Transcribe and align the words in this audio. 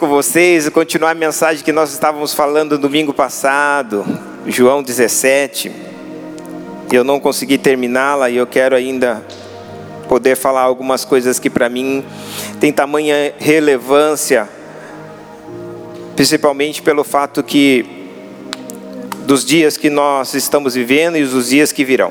com 0.00 0.08
vocês 0.08 0.66
e 0.66 0.70
continuar 0.70 1.10
a 1.10 1.14
mensagem 1.14 1.62
que 1.62 1.72
nós 1.72 1.92
estávamos 1.92 2.32
falando 2.32 2.78
domingo 2.78 3.12
passado, 3.12 4.02
João 4.46 4.82
17. 4.82 5.70
Eu 6.90 7.04
não 7.04 7.20
consegui 7.20 7.58
terminá-la 7.58 8.30
e 8.30 8.36
eu 8.38 8.46
quero 8.46 8.74
ainda 8.74 9.22
poder 10.08 10.36
falar 10.36 10.62
algumas 10.62 11.04
coisas 11.04 11.38
que 11.38 11.50
para 11.50 11.68
mim 11.68 12.02
tem 12.58 12.72
tamanha 12.72 13.34
relevância, 13.38 14.48
principalmente 16.16 16.80
pelo 16.80 17.04
fato 17.04 17.42
que 17.42 17.84
dos 19.26 19.44
dias 19.44 19.76
que 19.76 19.90
nós 19.90 20.32
estamos 20.32 20.74
vivendo 20.74 21.18
e 21.18 21.26
dos 21.26 21.50
dias 21.50 21.72
que 21.72 21.84
virão. 21.84 22.10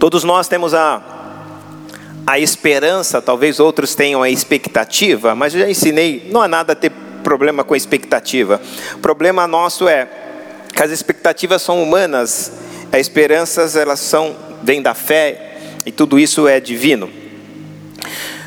Todos 0.00 0.24
nós 0.24 0.48
temos 0.48 0.74
a, 0.74 1.19
a 2.30 2.38
esperança, 2.38 3.20
talvez 3.20 3.58
outros 3.58 3.96
tenham 3.96 4.22
a 4.22 4.30
expectativa, 4.30 5.34
mas 5.34 5.52
eu 5.52 5.62
já 5.62 5.68
ensinei, 5.68 6.28
não 6.30 6.40
há 6.40 6.46
nada 6.46 6.74
a 6.74 6.76
ter 6.76 6.92
problema 7.24 7.64
com 7.64 7.74
a 7.74 7.76
expectativa. 7.76 8.60
O 8.94 8.98
problema 8.98 9.48
nosso 9.48 9.88
é 9.88 10.06
que 10.72 10.80
as 10.80 10.92
expectativas 10.92 11.60
são 11.60 11.82
humanas, 11.82 12.52
as 12.92 13.00
esperanças 13.00 13.74
elas 13.74 13.98
são 13.98 14.36
vêm 14.62 14.80
da 14.80 14.94
fé 14.94 15.58
e 15.84 15.90
tudo 15.90 16.20
isso 16.20 16.46
é 16.46 16.60
divino. 16.60 17.10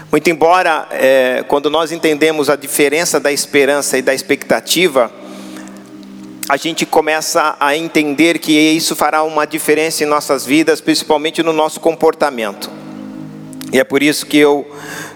Muito 0.10 0.30
embora, 0.30 0.88
é, 0.92 1.44
quando 1.50 1.70
nós 1.70 1.92
entendemos 1.92 2.50
a 2.50 2.56
diferença 2.56 3.20
da 3.20 3.34
esperança 3.34 3.98
e 3.98 4.02
da 4.02 4.14
expectativa, 4.14 5.12
a 6.48 6.56
gente 6.56 6.86
começa 6.86 7.58
a 7.60 7.76
entender 7.76 8.40
que 8.40 8.54
isso 8.54 8.96
fará 8.96 9.24
uma 9.24 9.46
diferença 9.46 10.06
em 10.06 10.08
nossas 10.08 10.46
vidas, 10.46 10.80
principalmente 10.80 11.44
no 11.44 11.52
nosso 11.52 11.82
comportamento. 11.82 12.83
E 13.74 13.80
é 13.80 13.84
por 13.84 14.04
isso 14.04 14.26
que 14.26 14.38
eu 14.38 14.66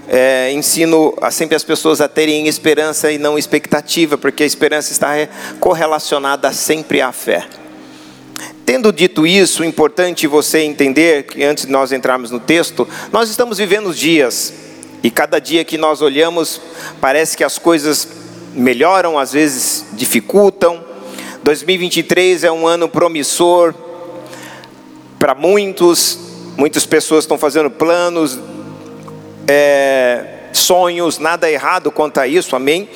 é, 0.10 0.52
ensino 0.52 1.16
a 1.22 1.30
sempre 1.30 1.56
as 1.56 1.64
pessoas 1.64 2.02
a 2.02 2.08
terem 2.08 2.48
esperança 2.48 3.12
e 3.12 3.18
não 3.18 3.38
expectativa, 3.38 4.18
porque 4.18 4.44
a 4.44 4.46
esperança 4.46 4.92
está 4.92 5.12
correlacionada 5.60 6.52
sempre 6.52 7.00
à 7.00 7.12
fé. 7.12 7.46
Tendo 8.66 8.92
dito 8.92 9.26
isso, 9.26 9.64
é 9.64 9.66
importante 9.66 10.28
você 10.28 10.60
entender 10.60 11.24
que 11.24 11.44
antes 11.44 11.66
de 11.66 11.72
nós 11.72 11.92
entrarmos 11.92 12.32
no 12.32 12.40
texto, 12.40 12.88
nós 13.14 13.30
estamos 13.30 13.60
vivendo 13.60 13.94
dias, 13.94 14.54
e 15.04 15.12
cada 15.12 15.40
dia 15.40 15.64
que 15.64 15.78
nós 15.78 16.02
olhamos, 16.02 16.60
parece 17.00 17.38
que 17.38 17.44
as 17.44 17.58
coisas 17.58 18.08
melhoram, 18.54 19.18
às 19.18 19.32
vezes 19.34 19.86
dificultam, 19.94 20.84
2023 21.44 22.44
é 22.44 22.52
um 22.52 22.68
ano 22.68 22.90
promissor 22.90 23.74
para 25.18 25.34
muitos, 25.34 26.20
muitas 26.58 26.86
pessoas 26.86 27.24
estão 27.24 27.38
fazendo 27.38 27.70
planos, 27.70 28.38
é, 29.48 30.26
sonhos, 30.52 31.20
nada 31.20 31.50
errado 31.50 31.92
quanto 31.92 32.20
a 32.20 32.28
isso, 32.28 32.56
amém? 32.56 32.90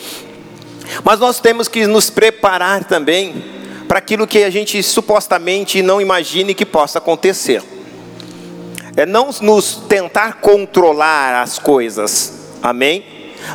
Mas 1.04 1.20
nós 1.20 1.40
temos 1.40 1.68
que 1.68 1.88
nos 1.88 2.10
preparar 2.10 2.84
também 2.84 3.44
para 3.88 4.00
aquilo 4.00 4.28
que 4.28 4.44
a 4.44 4.50
gente 4.50 4.82
supostamente 4.84 5.82
não 5.82 6.02
imagine 6.02 6.54
que 6.54 6.66
possa 6.66 6.98
acontecer. 6.98 7.64
É 8.96 9.06
não 9.06 9.30
nos 9.42 9.76
tentar 9.88 10.36
controlar 10.42 11.42
as 11.42 11.58
coisas, 11.58 12.34
amém? 12.62 13.06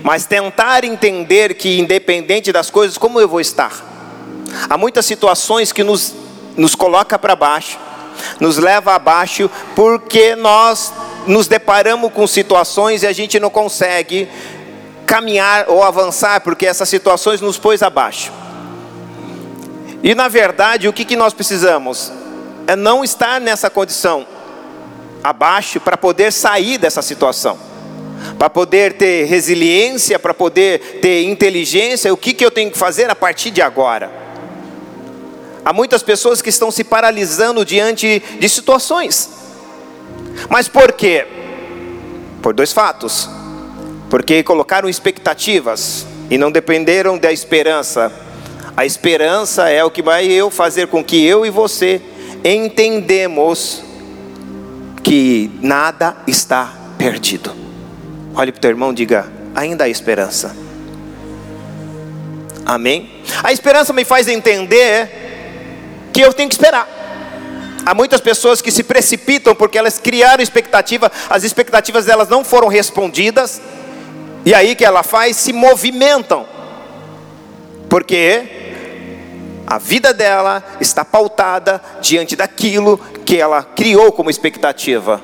Mas 0.02 0.26
tentar 0.26 0.84
entender 0.84 1.54
que, 1.54 1.78
independente 1.78 2.50
das 2.52 2.70
coisas, 2.70 2.96
como 2.96 3.20
eu 3.20 3.28
vou 3.28 3.40
estar? 3.40 3.72
Há 4.68 4.78
muitas 4.78 5.04
situações 5.04 5.72
que 5.72 5.84
nos, 5.84 6.14
nos 6.56 6.74
coloca 6.74 7.18
para 7.18 7.36
baixo, 7.36 7.78
nos 8.40 8.56
leva 8.56 8.94
abaixo, 8.94 9.50
porque 9.74 10.34
nós 10.34 10.92
nos 11.26 11.48
deparamos 11.48 12.12
com 12.12 12.26
situações 12.26 13.02
e 13.02 13.06
a 13.06 13.12
gente 13.12 13.38
não 13.40 13.50
consegue 13.50 14.28
caminhar 15.06 15.66
ou 15.68 15.82
avançar, 15.82 16.40
porque 16.40 16.66
essas 16.66 16.88
situações 16.88 17.40
nos 17.40 17.58
pôs 17.58 17.82
abaixo. 17.82 18.32
E 20.02 20.14
na 20.14 20.28
verdade, 20.28 20.88
o 20.88 20.92
que, 20.92 21.04
que 21.04 21.16
nós 21.16 21.32
precisamos? 21.32 22.12
É 22.66 22.76
não 22.76 23.04
estar 23.04 23.40
nessa 23.40 23.70
condição 23.70 24.26
abaixo 25.22 25.80
para 25.80 25.96
poder 25.96 26.32
sair 26.32 26.78
dessa 26.78 27.02
situação, 27.02 27.58
para 28.38 28.50
poder 28.50 28.94
ter 28.94 29.24
resiliência, 29.24 30.18
para 30.18 30.34
poder 30.34 31.00
ter 31.00 31.24
inteligência. 31.24 32.12
O 32.12 32.16
que, 32.16 32.32
que 32.32 32.44
eu 32.44 32.50
tenho 32.50 32.70
que 32.70 32.78
fazer 32.78 33.10
a 33.10 33.14
partir 33.14 33.50
de 33.50 33.62
agora? 33.62 34.10
Há 35.64 35.72
muitas 35.72 36.02
pessoas 36.02 36.40
que 36.40 36.48
estão 36.48 36.70
se 36.70 36.84
paralisando 36.84 37.64
diante 37.64 38.22
de 38.38 38.48
situações. 38.48 39.35
Mas 40.48 40.68
por 40.68 40.92
quê? 40.92 41.26
Por 42.42 42.54
dois 42.54 42.72
fatos. 42.72 43.28
Porque 44.08 44.42
colocaram 44.42 44.88
expectativas 44.88 46.06
e 46.30 46.38
não 46.38 46.50
dependeram 46.50 47.18
da 47.18 47.32
esperança. 47.32 48.12
A 48.76 48.84
esperança 48.84 49.68
é 49.68 49.82
o 49.82 49.90
que 49.90 50.02
vai 50.02 50.26
eu 50.26 50.50
fazer 50.50 50.88
com 50.88 51.02
que 51.02 51.24
eu 51.24 51.46
e 51.46 51.50
você 51.50 52.00
entendemos 52.44 53.82
que 55.02 55.50
nada 55.62 56.16
está 56.26 56.72
perdido. 56.98 57.54
Olhe 58.34 58.52
para 58.52 58.58
o 58.58 58.60
teu 58.60 58.70
irmão 58.70 58.92
e 58.92 58.94
diga: 58.94 59.26
ainda 59.54 59.84
há 59.84 59.88
esperança. 59.88 60.54
Amém? 62.64 63.22
A 63.42 63.52
esperança 63.52 63.92
me 63.92 64.04
faz 64.04 64.28
entender 64.28 66.10
que 66.12 66.20
eu 66.20 66.32
tenho 66.32 66.48
que 66.48 66.54
esperar. 66.54 66.95
Há 67.86 67.94
muitas 67.94 68.20
pessoas 68.20 68.60
que 68.60 68.72
se 68.72 68.82
precipitam 68.82 69.54
porque 69.54 69.78
elas 69.78 69.96
criaram 69.96 70.42
expectativa, 70.42 71.10
as 71.30 71.44
expectativas 71.44 72.04
delas 72.04 72.28
não 72.28 72.42
foram 72.42 72.66
respondidas, 72.66 73.62
e 74.44 74.52
aí 74.52 74.74
que 74.74 74.84
ela 74.84 75.04
faz? 75.04 75.36
Se 75.36 75.52
movimentam, 75.52 76.44
porque 77.88 78.42
a 79.64 79.78
vida 79.78 80.12
dela 80.12 80.64
está 80.80 81.04
pautada 81.04 81.80
diante 82.00 82.34
daquilo 82.34 82.98
que 83.24 83.36
ela 83.36 83.62
criou 83.62 84.10
como 84.10 84.30
expectativa. 84.30 85.22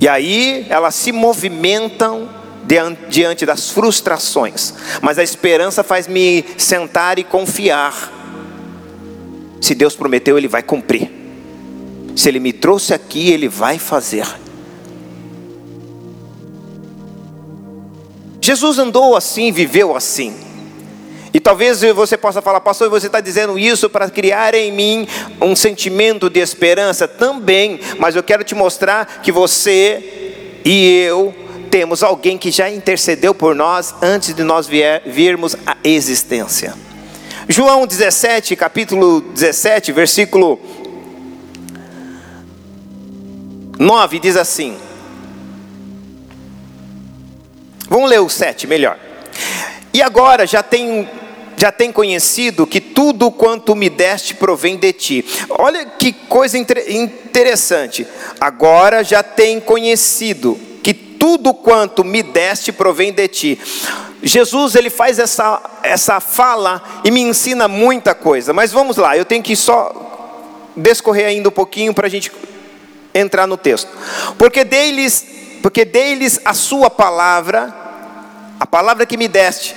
E 0.00 0.08
aí 0.08 0.66
elas 0.70 0.94
se 0.94 1.12
movimentam 1.12 2.30
diante 3.10 3.44
das 3.44 3.68
frustrações, 3.68 4.72
mas 5.02 5.18
a 5.18 5.22
esperança 5.22 5.84
faz 5.84 6.08
me 6.08 6.46
sentar 6.56 7.18
e 7.18 7.24
confiar 7.24 8.19
se 9.60 9.74
Deus 9.74 9.94
prometeu, 9.94 10.38
Ele 10.38 10.48
vai 10.48 10.62
cumprir. 10.62 11.10
Se 12.16 12.28
Ele 12.28 12.40
me 12.40 12.52
trouxe 12.52 12.94
aqui, 12.94 13.30
Ele 13.30 13.48
vai 13.48 13.78
fazer. 13.78 14.26
Jesus 18.40 18.78
andou 18.78 19.14
assim, 19.14 19.52
viveu 19.52 19.94
assim. 19.94 20.34
E 21.32 21.38
talvez 21.38 21.82
você 21.94 22.16
possa 22.16 22.42
falar, 22.42 22.60
pastor, 22.60 22.90
você 22.90 23.06
está 23.06 23.20
dizendo 23.20 23.58
isso 23.58 23.88
para 23.88 24.10
criar 24.10 24.54
em 24.54 24.72
mim 24.72 25.06
um 25.40 25.54
sentimento 25.54 26.28
de 26.28 26.40
esperança 26.40 27.06
também, 27.06 27.78
mas 27.98 28.16
eu 28.16 28.22
quero 28.22 28.42
te 28.42 28.54
mostrar 28.54 29.20
que 29.22 29.30
você 29.30 30.60
e 30.64 31.04
eu 31.04 31.32
temos 31.70 32.02
alguém 32.02 32.36
que 32.36 32.50
já 32.50 32.68
intercedeu 32.68 33.32
por 33.32 33.54
nós 33.54 33.94
antes 34.02 34.34
de 34.34 34.42
nós 34.42 34.66
vier, 34.66 35.02
virmos 35.06 35.54
à 35.64 35.76
existência. 35.84 36.74
João 37.52 37.84
17, 37.84 38.54
capítulo 38.54 39.20
17, 39.20 39.90
versículo 39.90 40.60
9 43.76 44.20
diz 44.20 44.36
assim. 44.36 44.78
Vamos 47.88 48.08
ler 48.08 48.20
o 48.20 48.28
7 48.28 48.68
melhor. 48.68 48.96
E 49.92 50.00
agora 50.00 50.46
já 50.46 50.62
tem 50.62 51.08
já 51.56 51.72
tem 51.72 51.90
conhecido 51.90 52.68
que 52.68 52.80
tudo 52.80 53.32
quanto 53.32 53.74
me 53.74 53.90
deste 53.90 54.32
provém 54.32 54.76
de 54.76 54.92
ti. 54.92 55.24
Olha 55.50 55.84
que 55.84 56.12
coisa 56.12 56.56
interessante. 56.56 58.06
Agora 58.40 59.02
já 59.02 59.24
tem 59.24 59.58
conhecido 59.58 60.56
tudo 61.20 61.52
quanto 61.52 62.02
me 62.02 62.22
deste 62.22 62.72
provém 62.72 63.12
de 63.12 63.28
ti. 63.28 63.58
Jesus 64.22 64.74
ele 64.74 64.88
faz 64.88 65.18
essa, 65.18 65.62
essa 65.82 66.18
fala 66.18 66.82
e 67.04 67.10
me 67.10 67.20
ensina 67.20 67.68
muita 67.68 68.14
coisa, 68.14 68.54
mas 68.54 68.72
vamos 68.72 68.96
lá, 68.96 69.16
eu 69.16 69.24
tenho 69.26 69.42
que 69.42 69.54
só 69.54 70.72
descorrer 70.74 71.26
ainda 71.26 71.50
um 71.50 71.52
pouquinho 71.52 71.92
para 71.92 72.06
a 72.06 72.10
gente 72.10 72.32
entrar 73.14 73.46
no 73.46 73.58
texto. 73.58 73.88
Porque 74.38 74.64
deles, 74.64 75.26
porque 75.62 75.84
deles 75.84 76.40
a 76.42 76.54
sua 76.54 76.88
palavra, 76.88 77.74
a 78.58 78.66
palavra 78.66 79.04
que 79.04 79.18
me 79.18 79.28
deste, 79.28 79.76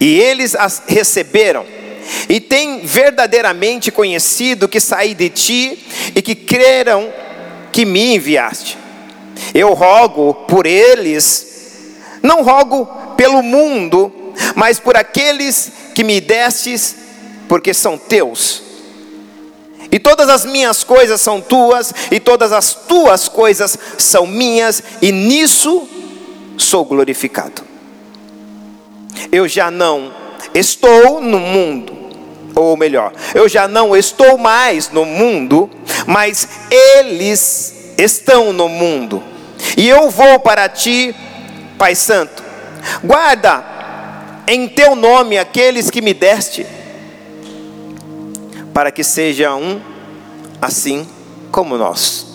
e 0.00 0.18
eles 0.18 0.56
as 0.56 0.82
receberam, 0.86 1.64
e 2.28 2.40
têm 2.40 2.80
verdadeiramente 2.80 3.92
conhecido 3.92 4.68
que 4.68 4.80
saí 4.80 5.14
de 5.14 5.28
ti 5.28 5.86
e 6.14 6.20
que 6.20 6.34
creram 6.34 7.12
que 7.70 7.84
me 7.84 8.16
enviaste. 8.16 8.80
Eu 9.54 9.72
rogo 9.74 10.34
por 10.46 10.66
eles, 10.66 11.46
não 12.22 12.42
rogo 12.42 12.86
pelo 13.16 13.42
mundo, 13.42 14.12
mas 14.54 14.78
por 14.78 14.96
aqueles 14.96 15.72
que 15.94 16.04
me 16.04 16.20
destes, 16.20 16.96
porque 17.48 17.74
são 17.74 17.98
teus. 17.98 18.62
E 19.92 19.98
todas 19.98 20.28
as 20.28 20.44
minhas 20.44 20.84
coisas 20.84 21.20
são 21.20 21.40
tuas, 21.40 21.92
e 22.10 22.20
todas 22.20 22.52
as 22.52 22.74
tuas 22.74 23.28
coisas 23.28 23.76
são 23.98 24.26
minhas, 24.26 24.82
e 25.02 25.10
nisso 25.10 25.88
sou 26.56 26.84
glorificado. 26.84 27.62
Eu 29.32 29.48
já 29.48 29.70
não 29.70 30.14
estou 30.54 31.20
no 31.20 31.40
mundo, 31.40 31.92
ou 32.54 32.76
melhor, 32.76 33.12
eu 33.34 33.48
já 33.48 33.66
não 33.66 33.96
estou 33.96 34.38
mais 34.38 34.90
no 34.90 35.04
mundo, 35.04 35.68
mas 36.06 36.48
eles 36.70 37.79
estão 38.00 38.52
no 38.52 38.68
mundo, 38.68 39.22
e 39.76 39.88
eu 39.88 40.10
vou 40.10 40.38
para 40.40 40.68
ti, 40.68 41.14
Pai 41.78 41.94
Santo. 41.94 42.42
Guarda 43.04 43.64
em 44.46 44.66
teu 44.66 44.96
nome 44.96 45.38
aqueles 45.38 45.90
que 45.90 46.00
me 46.00 46.14
deste 46.14 46.66
para 48.72 48.90
que 48.90 49.04
seja 49.04 49.54
um 49.54 49.80
assim 50.60 51.06
como 51.50 51.76
nós. 51.76 52.26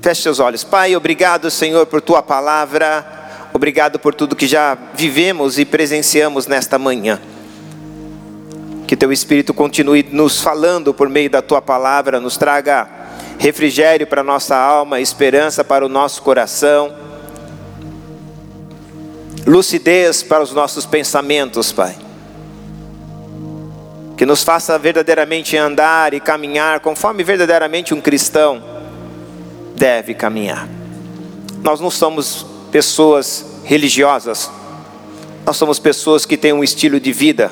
Feche 0.00 0.22
seus 0.22 0.38
olhos. 0.38 0.62
Pai, 0.62 0.94
obrigado, 0.94 1.50
Senhor, 1.50 1.86
por 1.86 2.00
tua 2.00 2.22
palavra. 2.22 3.06
Obrigado 3.52 3.98
por 3.98 4.14
tudo 4.14 4.36
que 4.36 4.46
já 4.46 4.76
vivemos 4.94 5.58
e 5.58 5.64
presenciamos 5.64 6.46
nesta 6.46 6.78
manhã. 6.78 7.20
Que 8.86 8.96
teu 8.96 9.12
Espírito 9.12 9.54
continue 9.54 10.06
nos 10.10 10.40
falando 10.40 10.92
por 10.92 11.08
meio 11.08 11.30
da 11.30 11.40
tua 11.40 11.62
palavra, 11.62 12.20
nos 12.20 12.36
traga 12.36 13.03
refrigério 13.38 14.06
para 14.06 14.22
nossa 14.22 14.56
alma, 14.56 15.00
esperança 15.00 15.64
para 15.64 15.84
o 15.84 15.88
nosso 15.88 16.22
coração, 16.22 16.94
lucidez 19.46 20.22
para 20.22 20.42
os 20.42 20.52
nossos 20.52 20.86
pensamentos, 20.86 21.72
Pai. 21.72 21.96
Que 24.16 24.24
nos 24.24 24.42
faça 24.42 24.78
verdadeiramente 24.78 25.56
andar 25.56 26.14
e 26.14 26.20
caminhar 26.20 26.80
conforme 26.80 27.22
verdadeiramente 27.24 27.92
um 27.92 28.00
cristão 28.00 28.62
deve 29.74 30.14
caminhar. 30.14 30.68
Nós 31.62 31.80
não 31.80 31.90
somos 31.90 32.46
pessoas 32.70 33.44
religiosas, 33.64 34.50
nós 35.44 35.56
somos 35.56 35.78
pessoas 35.78 36.24
que 36.24 36.36
têm 36.36 36.52
um 36.52 36.64
estilo 36.64 37.00
de 37.00 37.12
vida, 37.12 37.50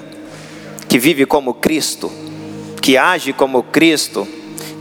que 0.89 0.99
vive 0.99 1.27
como 1.27 1.55
Cristo, 1.55 2.11
que 2.81 2.97
age 2.97 3.33
como 3.33 3.63
Cristo, 3.63 4.27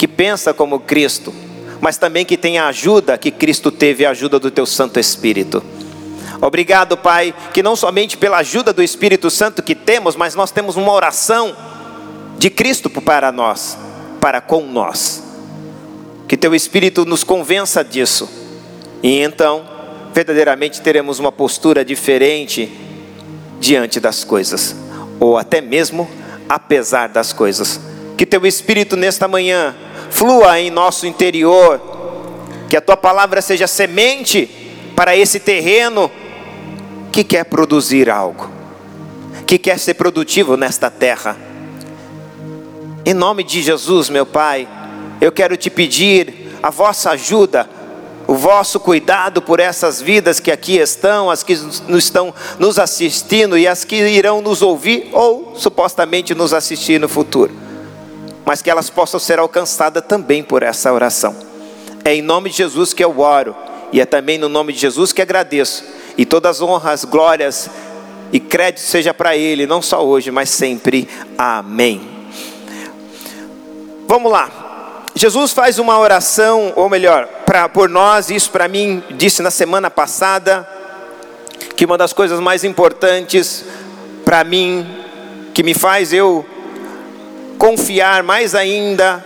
que 0.02 0.08
pensa 0.08 0.52
como 0.52 0.80
Cristo, 0.80 1.32
mas 1.80 1.96
também 1.96 2.26
que 2.26 2.36
tem 2.36 2.58
a 2.58 2.70
ajuda 2.70 3.20
que 3.20 3.30
Cristo 3.30 3.70
teve, 3.70 4.04
a 4.04 4.10
ajuda 4.10 4.40
do 4.40 4.50
Teu 4.50 4.66
Santo 4.66 5.00
Espírito. 5.00 5.64
Obrigado, 6.42 6.98
Pai, 6.98 7.36
que 7.54 7.62
não 7.62 7.76
somente 7.76 8.18
pela 8.18 8.38
ajuda 8.38 8.74
do 8.74 8.82
Espírito 8.82 9.30
Santo 9.30 9.62
que 9.62 9.76
temos, 9.76 10.16
mas 10.16 10.34
nós 10.34 10.50
temos 10.50 10.76
uma 10.76 10.92
oração 10.92 11.56
de 12.40 12.50
Cristo 12.50 12.90
para 12.90 13.32
nós, 13.32 13.78
para 14.20 14.42
com 14.42 14.66
nós. 14.66 15.22
Que 16.28 16.36
teu 16.36 16.56
Espírito 16.56 17.06
nos 17.06 17.24
convença 17.24 17.84
disso, 17.84 18.28
e 19.04 19.20
então, 19.20 19.64
verdadeiramente 20.16 20.82
teremos 20.82 21.20
uma 21.20 21.32
postura 21.32 21.86
diferente 21.86 22.76
diante 23.60 24.00
das 24.00 24.24
coisas, 24.24 24.76
ou 25.20 25.38
até 25.38 25.62
mesmo 25.62 26.10
apesar 26.50 27.08
das 27.08 27.32
coisas. 27.32 27.80
Que 28.18 28.26
teu 28.26 28.48
Espírito 28.48 28.98
nesta 28.98 29.28
manhã 29.28 29.76
flua 30.12 30.60
em 30.60 30.70
nosso 30.70 31.08
interior, 31.08 31.82
que 32.70 32.78
a 32.78 32.82
tua 32.82 32.96
palavra 32.96 33.42
seja 33.42 33.66
semente 33.66 34.48
para 34.96 35.16
esse 35.16 35.40
terreno 35.40 36.12
que 37.12 37.24
quer 37.24 37.46
produzir 37.46 38.10
algo, 38.10 38.48
que 39.48 39.58
quer 39.58 39.80
ser 39.80 39.96
produtivo 39.96 40.56
nesta 40.56 40.92
terra 40.92 41.52
em 43.04 43.16
nome 43.16 43.44
de 43.44 43.64
Jesus, 43.64 44.10
meu 44.10 44.28
Pai, 44.28 44.68
eu 45.20 45.32
quero 45.32 45.58
te 45.58 45.72
pedir 45.72 46.52
a 46.62 46.70
vossa 46.70 47.10
ajuda, 47.12 47.68
o 48.28 48.36
vosso 48.36 48.80
cuidado 48.80 49.42
por 49.42 49.60
essas 49.60 50.00
vidas 50.00 50.40
que 50.40 50.52
aqui 50.52 50.78
estão, 50.78 51.30
as 51.30 51.42
que 51.42 51.56
nos 51.88 52.04
estão 52.04 52.34
nos 52.60 52.78
assistindo 52.78 53.58
e 53.58 53.68
as 53.68 53.84
que 53.84 53.96
irão 53.96 54.40
nos 54.40 54.62
ouvir 54.62 55.10
ou 55.14 55.54
supostamente 55.56 56.36
nos 56.36 56.54
assistir 56.54 57.00
no 57.00 57.10
futuro. 57.10 57.52
Mas 58.46 58.62
que 58.62 58.70
elas 58.70 58.90
possam 58.90 59.20
ser 59.20 59.40
alcançadas 59.40 60.04
também 60.06 60.44
por 60.44 60.64
essa 60.64 60.92
oração. 60.92 61.36
É 62.04 62.16
em 62.16 62.22
nome 62.22 62.50
de 62.50 62.58
Jesus 62.58 62.94
que 62.94 63.04
eu 63.04 63.20
oro 63.20 63.56
e 63.92 64.00
é 64.00 64.06
também 64.06 64.38
no 64.38 64.50
nome 64.50 64.74
de 64.74 64.80
Jesus 64.80 65.12
que 65.12 65.22
agradeço. 65.22 65.84
E 66.18 66.26
todas 66.26 66.58
as 66.58 66.62
honras, 66.62 67.06
glórias 67.06 67.70
e 68.32 68.40
crédito 68.40 68.82
seja 68.82 69.14
para 69.14 69.36
Ele, 69.36 69.68
não 69.68 69.82
só 69.82 70.04
hoje, 70.06 70.32
mas 70.32 70.50
sempre. 70.50 71.08
Amém. 71.38 72.02
Vamos 74.08 74.32
lá. 74.32 74.50
Jesus 75.14 75.52
faz 75.52 75.78
uma 75.78 76.00
oração, 76.00 76.72
ou 76.76 76.90
melhor, 76.90 77.28
pra, 77.46 77.68
por 77.68 77.90
nós, 77.90 78.30
isso 78.30 78.50
para 78.50 78.68
mim, 78.68 79.04
disse 79.12 79.42
na 79.42 79.52
semana 79.52 79.90
passada, 79.90 80.68
que 81.76 81.86
uma 81.86 81.98
das 81.98 82.14
coisas 82.14 82.40
mais 82.40 82.64
importantes 82.64 83.66
para 84.24 84.44
mim, 84.44 84.88
que 85.54 85.64
me 85.64 85.74
faz 85.74 86.14
eu 86.14 86.46
confiar 87.62 88.24
mais 88.24 88.56
ainda 88.56 89.24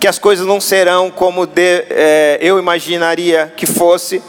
que 0.00 0.08
as 0.08 0.18
coisas 0.18 0.44
não 0.44 0.60
serão 0.60 1.08
como 1.08 1.46
de, 1.46 1.84
é, 1.88 2.36
eu 2.40 2.58
imaginaria 2.58 3.52
que 3.56 3.64
fosse, 3.64 4.20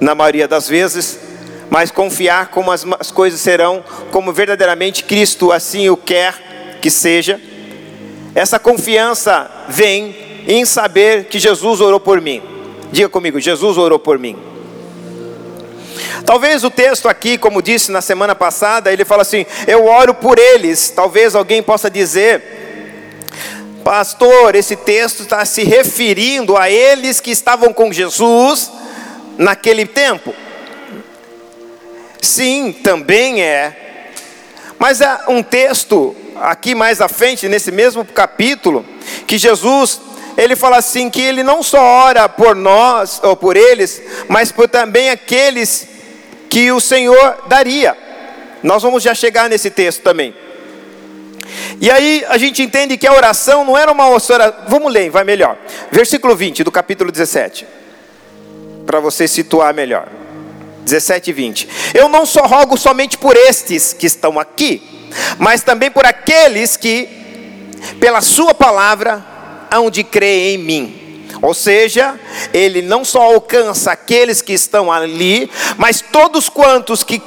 na 0.00 0.14
maioria 0.14 0.48
das 0.48 0.66
vezes, 0.66 1.20
mas 1.68 1.90
confiar 1.90 2.48
como 2.48 2.72
as, 2.72 2.86
as 2.98 3.10
coisas 3.10 3.38
serão, 3.38 3.84
como 4.10 4.32
verdadeiramente 4.32 5.04
Cristo 5.04 5.52
assim 5.52 5.90
o 5.90 5.96
quer 5.96 6.78
que 6.80 6.90
seja. 6.90 7.38
Essa 8.34 8.58
confiança 8.58 9.50
vem 9.68 10.16
em 10.48 10.64
saber 10.64 11.24
que 11.24 11.38
Jesus 11.38 11.82
orou 11.82 12.00
por 12.00 12.18
mim. 12.18 12.42
Diga 12.90 13.10
comigo, 13.10 13.38
Jesus 13.38 13.76
orou 13.76 13.98
por 13.98 14.18
mim. 14.18 14.38
Talvez 16.24 16.64
o 16.64 16.70
texto 16.70 17.08
aqui, 17.08 17.38
como 17.38 17.62
disse 17.62 17.90
na 17.90 18.00
semana 18.00 18.34
passada, 18.34 18.92
ele 18.92 19.04
fala 19.04 19.22
assim: 19.22 19.46
Eu 19.66 19.86
oro 19.86 20.14
por 20.14 20.38
eles. 20.38 20.90
Talvez 20.90 21.34
alguém 21.34 21.62
possa 21.62 21.90
dizer, 21.90 22.42
Pastor, 23.84 24.54
esse 24.56 24.74
texto 24.74 25.22
está 25.22 25.44
se 25.44 25.62
referindo 25.62 26.56
a 26.56 26.68
eles 26.68 27.20
que 27.20 27.30
estavam 27.30 27.72
com 27.72 27.92
Jesus 27.92 28.70
naquele 29.38 29.86
tempo. 29.86 30.34
Sim, 32.20 32.72
também 32.72 33.42
é. 33.42 34.10
Mas 34.78 35.00
é 35.00 35.20
um 35.28 35.42
texto 35.42 36.14
aqui 36.34 36.74
mais 36.74 37.00
à 37.00 37.08
frente, 37.08 37.48
nesse 37.48 37.70
mesmo 37.70 38.04
capítulo, 38.04 38.84
que 39.26 39.38
Jesus, 39.38 40.00
ele 40.36 40.54
fala 40.54 40.76
assim, 40.76 41.08
que 41.08 41.20
ele 41.20 41.42
não 41.42 41.62
só 41.62 41.80
ora 41.80 42.28
por 42.28 42.54
nós, 42.54 43.20
ou 43.22 43.36
por 43.36 43.56
eles, 43.56 44.02
mas 44.28 44.52
por 44.52 44.68
também 44.68 45.10
aqueles 45.10 45.88
que 46.48 46.70
o 46.70 46.80
Senhor 46.80 47.44
daria. 47.46 47.96
Nós 48.62 48.82
vamos 48.82 49.02
já 49.02 49.14
chegar 49.14 49.48
nesse 49.48 49.70
texto 49.70 50.02
também. 50.02 50.34
E 51.80 51.90
aí 51.90 52.24
a 52.28 52.38
gente 52.38 52.62
entende 52.62 52.96
que 52.96 53.06
a 53.06 53.12
oração 53.12 53.64
não 53.64 53.76
era 53.76 53.90
uma 53.92 54.08
oração, 54.08 54.36
vamos 54.68 54.92
ler, 54.92 55.10
vai 55.10 55.24
melhor. 55.24 55.56
Versículo 55.90 56.34
20 56.34 56.64
do 56.64 56.72
capítulo 56.72 57.12
17. 57.12 57.66
Para 58.84 59.00
você 59.00 59.28
situar 59.28 59.74
melhor. 59.74 60.08
17 60.84 61.30
e 61.30 61.32
20. 61.32 61.68
Eu 61.94 62.08
não 62.08 62.24
só 62.24 62.46
rogo 62.46 62.76
somente 62.76 63.18
por 63.18 63.36
estes 63.36 63.92
que 63.92 64.06
estão 64.06 64.38
aqui, 64.38 65.10
mas 65.38 65.62
também 65.62 65.90
por 65.90 66.06
aqueles 66.06 66.76
que, 66.76 67.08
pela 67.98 68.20
Sua 68.20 68.54
palavra, 68.54 69.35
hão 69.70 69.90
de 69.90 70.04
crer 70.04 70.54
em 70.54 70.58
mim. 70.58 71.06
Ou 71.42 71.52
seja, 71.52 72.18
ele 72.52 72.80
não 72.82 73.04
só 73.04 73.22
alcança 73.22 73.92
aqueles 73.92 74.40
que 74.40 74.52
estão 74.52 74.90
ali, 74.90 75.50
mas 75.76 76.00
todos 76.00 76.48
quantos 76.48 77.02
que 77.02 77.20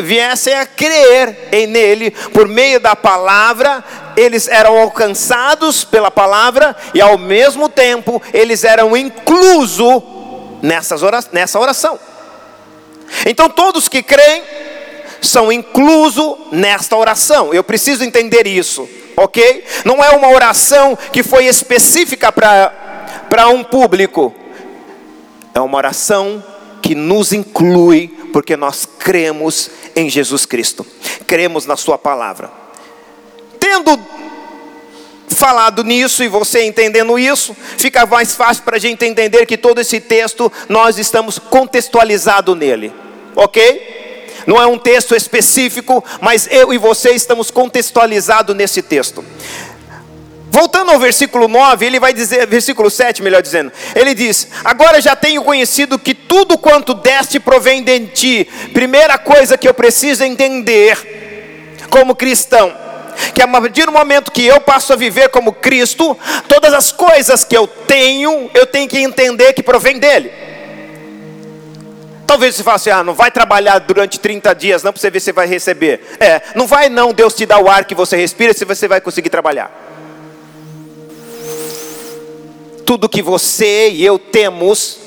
viessem 0.00 0.54
a 0.54 0.66
crer 0.66 1.48
em 1.52 1.66
nele 1.66 2.10
por 2.32 2.48
meio 2.48 2.80
da 2.80 2.96
palavra, 2.96 3.84
eles 4.16 4.48
eram 4.48 4.78
alcançados 4.78 5.84
pela 5.84 6.10
palavra 6.10 6.74
e 6.92 7.00
ao 7.00 7.16
mesmo 7.16 7.68
tempo 7.68 8.20
eles 8.32 8.64
eram 8.64 8.96
inclusos 8.96 10.02
nessa 10.62 11.58
oração. 11.58 11.98
Então 13.26 13.48
todos 13.48 13.88
que 13.88 14.02
creem 14.02 14.42
são 15.20 15.52
inclusos 15.52 16.36
nesta 16.50 16.96
oração. 16.96 17.54
Eu 17.54 17.62
preciso 17.62 18.04
entender 18.04 18.46
isso, 18.46 18.88
ok? 19.16 19.64
Não 19.84 20.02
é 20.02 20.10
uma 20.10 20.28
oração 20.28 20.96
que 21.12 21.22
foi 21.22 21.46
específica 21.46 22.32
para 22.32 23.48
um 23.48 23.62
público, 23.62 24.34
é 25.54 25.60
uma 25.60 25.76
oração 25.76 26.42
que 26.82 26.94
nos 26.94 27.32
inclui, 27.32 28.08
porque 28.32 28.56
nós 28.56 28.86
cremos 28.98 29.70
em 29.96 30.10
Jesus 30.10 30.44
Cristo, 30.44 30.86
cremos 31.26 31.66
na 31.66 31.76
Sua 31.76 31.96
palavra. 31.96 32.50
Tendo 33.58 33.98
falado 35.28 35.82
nisso 35.82 36.22
e 36.22 36.28
você 36.28 36.64
entendendo 36.64 37.18
isso, 37.18 37.56
fica 37.76 38.06
mais 38.06 38.34
fácil 38.34 38.62
para 38.62 38.76
a 38.76 38.80
gente 38.80 39.04
entender 39.04 39.46
que 39.46 39.56
todo 39.56 39.80
esse 39.80 40.00
texto 40.00 40.50
nós 40.68 40.98
estamos 40.98 41.38
contextualizado 41.38 42.54
nele, 42.54 42.92
ok? 43.34 43.93
Não 44.46 44.60
é 44.60 44.66
um 44.66 44.78
texto 44.78 45.14
específico, 45.14 46.04
mas 46.20 46.48
eu 46.50 46.72
e 46.72 46.78
você 46.78 47.10
estamos 47.10 47.50
contextualizados 47.50 48.54
nesse 48.54 48.82
texto. 48.82 49.24
Voltando 50.54 50.92
ao 50.92 51.00
versículo 51.00 51.48
9, 51.48 51.84
ele 51.84 51.98
vai 51.98 52.12
dizer, 52.12 52.46
versículo 52.46 52.88
7, 52.88 53.20
melhor 53.24 53.42
dizendo, 53.42 53.72
ele 53.92 54.14
diz: 54.14 54.46
Agora 54.62 55.00
já 55.00 55.16
tenho 55.16 55.42
conhecido 55.42 55.98
que 55.98 56.14
tudo 56.14 56.56
quanto 56.56 56.94
deste 56.94 57.40
provém 57.40 57.82
de 57.82 58.06
ti. 58.06 58.48
Primeira 58.72 59.18
coisa 59.18 59.58
que 59.58 59.68
eu 59.68 59.74
preciso 59.74 60.22
entender, 60.22 61.76
como 61.90 62.14
cristão, 62.14 62.72
que 63.34 63.42
a 63.42 63.48
partir 63.48 63.86
do 63.86 63.90
momento 63.90 64.30
que 64.30 64.46
eu 64.46 64.60
passo 64.60 64.92
a 64.92 64.96
viver 64.96 65.28
como 65.30 65.52
Cristo, 65.52 66.16
todas 66.46 66.72
as 66.72 66.92
coisas 66.92 67.42
que 67.42 67.56
eu 67.56 67.66
tenho, 67.66 68.48
eu 68.54 68.64
tenho 68.64 68.88
que 68.88 68.98
entender 68.98 69.54
que 69.54 69.62
provém 69.62 69.98
dele. 69.98 70.30
Talvez 72.26 72.54
você 72.54 72.62
fale 72.62 72.76
assim: 72.76 72.90
ah, 72.90 73.04
não 73.04 73.14
vai 73.14 73.30
trabalhar 73.30 73.78
durante 73.78 74.18
30 74.18 74.54
dias, 74.54 74.82
não, 74.82 74.92
para 74.92 75.00
você 75.00 75.10
ver 75.10 75.20
se 75.20 75.32
vai 75.32 75.46
receber. 75.46 76.16
É, 76.20 76.42
não 76.54 76.66
vai 76.66 76.88
não, 76.88 77.12
Deus 77.12 77.34
te 77.34 77.46
dá 77.46 77.58
o 77.58 77.68
ar 77.68 77.84
que 77.84 77.94
você 77.94 78.16
respira, 78.16 78.52
se 78.52 78.64
você 78.64 78.88
vai 78.88 79.00
conseguir 79.00 79.30
trabalhar. 79.30 79.70
Tudo 82.84 83.08
que 83.08 83.22
você 83.22 83.90
e 83.90 84.04
eu 84.04 84.18
temos 84.18 84.98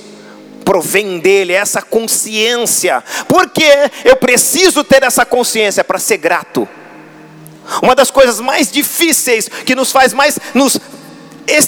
provém 0.67 1.19
dele, 1.19 1.53
essa 1.53 1.81
consciência. 1.81 3.01
Porque 3.27 3.63
eu 4.03 4.17
preciso 4.17 4.83
ter 4.83 5.01
essa 5.01 5.25
consciência 5.25 5.81
para 5.81 5.97
ser 5.97 6.17
grato. 6.17 6.67
Uma 7.81 7.95
das 7.95 8.11
coisas 8.11 8.39
mais 8.39 8.71
difíceis 8.71 9.47
que 9.47 9.75
nos 9.75 9.91
faz 9.91 10.13
mais 10.13 10.37
nos 10.53 10.79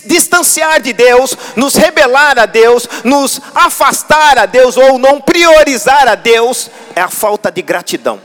distanciar 0.05 0.81
de 0.81 0.91
Deus, 0.93 1.37
nos 1.55 1.75
rebelar 1.75 2.37
a 2.37 2.45
Deus, 2.45 2.87
nos 3.03 3.39
afastar 3.55 4.37
a 4.37 4.45
Deus 4.45 4.75
ou 4.75 4.99
não 4.99 5.21
priorizar 5.21 6.07
a 6.07 6.15
Deus 6.15 6.69
é 6.95 7.01
a 7.01 7.09
falta 7.09 7.49
de 7.51 7.61
gratidão. 7.61 8.19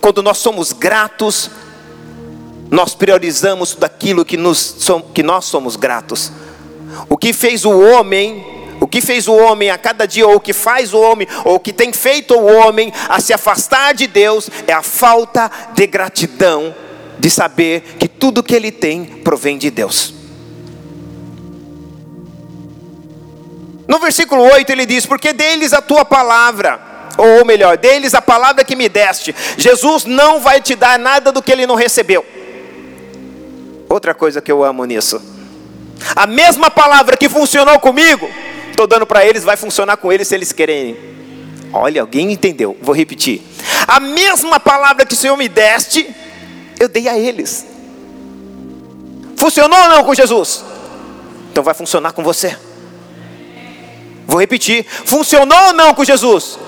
Quando 0.00 0.22
nós 0.22 0.38
somos 0.38 0.72
gratos, 0.72 1.50
nós 2.70 2.94
priorizamos 2.94 3.74
daquilo 3.74 4.24
que, 4.24 4.36
nos, 4.36 4.76
que 5.14 5.22
nós 5.22 5.44
somos 5.44 5.76
gratos. 5.76 6.32
O 7.08 7.16
que 7.16 7.32
fez 7.32 7.64
o 7.64 7.78
homem, 7.78 8.44
o 8.80 8.86
que 8.86 9.00
fez 9.00 9.28
o 9.28 9.34
homem 9.34 9.70
a 9.70 9.78
cada 9.78 10.06
dia, 10.06 10.26
ou 10.26 10.36
o 10.36 10.40
que 10.40 10.52
faz 10.52 10.92
o 10.92 11.00
homem, 11.00 11.28
ou 11.44 11.56
o 11.56 11.60
que 11.60 11.72
tem 11.72 11.92
feito 11.92 12.34
o 12.34 12.46
homem 12.46 12.92
a 13.08 13.20
se 13.20 13.32
afastar 13.32 13.94
de 13.94 14.06
Deus, 14.06 14.48
é 14.66 14.72
a 14.72 14.82
falta 14.82 15.50
de 15.74 15.86
gratidão, 15.86 16.74
de 17.18 17.30
saber 17.30 17.96
que 17.98 18.08
tudo 18.08 18.42
que 18.42 18.54
ele 18.54 18.70
tem 18.70 19.04
provém 19.04 19.58
de 19.58 19.70
Deus. 19.70 20.14
No 23.88 23.98
versículo 23.98 24.42
8 24.42 24.70
ele 24.70 24.86
diz: 24.86 25.06
Porque 25.06 25.32
deles 25.32 25.72
a 25.72 25.80
tua 25.80 26.04
palavra, 26.04 26.80
ou 27.16 27.44
melhor, 27.44 27.76
deles 27.76 28.14
a 28.14 28.22
palavra 28.22 28.64
que 28.64 28.76
me 28.76 28.88
deste, 28.88 29.34
Jesus 29.56 30.04
não 30.04 30.40
vai 30.40 30.60
te 30.60 30.74
dar 30.74 30.98
nada 30.98 31.30
do 31.30 31.42
que 31.42 31.52
ele 31.52 31.66
não 31.66 31.74
recebeu. 31.74 32.24
Outra 33.88 34.14
coisa 34.14 34.40
que 34.40 34.50
eu 34.50 34.64
amo 34.64 34.84
nisso. 34.84 35.22
A 36.14 36.26
mesma 36.26 36.70
palavra 36.70 37.16
que 37.16 37.28
funcionou 37.28 37.78
comigo, 37.78 38.28
estou 38.70 38.86
dando 38.86 39.06
para 39.06 39.24
eles, 39.24 39.44
vai 39.44 39.56
funcionar 39.56 39.96
com 39.96 40.12
eles 40.12 40.28
se 40.28 40.34
eles 40.34 40.52
querem. 40.52 40.96
Olha, 41.72 42.00
alguém 42.00 42.32
entendeu? 42.32 42.76
Vou 42.80 42.94
repetir. 42.94 43.42
A 43.86 44.00
mesma 44.00 44.58
palavra 44.58 45.06
que 45.06 45.14
o 45.14 45.16
Senhor 45.16 45.36
me 45.36 45.48
deste, 45.48 46.14
eu 46.78 46.88
dei 46.88 47.08
a 47.08 47.18
eles. 47.18 47.66
Funcionou 49.36 49.78
ou 49.78 49.88
não 49.88 50.04
com 50.04 50.14
Jesus? 50.14 50.64
Então 51.50 51.62
vai 51.62 51.74
funcionar 51.74 52.12
com 52.12 52.22
você. 52.22 52.56
Vou 54.26 54.40
repetir. 54.40 54.84
Funcionou 54.84 55.68
ou 55.68 55.72
não 55.72 55.94
com 55.94 56.04
Jesus? 56.04 56.58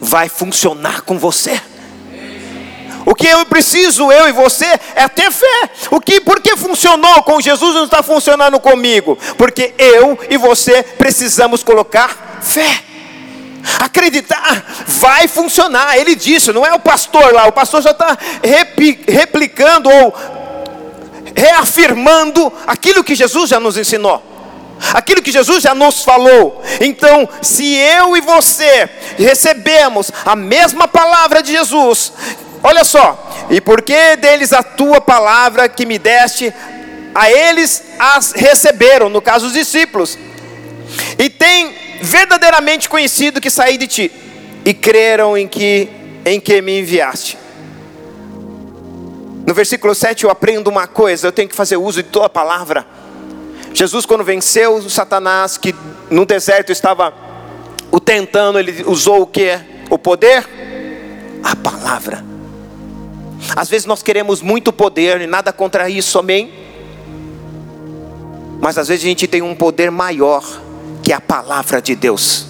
Vai 0.00 0.28
funcionar 0.28 1.02
com 1.02 1.18
você. 1.18 1.60
O 3.06 3.14
que 3.14 3.26
eu 3.26 3.44
preciso, 3.46 4.12
eu 4.12 4.28
e 4.28 4.32
você, 4.32 4.66
é 4.94 5.08
ter 5.08 5.30
fé. 5.30 5.70
O 5.90 6.00
que, 6.00 6.20
porque 6.20 6.56
funcionou 6.56 7.22
com 7.22 7.40
Jesus 7.40 7.74
não 7.74 7.84
está 7.84 8.02
funcionando 8.02 8.60
comigo? 8.60 9.18
Porque 9.36 9.74
eu 9.78 10.18
e 10.28 10.36
você 10.36 10.82
precisamos 10.82 11.62
colocar 11.62 12.40
fé. 12.42 12.89
Acreditar 13.80 14.64
vai 14.86 15.28
funcionar. 15.28 15.96
Ele 15.96 16.14
disse, 16.14 16.52
não 16.52 16.66
é 16.66 16.72
o 16.72 16.78
pastor 16.78 17.32
lá, 17.32 17.46
o 17.46 17.52
pastor 17.52 17.82
já 17.82 17.90
está 17.90 18.16
replicando 19.06 19.90
ou 19.90 20.14
reafirmando 21.34 22.52
aquilo 22.66 23.04
que 23.04 23.14
Jesus 23.14 23.50
já 23.50 23.60
nos 23.60 23.76
ensinou 23.76 24.28
aquilo 24.94 25.20
que 25.20 25.30
Jesus 25.30 25.62
já 25.62 25.74
nos 25.74 26.02
falou. 26.02 26.62
Então, 26.80 27.28
se 27.42 27.76
eu 27.76 28.16
e 28.16 28.22
você 28.22 28.88
recebemos 29.18 30.10
a 30.24 30.34
mesma 30.34 30.88
palavra 30.88 31.42
de 31.42 31.52
Jesus, 31.52 32.14
Olha 32.62 32.84
só, 32.84 33.46
e 33.48 33.60
porque 33.60 34.16
deles 34.16 34.52
a 34.52 34.62
tua 34.62 35.00
palavra 35.00 35.68
que 35.68 35.86
me 35.86 35.98
deste, 35.98 36.52
a 37.14 37.30
eles 37.30 37.82
as 37.98 38.32
receberam, 38.32 39.08
no 39.08 39.22
caso 39.22 39.46
os 39.46 39.54
discípulos, 39.54 40.18
e 41.18 41.30
tem 41.30 41.74
verdadeiramente 42.00 42.88
conhecido 42.88 43.40
que 43.40 43.50
saí 43.50 43.76
de 43.76 43.86
ti, 43.86 44.12
e 44.64 44.74
creram 44.74 45.36
em 45.36 45.48
que, 45.48 45.88
em 46.24 46.40
que 46.40 46.60
me 46.60 46.80
enviaste. 46.80 47.38
No 49.46 49.54
versículo 49.54 49.94
7 49.94 50.24
eu 50.24 50.30
aprendo 50.30 50.68
uma 50.68 50.86
coisa, 50.86 51.26
eu 51.26 51.32
tenho 51.32 51.48
que 51.48 51.56
fazer 51.56 51.76
uso 51.76 52.02
de 52.02 52.08
tua 52.08 52.28
palavra. 52.28 52.86
Jesus, 53.72 54.04
quando 54.04 54.22
venceu 54.24 54.74
o 54.74 54.90
Satanás, 54.90 55.56
que 55.56 55.74
no 56.10 56.26
deserto 56.26 56.70
estava 56.70 57.14
o 57.90 57.98
tentando, 57.98 58.58
ele 58.58 58.84
usou 58.86 59.22
o 59.22 59.26
que? 59.26 59.58
O 59.88 59.98
poder? 59.98 60.46
A 61.42 61.56
palavra. 61.56 62.24
Às 63.56 63.68
vezes 63.68 63.86
nós 63.86 64.02
queremos 64.02 64.42
muito 64.42 64.72
poder, 64.72 65.20
e 65.20 65.26
nada 65.26 65.52
contra 65.52 65.88
isso, 65.88 66.18
amém? 66.18 66.52
Mas 68.60 68.76
às 68.76 68.88
vezes 68.88 69.04
a 69.04 69.08
gente 69.08 69.26
tem 69.26 69.40
um 69.40 69.54
poder 69.54 69.90
maior, 69.90 70.44
que 71.10 71.12
é 71.12 71.16
a 71.16 71.20
palavra 71.20 71.82
de 71.82 71.96
Deus. 71.96 72.46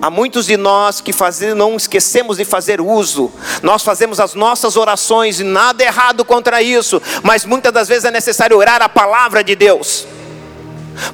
Há 0.00 0.08
muitos 0.08 0.46
de 0.46 0.56
nós 0.56 1.02
que 1.02 1.12
fazem, 1.12 1.52
não 1.52 1.76
esquecemos 1.76 2.38
de 2.38 2.44
fazer 2.46 2.80
uso, 2.80 3.30
nós 3.62 3.82
fazemos 3.82 4.18
as 4.18 4.32
nossas 4.32 4.78
orações, 4.78 5.40
e 5.40 5.44
nada 5.44 5.84
errado 5.84 6.24
contra 6.24 6.62
isso, 6.62 7.02
mas 7.22 7.44
muitas 7.44 7.70
das 7.70 7.86
vezes 7.86 8.06
é 8.06 8.10
necessário 8.10 8.56
orar 8.56 8.80
a 8.80 8.88
palavra 8.88 9.44
de 9.44 9.54
Deus. 9.54 10.06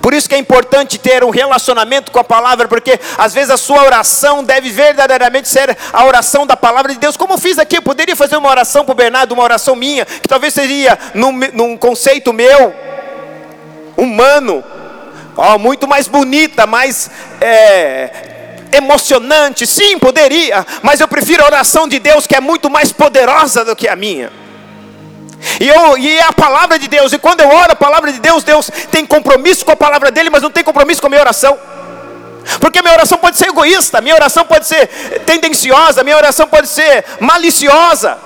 Por 0.00 0.14
isso 0.14 0.28
que 0.28 0.37
é 0.37 0.38
importante 0.38 0.99
ter 0.99 1.25
um 1.25 1.30
relacionamento 1.30 2.12
com 2.12 2.20
a 2.20 2.25
palavra, 2.25 2.68
porque 2.68 3.00
às 3.18 3.34
vezes 3.34 3.50
a 3.50 3.56
sua 3.56 3.82
oração 3.82 4.44
deve 4.44 4.70
verdadeiramente 4.70 5.49
ser 5.49 5.76
a 5.92 6.04
oração 6.04 6.46
da 6.46 6.56
palavra 6.56 6.92
de 6.92 7.00
Deus. 7.00 7.16
Como 7.16 7.34
eu 7.34 7.38
fiz 7.38 7.58
aqui, 7.58 7.78
eu 7.78 7.82
poderia 7.82 8.14
fazer 8.14 8.37
uma 8.37 8.50
oração 8.50 8.84
para 8.84 8.92
o 8.92 8.94
Bernardo, 8.94 9.32
uma 9.32 9.42
oração 9.42 9.75
minha, 9.75 10.04
que 10.04 10.28
talvez 10.28 10.54
seria 10.54 10.96
num, 11.12 11.32
num 11.52 11.76
conceito 11.76 12.32
meu, 12.32 12.73
humano, 13.96 14.64
ó, 15.36 15.58
muito 15.58 15.86
mais 15.86 16.08
bonita, 16.08 16.66
mais 16.66 17.10
é, 17.40 18.10
emocionante. 18.72 19.66
Sim, 19.66 19.98
poderia, 19.98 20.66
mas 20.82 21.00
eu 21.00 21.08
prefiro 21.08 21.42
a 21.42 21.46
oração 21.46 21.88
de 21.88 21.98
Deus, 21.98 22.26
que 22.26 22.36
é 22.36 22.40
muito 22.40 22.70
mais 22.70 22.92
poderosa 22.92 23.64
do 23.64 23.76
que 23.76 23.88
a 23.88 23.96
minha. 23.96 24.30
E, 25.60 25.68
eu, 25.68 25.98
e 25.98 26.18
é 26.18 26.22
a 26.22 26.32
palavra 26.32 26.78
de 26.78 26.88
Deus. 26.88 27.12
E 27.12 27.18
quando 27.18 27.40
eu 27.40 27.48
oro 27.48 27.72
a 27.72 27.76
palavra 27.76 28.12
de 28.12 28.18
Deus, 28.18 28.42
Deus 28.42 28.70
tem 28.90 29.04
compromisso 29.04 29.64
com 29.64 29.72
a 29.72 29.76
palavra 29.76 30.10
dele, 30.10 30.30
mas 30.30 30.42
não 30.42 30.50
tem 30.50 30.64
compromisso 30.64 31.00
com 31.00 31.06
a 31.06 31.10
minha 31.10 31.20
oração. 31.20 31.58
Porque 32.60 32.82
minha 32.82 32.92
oração 32.92 33.18
pode 33.18 33.36
ser 33.36 33.48
egoísta, 33.48 34.00
minha 34.00 34.14
oração 34.14 34.44
pode 34.44 34.66
ser 34.66 34.86
tendenciosa, 35.24 36.02
minha 36.02 36.16
oração 36.16 36.46
pode 36.46 36.68
ser 36.68 37.04
maliciosa. 37.20 38.18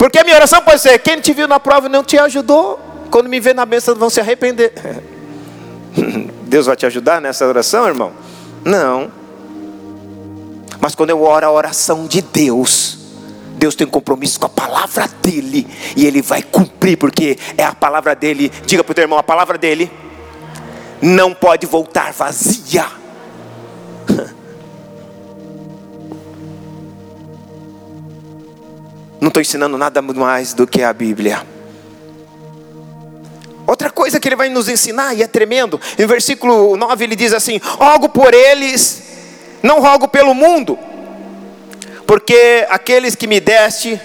Porque 0.00 0.24
minha 0.24 0.36
oração 0.36 0.62
pode 0.62 0.80
ser: 0.80 0.98
quem 1.00 1.20
te 1.20 1.34
viu 1.34 1.46
na 1.46 1.60
prova 1.60 1.86
não 1.86 2.02
te 2.02 2.16
ajudou, 2.16 2.80
quando 3.10 3.28
me 3.28 3.38
vê 3.38 3.52
na 3.52 3.66
bênção 3.66 3.94
vão 3.94 4.08
se 4.08 4.18
arrepender. 4.18 4.72
Deus 6.48 6.64
vai 6.64 6.74
te 6.74 6.86
ajudar 6.86 7.20
nessa 7.20 7.46
oração, 7.46 7.86
irmão? 7.86 8.10
Não. 8.64 9.12
Mas 10.80 10.94
quando 10.94 11.10
eu 11.10 11.22
oro 11.22 11.44
a 11.44 11.50
oração 11.50 12.06
de 12.06 12.22
Deus, 12.22 12.96
Deus 13.58 13.74
tem 13.74 13.86
um 13.86 13.90
compromisso 13.90 14.40
com 14.40 14.46
a 14.46 14.48
palavra 14.48 15.06
dele 15.20 15.68
e 15.94 16.06
ele 16.06 16.22
vai 16.22 16.42
cumprir, 16.42 16.96
porque 16.96 17.38
é 17.58 17.64
a 17.64 17.74
palavra 17.74 18.16
dele. 18.16 18.50
Diga 18.64 18.82
para 18.82 18.92
o 18.92 18.94
teu 18.94 19.02
irmão: 19.02 19.18
a 19.18 19.22
palavra 19.22 19.58
dele 19.58 19.92
não 21.02 21.34
pode 21.34 21.66
voltar 21.66 22.10
vazia. 22.14 22.86
Não 29.20 29.28
estou 29.28 29.40
ensinando 29.40 29.76
nada 29.76 30.00
mais 30.00 30.54
do 30.54 30.66
que 30.66 30.82
a 30.82 30.92
Bíblia. 30.92 31.46
Outra 33.66 33.90
coisa 33.90 34.18
que 34.18 34.28
ele 34.28 34.36
vai 34.36 34.48
nos 34.48 34.68
ensinar, 34.68 35.14
e 35.14 35.22
é 35.22 35.26
tremendo, 35.26 35.80
em 35.98 36.06
versículo 36.06 36.76
9 36.76 37.04
ele 37.04 37.14
diz 37.14 37.32
assim: 37.32 37.60
Rogo 37.62 38.08
por 38.08 38.34
eles, 38.34 39.02
não 39.62 39.80
rogo 39.80 40.08
pelo 40.08 40.34
mundo 40.34 40.78
porque 42.10 42.66
aqueles 42.68 43.14
que 43.14 43.28
me 43.28 43.38
deste, 43.38 44.00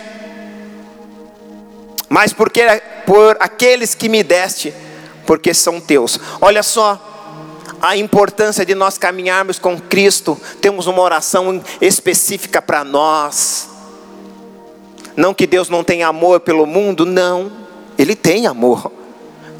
mas 2.07 2.31
porque 2.31 2.61
por 3.03 3.35
aqueles 3.39 3.95
que 3.95 4.07
me 4.07 4.21
deste, 4.21 4.71
porque 5.25 5.55
são 5.55 5.81
teus. 5.81 6.19
Olha 6.39 6.61
só, 6.61 7.01
a 7.81 7.97
importância 7.97 8.63
de 8.63 8.75
nós 8.75 8.99
caminharmos 8.99 9.57
com 9.57 9.81
Cristo, 9.81 10.39
temos 10.61 10.85
uma 10.85 11.01
oração 11.01 11.63
específica 11.81 12.61
para 12.61 12.83
nós. 12.83 13.69
Não 15.15 15.33
que 15.33 15.47
Deus 15.47 15.69
não 15.69 15.83
tenha 15.83 16.07
amor 16.07 16.39
pelo 16.41 16.65
mundo, 16.65 17.05
não, 17.05 17.51
Ele 17.97 18.15
tem 18.15 18.47
amor 18.47 18.91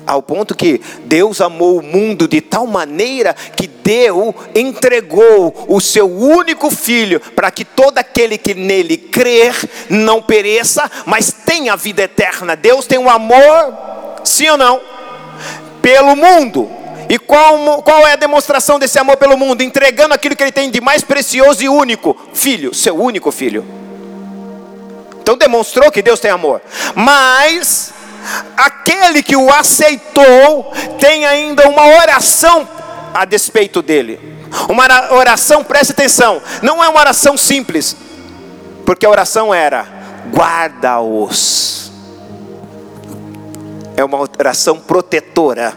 ao 0.05 0.21
ponto 0.21 0.55
que 0.55 0.79
Deus 1.05 1.41
amou 1.41 1.79
o 1.79 1.83
mundo 1.83 2.27
de 2.27 2.39
tal 2.41 2.67
maneira 2.67 3.33
que 3.55 3.67
deu, 3.67 4.35
entregou 4.53 5.65
o 5.67 5.79
seu 5.81 6.09
único 6.09 6.69
filho 6.69 7.19
para 7.19 7.51
que 7.51 7.65
todo 7.65 7.97
aquele 7.97 8.37
que 8.37 8.53
nele 8.53 8.97
crer 8.97 9.55
não 9.89 10.21
pereça, 10.21 10.89
mas 11.05 11.31
tenha 11.31 11.75
vida 11.75 12.03
eterna. 12.03 12.55
Deus 12.55 12.85
tem 12.85 12.99
um 12.99 13.09
amor, 13.09 13.73
sim 14.23 14.49
ou 14.49 14.57
não? 14.57 14.81
Pelo 15.81 16.15
mundo. 16.15 16.69
E 17.07 17.19
qual, 17.19 17.83
qual 17.83 18.07
é 18.07 18.13
a 18.13 18.17
demonstração 18.17 18.79
desse 18.79 18.97
amor 18.97 19.17
pelo 19.17 19.37
mundo? 19.37 19.61
Entregando 19.61 20.13
aquilo 20.13 20.35
que 20.35 20.41
ele 20.41 20.51
tem 20.51 20.71
de 20.71 20.81
mais 20.81 21.03
precioso 21.03 21.63
e 21.63 21.69
único: 21.69 22.17
filho, 22.33 22.73
seu 22.73 22.95
único 22.95 23.31
filho. 23.31 23.84
Então 25.25 25.35
demonstrou 25.35 25.91
que 25.91 26.03
Deus 26.03 26.19
tem 26.19 26.29
amor. 26.29 26.61
Mas 26.93 27.91
aquele 28.55 29.23
que 29.23 29.35
o 29.35 29.51
aceitou 29.51 30.71
tem 30.99 31.25
ainda 31.25 31.67
uma 31.67 31.83
oração 31.97 32.69
a 33.11 33.25
despeito 33.25 33.81
dele. 33.81 34.37
Uma 34.69 34.85
oração, 35.11 35.63
preste 35.63 35.93
atenção, 35.93 36.39
não 36.61 36.83
é 36.83 36.87
uma 36.87 36.99
oração 36.99 37.35
simples, 37.35 37.97
porque 38.85 39.03
a 39.03 39.09
oração 39.09 39.51
era: 39.51 39.87
guarda-os. 40.31 41.91
É 43.97 44.05
uma 44.05 44.19
oração 44.19 44.79
protetora. 44.79 45.73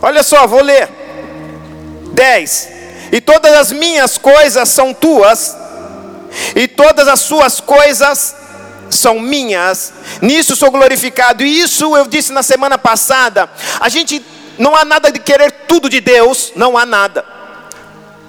Olha 0.00 0.22
só, 0.22 0.46
vou 0.46 0.62
ler. 0.62 0.88
10. 2.12 2.68
E 3.10 3.20
todas 3.20 3.52
as 3.54 3.72
minhas 3.72 4.16
coisas 4.16 4.68
são 4.68 4.94
tuas, 4.94 5.56
e 6.54 6.68
todas 6.68 7.08
as 7.08 7.20
suas 7.20 7.60
coisas 7.60 8.36
são 8.90 9.20
minhas, 9.20 9.92
nisso 10.20 10.56
sou 10.56 10.70
glorificado. 10.70 11.44
E 11.44 11.60
isso 11.60 11.96
eu 11.96 12.06
disse 12.06 12.32
na 12.32 12.42
semana 12.42 12.76
passada. 12.76 13.50
A 13.78 13.88
gente 13.88 14.24
não 14.58 14.74
há 14.76 14.84
nada 14.84 15.10
de 15.10 15.18
querer 15.18 15.50
tudo 15.66 15.88
de 15.88 16.00
Deus, 16.00 16.52
não 16.56 16.76
há 16.76 16.84
nada. 16.84 17.24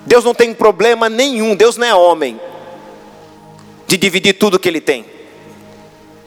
Deus 0.05 0.23
não 0.23 0.33
tem 0.33 0.53
problema 0.53 1.09
nenhum, 1.09 1.55
Deus 1.55 1.77
não 1.77 1.87
é 1.87 1.93
homem 1.93 2.39
de 3.87 3.97
dividir 3.97 4.33
tudo 4.33 4.59
que 4.59 4.69
ele 4.69 4.81
tem. 4.81 5.05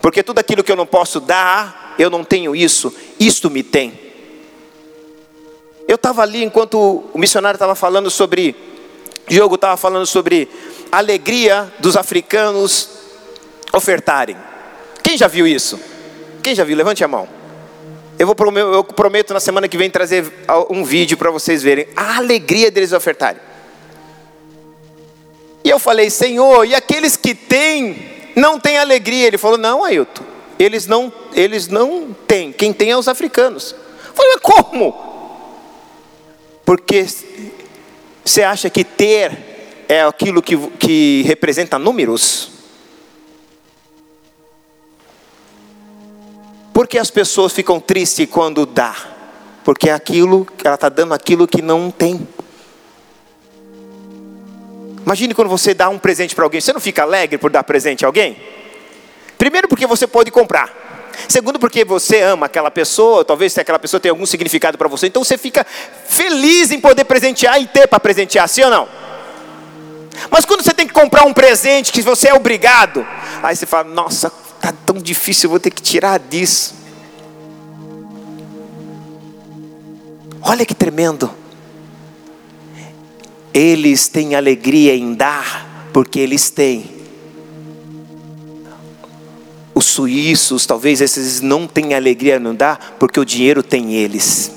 Porque 0.01 0.23
tudo 0.23 0.39
aquilo 0.39 0.63
que 0.63 0.71
eu 0.71 0.77
não 0.77 0.87
posso 0.87 1.19
dar, 1.19 1.95
eu 1.99 2.11
não 2.11 2.23
tenho 2.23 2.55
isso, 2.55 2.95
isto 3.19 3.49
me 3.49 3.63
tem. 3.63 3.99
Eu 5.89 5.97
estava 5.97 6.23
ali 6.23 6.45
enquanto 6.45 7.05
o 7.13 7.19
missionário 7.19 7.57
estava 7.57 7.75
falando 7.75 8.11
sobre, 8.11 8.55
Diogo 9.27 9.55
estava 9.55 9.77
falando 9.77 10.07
sobre 10.07 10.49
alegria 10.99 11.73
dos 11.79 11.97
africanos 11.97 12.89
ofertarem. 13.73 14.37
Quem 15.03 15.17
já 15.17 15.29
viu 15.29 15.47
isso? 15.47 15.79
Quem 16.43 16.55
já 16.55 16.65
viu? 16.65 16.77
Levante 16.77 17.03
a 17.03 17.09
mão. 17.09 17.29
Eu, 18.19 18.27
vou, 18.27 18.37
eu 18.57 18.85
prometo 18.85 19.35
na 19.35 19.41
semana 19.41 19.69
que 19.69 19.77
vem 19.77 19.91
trazer 19.91 20.25
um 20.71 20.85
vídeo 20.85 21.17
para 21.17 21.31
vocês 21.31 21.63
verem 21.63 21.89
a 21.97 22.17
alegria 22.19 22.71
deles 22.71 22.93
ofertarem. 22.93 23.41
E 25.65 25.71
eu 25.71 25.79
falei, 25.79 26.11
Senhor, 26.11 26.65
e 26.65 26.75
aqueles 26.75 27.17
que 27.17 27.35
têm, 27.35 28.31
não 28.37 28.61
têm 28.61 28.79
alegria? 28.79 29.27
Ele 29.27 29.39
falou, 29.39 29.59
não, 29.59 29.83
Ailton, 29.83 30.23
eles 30.59 30.87
não, 30.87 31.13
eles 31.33 31.69
não 31.69 32.15
têm. 32.27 32.53
Quem 32.53 32.73
tem 32.73 32.91
é 32.91 32.97
os 32.97 33.09
africanos. 33.09 33.75
Eu 34.07 34.15
falei, 34.15 34.33
mas 34.35 34.43
como? 34.43 34.95
Porque 36.65 37.07
você 38.25 38.43
acha 38.43 38.71
que 38.71 38.85
ter 38.85 39.54
é 39.89 40.03
aquilo 40.03 40.43
que, 40.43 40.57
que 40.79 41.23
representa 41.27 41.79
números? 41.79 42.51
Por 46.73 46.89
que 46.89 46.99
as 46.99 47.11
pessoas 47.11 47.53
ficam 47.53 47.79
tristes 47.79 48.29
quando 48.29 48.67
dá? 48.67 48.95
Porque 49.65 49.89
é 49.89 49.93
aquilo, 49.93 50.47
ela 50.63 50.75
está 50.75 50.89
dando 50.89 51.15
aquilo 51.15 51.47
que 51.47 51.63
não 51.63 51.91
tem. 51.91 52.27
Imagine 55.05 55.35
quando 55.35 55.49
você 55.49 55.73
dá 55.73 55.89
um 55.89 55.99
presente 55.99 56.35
para 56.35 56.45
alguém, 56.45 56.61
você 56.61 56.73
não 56.73 56.81
fica 56.81 57.03
alegre 57.03 57.39
por 57.39 57.51
dar 57.51 57.63
presente 57.63 58.05
a 58.05 58.09
alguém? 58.09 58.37
Primeiro 59.39 59.69
porque 59.69 59.87
você 59.87 60.07
pode 60.07 60.31
comprar. 60.31 60.85
Segundo 61.29 61.59
porque 61.59 61.85
você 61.85 62.23
ama 62.23 62.47
aquela 62.47 62.71
pessoa, 62.71 63.25
talvez 63.25 63.57
aquela 63.57 63.79
pessoa 63.79 64.01
tenha 64.01 64.13
algum 64.13 64.27
significado 64.27 64.77
para 64.77 64.89
você, 64.89 65.07
então 65.07 65.23
você 65.23 65.39
fica 65.39 65.65
feliz 66.07 66.73
em 66.73 66.81
poder 66.81 67.05
presentear 67.05 67.61
e 67.61 67.67
ter 67.67 67.87
para 67.87 68.01
presentear, 68.01 68.49
sim 68.49 68.63
ou 68.63 68.71
não? 68.71 69.04
Mas 70.31 70.45
quando 70.45 70.63
você 70.63 70.73
tem 70.73 70.87
que 70.87 70.93
comprar 70.93 71.25
um 71.25 71.33
presente 71.33 71.93
que 71.93 72.03
você 72.03 72.29
é 72.29 72.35
obrigado, 72.35 73.07
aí 73.43 73.55
você 73.55 73.67
fala, 73.67 73.85
nossa, 73.85 74.31
Está 74.65 74.75
tão 74.87 74.97
difícil, 74.97 75.47
eu 75.47 75.51
vou 75.51 75.61
ter 75.61 75.71
que 75.71 75.83
tirar 75.83 76.19
disso. 76.19 76.75
Olha 80.41 80.65
que 80.65 80.75
tremendo. 80.75 81.31
Eles 83.53 84.09
têm 84.09 84.35
alegria 84.35 84.97
em 84.97 85.13
dar, 85.13 85.91
porque 85.93 86.19
eles 86.19 86.49
têm. 86.49 86.91
Os 89.75 89.85
suíços, 89.85 90.65
talvez 90.65 91.03
esses 91.03 91.43
não 91.43 91.67
têm 91.67 91.93
alegria 91.93 92.37
em 92.37 92.55
dar, 92.55 92.97
porque 92.99 93.21
o 93.21 93.25
dinheiro 93.25 93.63
tem 93.63 93.93
eles. 93.93 94.51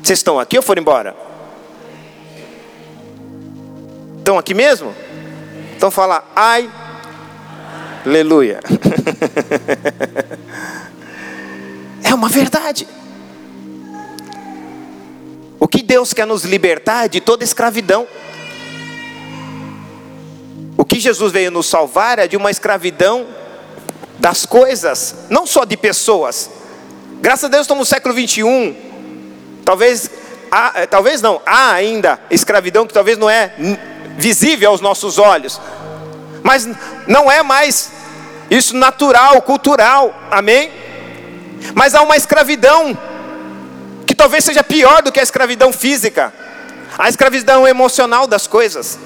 Vocês 0.00 0.20
estão 0.20 0.38
aqui 0.38 0.56
ou 0.56 0.62
foram 0.62 0.80
embora? 0.80 1.31
Estão 4.22 4.38
aqui 4.38 4.54
mesmo? 4.54 4.94
Então 5.76 5.90
fala, 5.90 6.24
ai, 6.36 6.70
Aleluia. 8.06 8.60
É 12.04 12.12
uma 12.14 12.28
verdade. 12.28 12.86
O 15.58 15.66
que 15.66 15.82
Deus 15.82 16.12
quer 16.12 16.26
nos 16.26 16.44
libertar 16.44 17.06
é 17.06 17.08
de 17.08 17.20
toda 17.22 17.42
escravidão. 17.42 18.06
O 20.76 20.84
que 20.84 21.00
Jesus 21.00 21.32
veio 21.32 21.50
nos 21.50 21.66
salvar 21.66 22.18
é 22.18 22.28
de 22.28 22.36
uma 22.36 22.50
escravidão 22.50 23.26
das 24.18 24.44
coisas, 24.44 25.14
não 25.30 25.46
só 25.46 25.64
de 25.64 25.76
pessoas. 25.76 26.50
Graças 27.22 27.44
a 27.44 27.48
Deus 27.48 27.62
estamos 27.62 27.88
no 27.88 27.94
século 27.94 28.14
21. 28.14 28.76
Talvez, 29.64 30.10
há, 30.50 30.82
eh, 30.82 30.86
talvez 30.86 31.22
não, 31.22 31.40
há 31.46 31.72
ainda 31.72 32.20
escravidão 32.30 32.86
que 32.86 32.92
talvez 32.92 33.16
não 33.16 33.30
é 33.30 33.54
visível 34.18 34.70
aos 34.70 34.80
nossos 34.80 35.18
olhos 35.18 35.60
mas 36.42 36.68
não 37.06 37.30
é 37.30 37.42
mais 37.42 37.92
isso 38.50 38.76
natural, 38.76 39.40
cultural, 39.42 40.14
amém? 40.30 40.70
Mas 41.74 41.94
há 41.94 42.02
uma 42.02 42.16
escravidão 42.16 42.96
que 44.06 44.14
talvez 44.14 44.44
seja 44.44 44.62
pior 44.62 45.02
do 45.02 45.12
que 45.12 45.20
a 45.20 45.22
escravidão 45.22 45.72
física, 45.72 46.32
a 46.98 47.08
escravidão 47.08 47.66
emocional 47.66 48.26
das 48.26 48.46
coisas, 48.46 48.98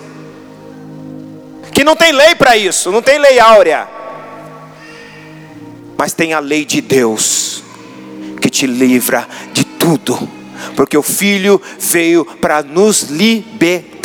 que 1.73 1.85
não 1.85 1.95
tem 1.95 2.11
lei 2.13 2.35
para 2.35 2.57
isso, 2.57 2.91
não 2.91 3.03
tem 3.03 3.19
lei 3.19 3.39
áurea, 3.39 3.87
mas 5.97 6.13
tem 6.13 6.33
a 6.33 6.41
lei 6.41 6.65
de 6.65 6.81
Deus 6.81 7.63
que 8.41 8.49
te 8.49 8.67
livra 8.67 9.29
de 9.53 9.65
tudo, 9.65 10.29
porque 10.75 10.97
o 10.97 11.03
Filho 11.03 11.61
veio 11.79 12.25
para 12.25 12.63
nos 12.63 13.03
libertar 13.03 13.96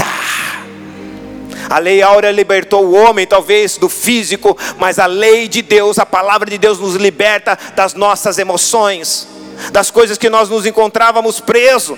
a 1.71 1.79
lei 1.79 2.01
áurea 2.01 2.31
libertou 2.31 2.86
o 2.86 2.93
homem, 2.93 3.25
talvez 3.25 3.77
do 3.77 3.88
físico, 3.88 4.57
mas 4.77 4.99
a 4.99 5.05
lei 5.05 5.47
de 5.47 5.62
Deus, 5.62 5.97
a 5.97 6.05
palavra 6.05 6.49
de 6.49 6.57
Deus, 6.57 6.77
nos 6.77 6.95
liberta 6.95 7.57
das 7.73 7.93
nossas 7.93 8.38
emoções, 8.38 9.25
das 9.71 9.89
coisas 9.89 10.17
que 10.17 10.29
nós 10.29 10.49
nos 10.49 10.65
encontrávamos 10.65 11.39
presos. 11.39 11.97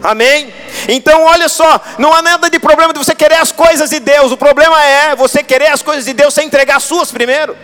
Amém? 0.00 0.54
Então, 0.86 1.24
olha 1.24 1.48
só, 1.48 1.80
não 1.98 2.14
há 2.14 2.22
nada 2.22 2.48
de 2.48 2.60
problema 2.60 2.92
de 2.92 3.00
você 3.00 3.16
querer 3.16 3.34
as 3.34 3.50
coisas 3.50 3.90
de 3.90 3.98
Deus, 3.98 4.30
o 4.30 4.36
problema 4.36 4.80
é 4.84 5.16
você 5.16 5.42
querer 5.42 5.72
as 5.72 5.82
coisas 5.82 6.04
de 6.04 6.12
Deus 6.12 6.32
sem 6.32 6.46
entregar 6.46 6.76
as 6.76 6.84
suas 6.84 7.10
primeiro. 7.10 7.56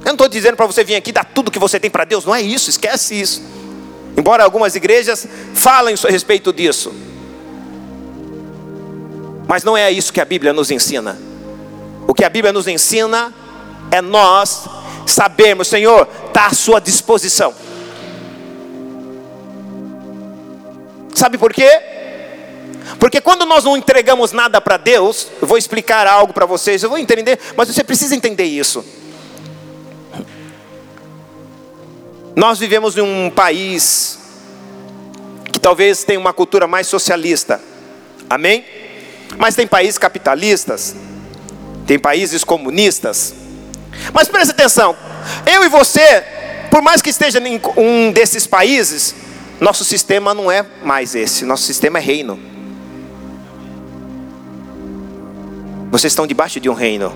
Eu 0.00 0.06
não 0.06 0.12
estou 0.12 0.28
dizendo 0.28 0.56
para 0.56 0.64
você 0.64 0.82
vir 0.82 0.94
aqui 0.94 1.12
dar 1.12 1.26
tudo 1.26 1.50
que 1.50 1.58
você 1.58 1.78
tem 1.78 1.90
para 1.90 2.04
Deus, 2.04 2.24
não 2.24 2.34
é 2.34 2.40
isso, 2.40 2.70
esquece 2.70 3.20
isso. 3.20 3.42
Embora 4.16 4.44
algumas 4.44 4.74
igrejas 4.74 5.28
falem 5.52 5.94
a 6.02 6.10
respeito 6.10 6.54
disso. 6.54 7.09
Mas 9.50 9.64
não 9.64 9.76
é 9.76 9.90
isso 9.90 10.12
que 10.12 10.20
a 10.20 10.24
Bíblia 10.24 10.52
nos 10.52 10.70
ensina. 10.70 11.18
O 12.06 12.14
que 12.14 12.24
a 12.24 12.28
Bíblia 12.28 12.52
nos 12.52 12.68
ensina 12.68 13.34
é 13.90 14.00
nós 14.00 14.68
sabermos, 15.04 15.66
Senhor, 15.66 16.06
está 16.28 16.46
à 16.46 16.54
sua 16.54 16.80
disposição. 16.80 17.52
Sabe 21.12 21.36
por 21.36 21.52
quê? 21.52 21.68
Porque 23.00 23.20
quando 23.20 23.44
nós 23.44 23.64
não 23.64 23.76
entregamos 23.76 24.30
nada 24.30 24.60
para 24.60 24.76
Deus, 24.76 25.26
eu 25.42 25.48
vou 25.48 25.58
explicar 25.58 26.06
algo 26.06 26.32
para 26.32 26.46
vocês, 26.46 26.84
eu 26.84 26.88
vou 26.88 26.96
entender, 26.96 27.36
mas 27.56 27.66
você 27.66 27.82
precisa 27.82 28.14
entender 28.14 28.44
isso. 28.44 28.84
Nós 32.36 32.60
vivemos 32.60 32.96
em 32.96 33.00
um 33.00 33.28
país 33.28 34.16
que 35.52 35.58
talvez 35.58 36.04
tenha 36.04 36.20
uma 36.20 36.32
cultura 36.32 36.68
mais 36.68 36.86
socialista. 36.86 37.60
Amém? 38.28 38.79
Mas 39.36 39.54
tem 39.54 39.66
países 39.66 39.98
capitalistas, 39.98 40.94
tem 41.86 41.98
países 41.98 42.44
comunistas. 42.44 43.34
Mas 44.12 44.28
preste 44.28 44.50
atenção, 44.50 44.96
eu 45.46 45.64
e 45.64 45.68
você, 45.68 46.24
por 46.70 46.82
mais 46.82 47.02
que 47.02 47.10
esteja 47.10 47.38
em 47.38 47.60
um 47.76 48.12
desses 48.12 48.46
países, 48.46 49.14
nosso 49.60 49.84
sistema 49.84 50.32
não 50.32 50.50
é 50.50 50.64
mais 50.82 51.14
esse, 51.14 51.44
nosso 51.44 51.64
sistema 51.64 51.98
é 51.98 52.02
reino. 52.02 52.38
Vocês 55.90 56.12
estão 56.12 56.26
debaixo 56.26 56.60
de 56.60 56.68
um 56.68 56.74
reino. 56.74 57.12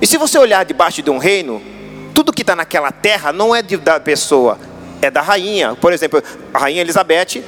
E 0.00 0.06
se 0.06 0.16
você 0.16 0.38
olhar 0.38 0.64
debaixo 0.64 1.02
de 1.02 1.10
um 1.10 1.18
reino, 1.18 1.62
tudo 2.14 2.32
que 2.32 2.42
está 2.42 2.56
naquela 2.56 2.90
terra 2.90 3.32
não 3.32 3.54
é 3.54 3.62
da 3.62 4.00
pessoa, 4.00 4.58
é 5.00 5.10
da 5.10 5.20
rainha. 5.20 5.76
Por 5.76 5.92
exemplo, 5.92 6.22
a 6.52 6.58
rainha 6.58 6.80
Elizabeth, 6.80 7.44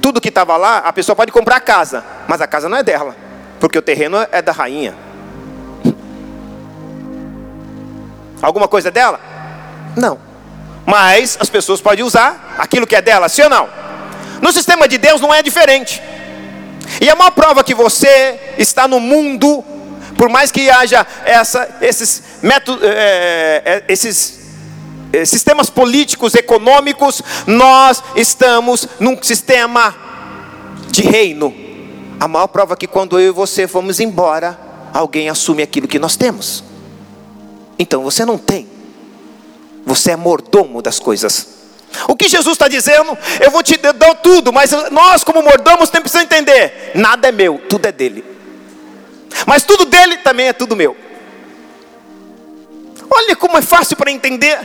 tudo 0.00 0.20
que 0.20 0.28
estava 0.28 0.56
lá, 0.56 0.78
a 0.78 0.92
pessoa 0.92 1.14
pode 1.14 1.30
comprar 1.32 1.56
a 1.56 1.60
casa, 1.60 2.04
mas 2.26 2.40
a 2.40 2.46
casa 2.46 2.68
não 2.68 2.76
é 2.76 2.82
dela, 2.82 3.14
porque 3.58 3.78
o 3.78 3.82
terreno 3.82 4.16
é 4.32 4.40
da 4.42 4.52
rainha. 4.52 4.94
Alguma 8.42 8.66
coisa 8.66 8.88
é 8.88 8.90
dela? 8.90 9.20
Não. 9.96 10.18
Mas 10.86 11.36
as 11.40 11.50
pessoas 11.50 11.80
podem 11.80 12.04
usar 12.04 12.56
aquilo 12.58 12.86
que 12.86 12.96
é 12.96 13.02
dela, 13.02 13.28
sim 13.28 13.42
ou 13.42 13.50
não? 13.50 13.68
No 14.40 14.52
sistema 14.52 14.88
de 14.88 14.96
Deus 14.96 15.20
não 15.20 15.32
é 15.32 15.42
diferente. 15.42 16.02
E 17.00 17.08
a 17.08 17.14
maior 17.14 17.30
prova 17.30 17.62
que 17.62 17.74
você 17.74 18.54
está 18.58 18.88
no 18.88 18.98
mundo, 18.98 19.62
por 20.16 20.28
mais 20.28 20.50
que 20.50 20.70
haja 20.70 21.06
essa, 21.24 21.68
esses, 21.82 22.22
métodos, 22.42 22.82
é, 22.82 23.62
é, 23.64 23.84
esses 23.88 24.38
é, 24.38 24.39
sistemas 25.24 25.68
políticos, 25.68 26.34
econômicos, 26.34 27.22
nós 27.46 28.02
estamos 28.14 28.88
num 28.98 29.20
sistema 29.22 29.94
de 30.90 31.02
reino. 31.02 31.54
A 32.18 32.28
maior 32.28 32.46
prova 32.48 32.74
é 32.74 32.76
que 32.76 32.86
quando 32.86 33.18
eu 33.18 33.28
e 33.28 33.32
você 33.32 33.66
fomos 33.66 34.00
embora, 34.00 34.58
alguém 34.92 35.28
assume 35.28 35.62
aquilo 35.62 35.88
que 35.88 35.98
nós 35.98 36.16
temos. 36.16 36.62
Então 37.78 38.02
você 38.02 38.24
não 38.24 38.36
tem, 38.36 38.68
você 39.84 40.12
é 40.12 40.16
mordomo 40.16 40.82
das 40.82 40.98
coisas. 40.98 41.60
O 42.06 42.14
que 42.14 42.28
Jesus 42.28 42.54
está 42.54 42.68
dizendo, 42.68 43.16
eu 43.40 43.50
vou 43.50 43.62
te 43.62 43.76
dar 43.76 44.14
tudo, 44.16 44.52
mas 44.52 44.70
nós, 44.90 45.24
como 45.24 45.42
mordomos, 45.42 45.90
temos 45.90 46.12
que 46.12 46.18
entender: 46.18 46.92
nada 46.94 47.28
é 47.28 47.32
meu, 47.32 47.60
tudo 47.68 47.86
é 47.86 47.92
dele. 47.92 48.24
Mas 49.46 49.62
tudo 49.62 49.84
dele 49.84 50.18
também 50.18 50.48
é 50.48 50.52
tudo 50.52 50.76
meu. 50.76 50.96
Olha 53.10 53.34
como 53.34 53.56
é 53.56 53.62
fácil 53.62 53.96
para 53.96 54.10
entender. 54.10 54.58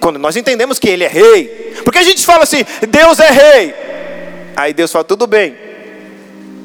Quando 0.00 0.18
nós 0.18 0.36
entendemos 0.36 0.78
que 0.78 0.88
ele 0.88 1.04
é 1.04 1.08
rei. 1.08 1.74
Porque 1.84 1.98
a 1.98 2.02
gente 2.02 2.24
fala 2.24 2.42
assim: 2.42 2.64
Deus 2.88 3.18
é 3.20 3.30
rei. 3.30 3.74
Aí 4.56 4.72
Deus 4.72 4.92
fala: 4.92 5.04
tudo 5.04 5.26
bem. 5.26 5.56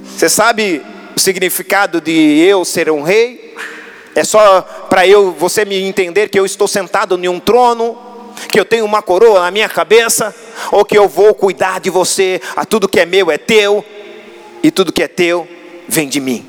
Você 0.05 0.29
sabe 0.29 0.81
o 1.15 1.19
significado 1.19 2.01
de 2.01 2.11
eu 2.11 2.65
ser 2.65 2.89
um 2.89 3.01
rei? 3.01 3.55
É 4.15 4.23
só 4.23 4.61
para 4.89 5.07
eu, 5.07 5.31
você 5.31 5.63
me 5.63 5.81
entender 5.81 6.29
que 6.29 6.37
eu 6.39 6.45
estou 6.45 6.67
sentado 6.67 7.17
em 7.23 7.27
um 7.29 7.39
trono 7.39 8.09
que 8.47 8.59
eu 8.59 8.65
tenho 8.65 8.85
uma 8.85 9.01
coroa 9.01 9.41
na 9.41 9.51
minha 9.51 9.67
cabeça, 9.67 10.33
ou 10.71 10.85
que 10.85 10.97
eu 10.97 11.07
vou 11.07 11.33
cuidar 11.33 11.79
de 11.79 11.89
você, 11.89 12.41
a 12.55 12.65
tudo 12.65 12.87
que 12.87 12.99
é 12.99 13.05
meu 13.05 13.29
é 13.29 13.37
teu, 13.37 13.83
e 14.63 14.71
tudo 14.71 14.93
que 14.93 15.03
é 15.03 15.07
teu 15.07 15.47
vem 15.87 16.07
de 16.07 16.19
mim. 16.19 16.45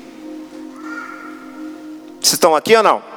Vocês 2.19 2.33
estão 2.33 2.55
aqui 2.55 2.75
ou 2.75 2.83
não? 2.83 3.10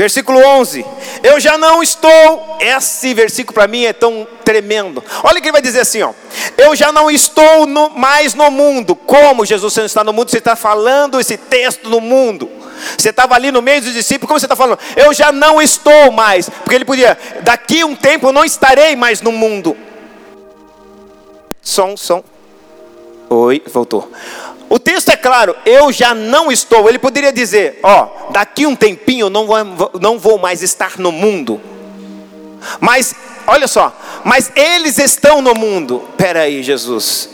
Versículo 0.00 0.38
11: 0.42 0.82
Eu 1.22 1.38
já 1.38 1.58
não 1.58 1.82
estou, 1.82 2.56
esse 2.58 3.12
versículo 3.12 3.52
para 3.52 3.68
mim 3.68 3.84
é 3.84 3.92
tão 3.92 4.26
tremendo. 4.42 5.04
Olha 5.22 5.38
que 5.42 5.48
ele 5.48 5.52
vai 5.52 5.60
dizer 5.60 5.80
assim: 5.80 6.00
ó, 6.00 6.14
Eu 6.56 6.74
já 6.74 6.90
não 6.90 7.10
estou 7.10 7.66
no, 7.66 7.90
mais 7.90 8.32
no 8.32 8.50
mundo, 8.50 8.96
como 8.96 9.44
Jesus 9.44 9.76
não 9.76 9.84
está 9.84 10.02
no 10.02 10.14
mundo, 10.14 10.30
você 10.30 10.38
está 10.38 10.56
falando 10.56 11.20
esse 11.20 11.36
texto 11.36 11.90
no 11.90 12.00
mundo. 12.00 12.48
Você 12.96 13.10
estava 13.10 13.34
ali 13.34 13.52
no 13.52 13.60
meio 13.60 13.82
dos 13.82 13.92
discípulos, 13.92 14.26
como 14.26 14.40
você 14.40 14.46
está 14.46 14.56
falando? 14.56 14.78
Eu 14.96 15.12
já 15.12 15.30
não 15.30 15.60
estou 15.60 16.10
mais, 16.10 16.48
porque 16.48 16.76
ele 16.76 16.86
podia, 16.86 17.18
daqui 17.42 17.84
um 17.84 17.94
tempo 17.94 18.28
eu 18.28 18.32
não 18.32 18.42
estarei 18.42 18.96
mais 18.96 19.20
no 19.20 19.30
mundo. 19.30 19.76
Som, 21.60 21.94
som. 21.94 22.24
Oi, 23.28 23.62
voltou. 23.66 24.10
O 24.72 24.78
texto 24.78 25.08
é 25.08 25.16
claro, 25.16 25.56
eu 25.66 25.90
já 25.90 26.14
não 26.14 26.50
estou. 26.50 26.88
Ele 26.88 26.98
poderia 26.98 27.32
dizer: 27.32 27.80
Ó, 27.82 28.30
daqui 28.30 28.64
um 28.64 28.76
tempinho 28.76 29.26
eu 29.26 29.30
não 29.30 29.46
vou, 29.46 29.90
não 30.00 30.16
vou 30.16 30.38
mais 30.38 30.62
estar 30.62 30.96
no 30.96 31.10
mundo. 31.10 31.60
Mas, 32.78 33.12
olha 33.48 33.66
só, 33.66 33.92
mas 34.24 34.52
eles 34.54 34.98
estão 34.98 35.42
no 35.42 35.56
mundo. 35.56 36.04
Espera 36.10 36.42
aí, 36.42 36.62
Jesus. 36.62 37.30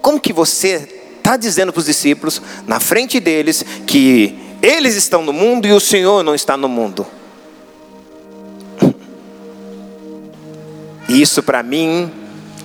Como 0.00 0.18
que 0.18 0.32
você 0.32 0.88
está 1.18 1.36
dizendo 1.36 1.70
para 1.70 1.80
os 1.80 1.86
discípulos, 1.86 2.40
na 2.66 2.80
frente 2.80 3.20
deles, 3.20 3.62
que 3.86 4.56
eles 4.62 4.94
estão 4.94 5.22
no 5.22 5.32
mundo 5.34 5.66
e 5.66 5.72
o 5.72 5.80
Senhor 5.80 6.22
não 6.22 6.34
está 6.34 6.56
no 6.56 6.68
mundo. 6.68 7.06
Isso 11.06 11.42
para 11.42 11.62
mim, 11.62 12.10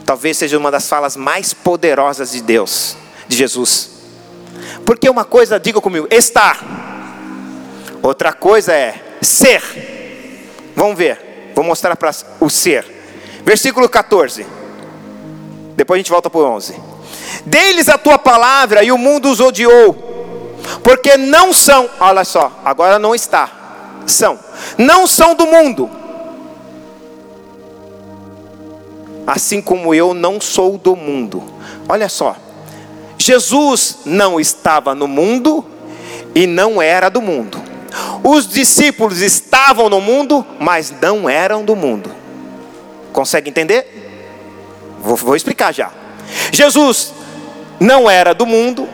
talvez 0.05 0.37
seja 0.37 0.57
uma 0.57 0.71
das 0.71 0.87
falas 0.87 1.17
mais 1.17 1.53
poderosas 1.53 2.31
de 2.31 2.41
Deus, 2.41 2.95
de 3.33 3.39
Jesus. 3.39 3.89
Porque 4.85 5.09
uma 5.09 5.25
coisa, 5.25 5.59
diga 5.59 5.81
comigo, 5.81 6.07
estar. 6.09 6.59
Outra 8.01 8.33
coisa 8.33 8.73
é 8.73 9.17
ser. 9.21 9.61
Vamos 10.75 10.97
ver. 10.97 11.51
Vou 11.55 11.63
mostrar 11.63 11.95
para 11.95 12.11
o 12.39 12.49
ser. 12.49 12.85
Versículo 13.45 13.87
14. 13.89 14.45
Depois 15.75 15.97
a 15.97 15.99
gente 15.99 16.11
volta 16.11 16.29
para 16.29 16.39
o 16.39 16.45
11. 16.45 16.75
Dê-lhes 17.45 17.89
a 17.89 17.97
tua 17.97 18.17
palavra 18.17 18.83
e 18.83 18.91
o 18.91 18.97
mundo 18.97 19.29
os 19.29 19.39
odiou 19.39 20.13
porque 20.83 21.17
não 21.17 21.53
são, 21.53 21.89
olha 21.99 22.23
só, 22.23 22.51
agora 22.63 22.97
não 22.97 23.13
está, 23.13 23.49
são, 24.05 24.39
não 24.77 25.05
são 25.05 25.35
do 25.35 25.45
mundo, 25.45 25.89
assim 29.27 29.61
como 29.61 29.93
eu 29.93 30.13
não 30.13 30.39
sou 30.41 30.77
do 30.77 30.95
mundo. 30.95 31.43
Olha 31.87 32.07
só, 32.09 32.35
Jesus 33.17 33.99
não 34.05 34.39
estava 34.39 34.93
no 34.93 35.07
mundo 35.07 35.65
e 36.35 36.47
não 36.47 36.81
era 36.81 37.09
do 37.09 37.21
mundo. 37.21 37.61
Os 38.23 38.47
discípulos 38.47 39.21
estavam 39.21 39.89
no 39.89 40.01
mundo, 40.01 40.45
mas 40.59 40.93
não 41.01 41.29
eram 41.29 41.63
do 41.63 41.75
mundo. 41.75 42.11
Consegue 43.11 43.49
entender? 43.49 43.87
Vou, 44.99 45.15
vou 45.15 45.35
explicar 45.35 45.73
já. 45.73 45.91
Jesus 46.51 47.13
não 47.79 48.09
era 48.09 48.33
do 48.33 48.45
mundo, 48.45 48.87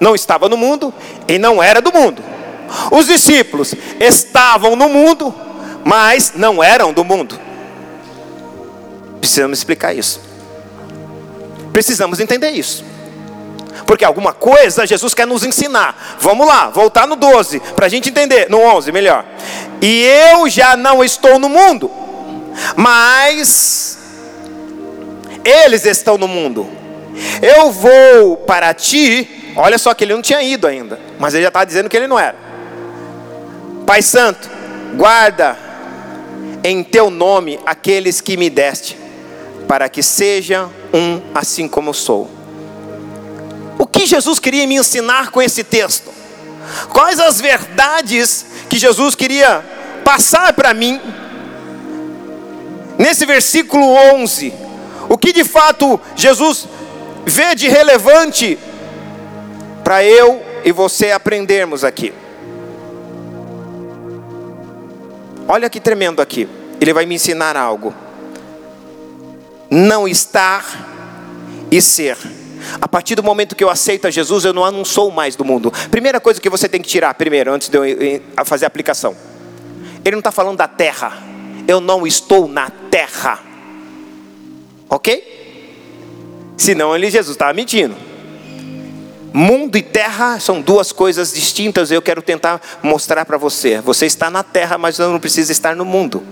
não 0.00 0.14
estava 0.14 0.48
no 0.48 0.56
mundo 0.56 0.92
e 1.26 1.38
não 1.38 1.62
era 1.62 1.80
do 1.80 1.92
mundo. 1.92 2.22
Os 2.90 3.06
discípulos 3.06 3.74
estavam 4.00 4.74
no 4.76 4.88
mundo, 4.88 5.34
mas 5.84 6.32
não 6.34 6.62
eram 6.62 6.92
do 6.92 7.04
mundo. 7.04 7.38
Precisamos 9.20 9.58
explicar 9.58 9.94
isso. 9.94 10.20
Precisamos 11.72 12.20
entender 12.20 12.50
isso. 12.50 12.84
Porque 13.86 14.04
alguma 14.04 14.32
coisa 14.32 14.86
Jesus 14.86 15.14
quer 15.14 15.26
nos 15.26 15.44
ensinar. 15.44 16.16
Vamos 16.18 16.46
lá, 16.46 16.68
voltar 16.70 17.06
no 17.06 17.16
12, 17.16 17.60
para 17.76 17.86
a 17.86 17.88
gente 17.88 18.08
entender. 18.08 18.48
No 18.48 18.58
11, 18.60 18.92
melhor. 18.92 19.24
E 19.80 20.02
eu 20.02 20.48
já 20.48 20.76
não 20.76 21.04
estou 21.04 21.38
no 21.38 21.48
mundo, 21.48 21.90
mas 22.76 23.98
eles 25.44 25.84
estão 25.84 26.16
no 26.16 26.28
mundo. 26.28 26.68
Eu 27.42 27.70
vou 27.70 28.38
para 28.38 28.72
ti 28.74 29.42
Olha 29.56 29.78
só 29.78 29.94
que 29.94 30.04
ele 30.04 30.14
não 30.14 30.22
tinha 30.22 30.42
ido 30.42 30.66
ainda, 30.66 30.98
mas 31.18 31.32
ele 31.32 31.42
já 31.42 31.48
estava 31.48 31.64
dizendo 31.64 31.88
que 31.88 31.96
ele 31.96 32.08
não 32.08 32.18
era. 32.18 32.36
Pai 33.86 34.02
Santo, 34.02 34.50
guarda 34.94 35.56
em 36.64 36.82
teu 36.82 37.08
nome 37.08 37.60
aqueles 37.64 38.20
que 38.20 38.36
me 38.36 38.50
deste, 38.50 38.98
para 39.68 39.88
que 39.88 40.02
seja 40.02 40.68
um 40.92 41.20
assim 41.34 41.68
como 41.68 41.94
sou. 41.94 42.28
Que 43.94 44.06
Jesus 44.06 44.40
queria 44.40 44.66
me 44.66 44.74
ensinar 44.74 45.30
com 45.30 45.40
esse 45.40 45.62
texto? 45.62 46.12
Quais 46.92 47.20
as 47.20 47.40
verdades 47.40 48.44
que 48.68 48.76
Jesus 48.76 49.14
queria 49.14 49.64
passar 50.04 50.52
para 50.52 50.74
mim? 50.74 51.00
Nesse 52.98 53.24
versículo 53.24 53.86
11, 54.16 54.52
o 55.08 55.16
que 55.16 55.32
de 55.32 55.44
fato 55.44 56.00
Jesus 56.16 56.66
vê 57.24 57.54
de 57.54 57.68
relevante 57.68 58.58
para 59.84 60.02
eu 60.02 60.42
e 60.64 60.72
você 60.72 61.12
aprendermos 61.12 61.84
aqui. 61.84 62.12
Olha 65.46 65.70
que 65.70 65.78
tremendo 65.78 66.20
aqui. 66.20 66.48
Ele 66.80 66.92
vai 66.92 67.06
me 67.06 67.14
ensinar 67.14 67.56
algo. 67.56 67.94
Não 69.70 70.08
estar 70.08 70.64
e 71.70 71.80
ser. 71.80 72.18
A 72.80 72.88
partir 72.88 73.14
do 73.14 73.22
momento 73.22 73.54
que 73.54 73.62
eu 73.64 73.70
aceito 73.70 74.06
a 74.06 74.10
Jesus, 74.10 74.44
eu 74.44 74.52
não 74.52 74.84
sou 74.84 75.10
mais 75.10 75.36
do 75.36 75.44
mundo. 75.44 75.72
Primeira 75.90 76.20
coisa 76.20 76.40
que 76.40 76.50
você 76.50 76.68
tem 76.68 76.80
que 76.80 76.88
tirar 76.88 77.14
primeiro, 77.14 77.52
antes 77.52 77.68
de 77.68 77.76
eu 77.76 78.44
fazer 78.44 78.64
a 78.64 78.68
aplicação. 78.68 79.16
Ele 80.04 80.12
não 80.12 80.20
está 80.20 80.30
falando 80.30 80.58
da 80.58 80.68
terra. 80.68 81.22
Eu 81.66 81.80
não 81.80 82.06
estou 82.06 82.46
na 82.46 82.70
terra. 82.90 83.40
Ok? 84.88 85.32
Senão 86.56 86.94
ele, 86.94 87.10
Jesus, 87.10 87.34
estava 87.34 87.52
mentindo. 87.52 87.96
Mundo 89.32 89.76
e 89.76 89.82
terra 89.82 90.38
são 90.38 90.60
duas 90.60 90.92
coisas 90.92 91.32
distintas. 91.32 91.90
Eu 91.90 92.00
quero 92.00 92.22
tentar 92.22 92.60
mostrar 92.82 93.24
para 93.24 93.36
você. 93.36 93.80
Você 93.80 94.06
está 94.06 94.30
na 94.30 94.42
terra, 94.42 94.78
mas 94.78 94.98
não 94.98 95.18
precisa 95.18 95.50
estar 95.50 95.74
no 95.74 95.84
mundo. 95.84 96.22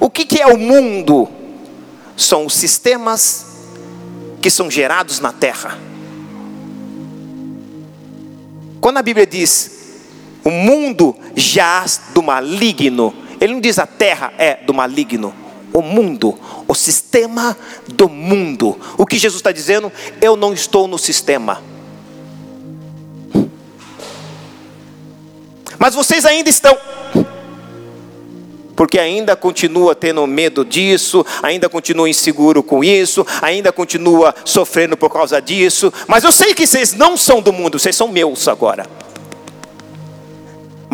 O 0.00 0.08
que, 0.08 0.24
que 0.24 0.40
é 0.40 0.46
o 0.46 0.56
mundo? 0.56 1.28
São 2.16 2.46
os 2.46 2.54
sistemas 2.54 3.53
que 4.44 4.50
são 4.50 4.70
gerados 4.70 5.20
na 5.20 5.32
terra. 5.32 5.78
Quando 8.78 8.98
a 8.98 9.02
Bíblia 9.02 9.26
diz 9.26 10.02
o 10.44 10.50
mundo 10.50 11.16
jaz 11.34 12.02
do 12.12 12.22
maligno, 12.22 13.14
ele 13.40 13.54
não 13.54 13.60
diz 13.62 13.78
a 13.78 13.86
terra 13.86 14.34
é 14.36 14.56
do 14.56 14.74
maligno, 14.74 15.34
o 15.72 15.80
mundo, 15.80 16.38
o 16.68 16.74
sistema 16.74 17.56
do 17.88 18.06
mundo. 18.06 18.78
O 18.98 19.06
que 19.06 19.16
Jesus 19.16 19.40
está 19.40 19.50
dizendo? 19.50 19.90
Eu 20.20 20.36
não 20.36 20.52
estou 20.52 20.86
no 20.86 20.98
sistema. 20.98 21.62
Mas 25.78 25.94
vocês 25.94 26.26
ainda 26.26 26.50
estão 26.50 26.76
porque 28.76 28.98
ainda 28.98 29.36
continua 29.36 29.94
tendo 29.94 30.26
medo 30.26 30.64
disso, 30.64 31.24
ainda 31.42 31.68
continua 31.68 32.08
inseguro 32.08 32.62
com 32.62 32.82
isso, 32.82 33.26
ainda 33.40 33.72
continua 33.72 34.34
sofrendo 34.44 34.96
por 34.96 35.10
causa 35.10 35.40
disso, 35.40 35.92
mas 36.06 36.24
eu 36.24 36.32
sei 36.32 36.54
que 36.54 36.66
vocês 36.66 36.94
não 36.94 37.16
são 37.16 37.40
do 37.40 37.52
mundo, 37.52 37.78
vocês 37.78 37.96
são 37.96 38.08
meus 38.08 38.48
agora. 38.48 38.86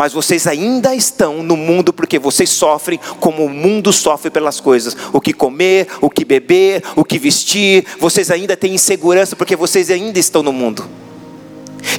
Mas 0.01 0.15
vocês 0.15 0.47
ainda 0.47 0.95
estão 0.95 1.43
no 1.43 1.59
mundo 1.59 1.93
porque 1.93 2.19
vocês 2.19 2.49
sofrem 2.49 2.99
como 3.19 3.45
o 3.45 3.51
mundo 3.51 3.93
sofre 3.93 4.31
pelas 4.31 4.59
coisas: 4.59 4.97
o 5.13 5.21
que 5.21 5.31
comer, 5.31 5.89
o 6.01 6.09
que 6.09 6.25
beber, 6.25 6.83
o 6.97 7.05
que 7.05 7.19
vestir. 7.19 7.85
Vocês 7.99 8.31
ainda 8.31 8.57
têm 8.57 8.75
insegurança 8.75 9.37
porque 9.37 9.55
vocês 9.55 9.91
ainda 9.91 10.19
estão 10.19 10.43
no 10.43 10.55
mundo. 10.55 10.89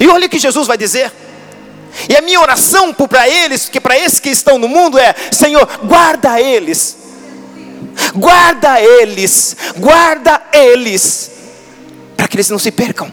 E 0.00 0.08
olha 0.08 0.26
o 0.26 0.28
que 0.28 0.40
Jesus 0.40 0.66
vai 0.66 0.76
dizer. 0.76 1.12
E 2.08 2.16
a 2.16 2.22
minha 2.22 2.40
oração 2.40 2.92
para 2.92 3.28
eles, 3.28 3.68
que 3.68 3.80
para 3.80 3.98
esses 3.98 4.18
que 4.18 4.30
estão 4.30 4.58
no 4.58 4.68
mundo 4.68 4.98
é: 4.98 5.14
Senhor, 5.30 5.66
guarda 5.84 6.40
eles, 6.40 6.96
guarda 8.14 8.80
eles, 8.80 9.56
guarda 9.76 10.42
eles, 10.52 11.30
para 12.16 12.26
que 12.28 12.36
eles 12.36 12.50
não 12.50 12.58
se 12.58 12.70
percam. 12.70 13.12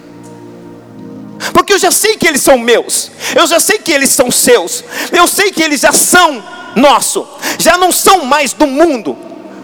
Porque 1.54 1.74
eu 1.74 1.80
já 1.80 1.92
sei 1.92 2.18
que 2.18 2.28
eles 2.28 2.42
são 2.42 2.58
meus, 2.58 3.12
eu 3.36 3.48
já 3.48 3.60
sei 3.60 3.80
que 3.80 3.92
eles 3.92 4.10
são 4.10 4.30
seus, 4.30 4.84
eu 5.12 5.28
sei 5.28 5.52
que 5.52 5.64
eles 5.64 5.82
já 5.82 5.92
são 5.92 6.44
nosso, 6.76 7.28
já 7.58 7.78
não 7.78 7.92
são 7.92 8.26
mais 8.26 8.54
do 8.54 8.68
mundo, 8.68 9.18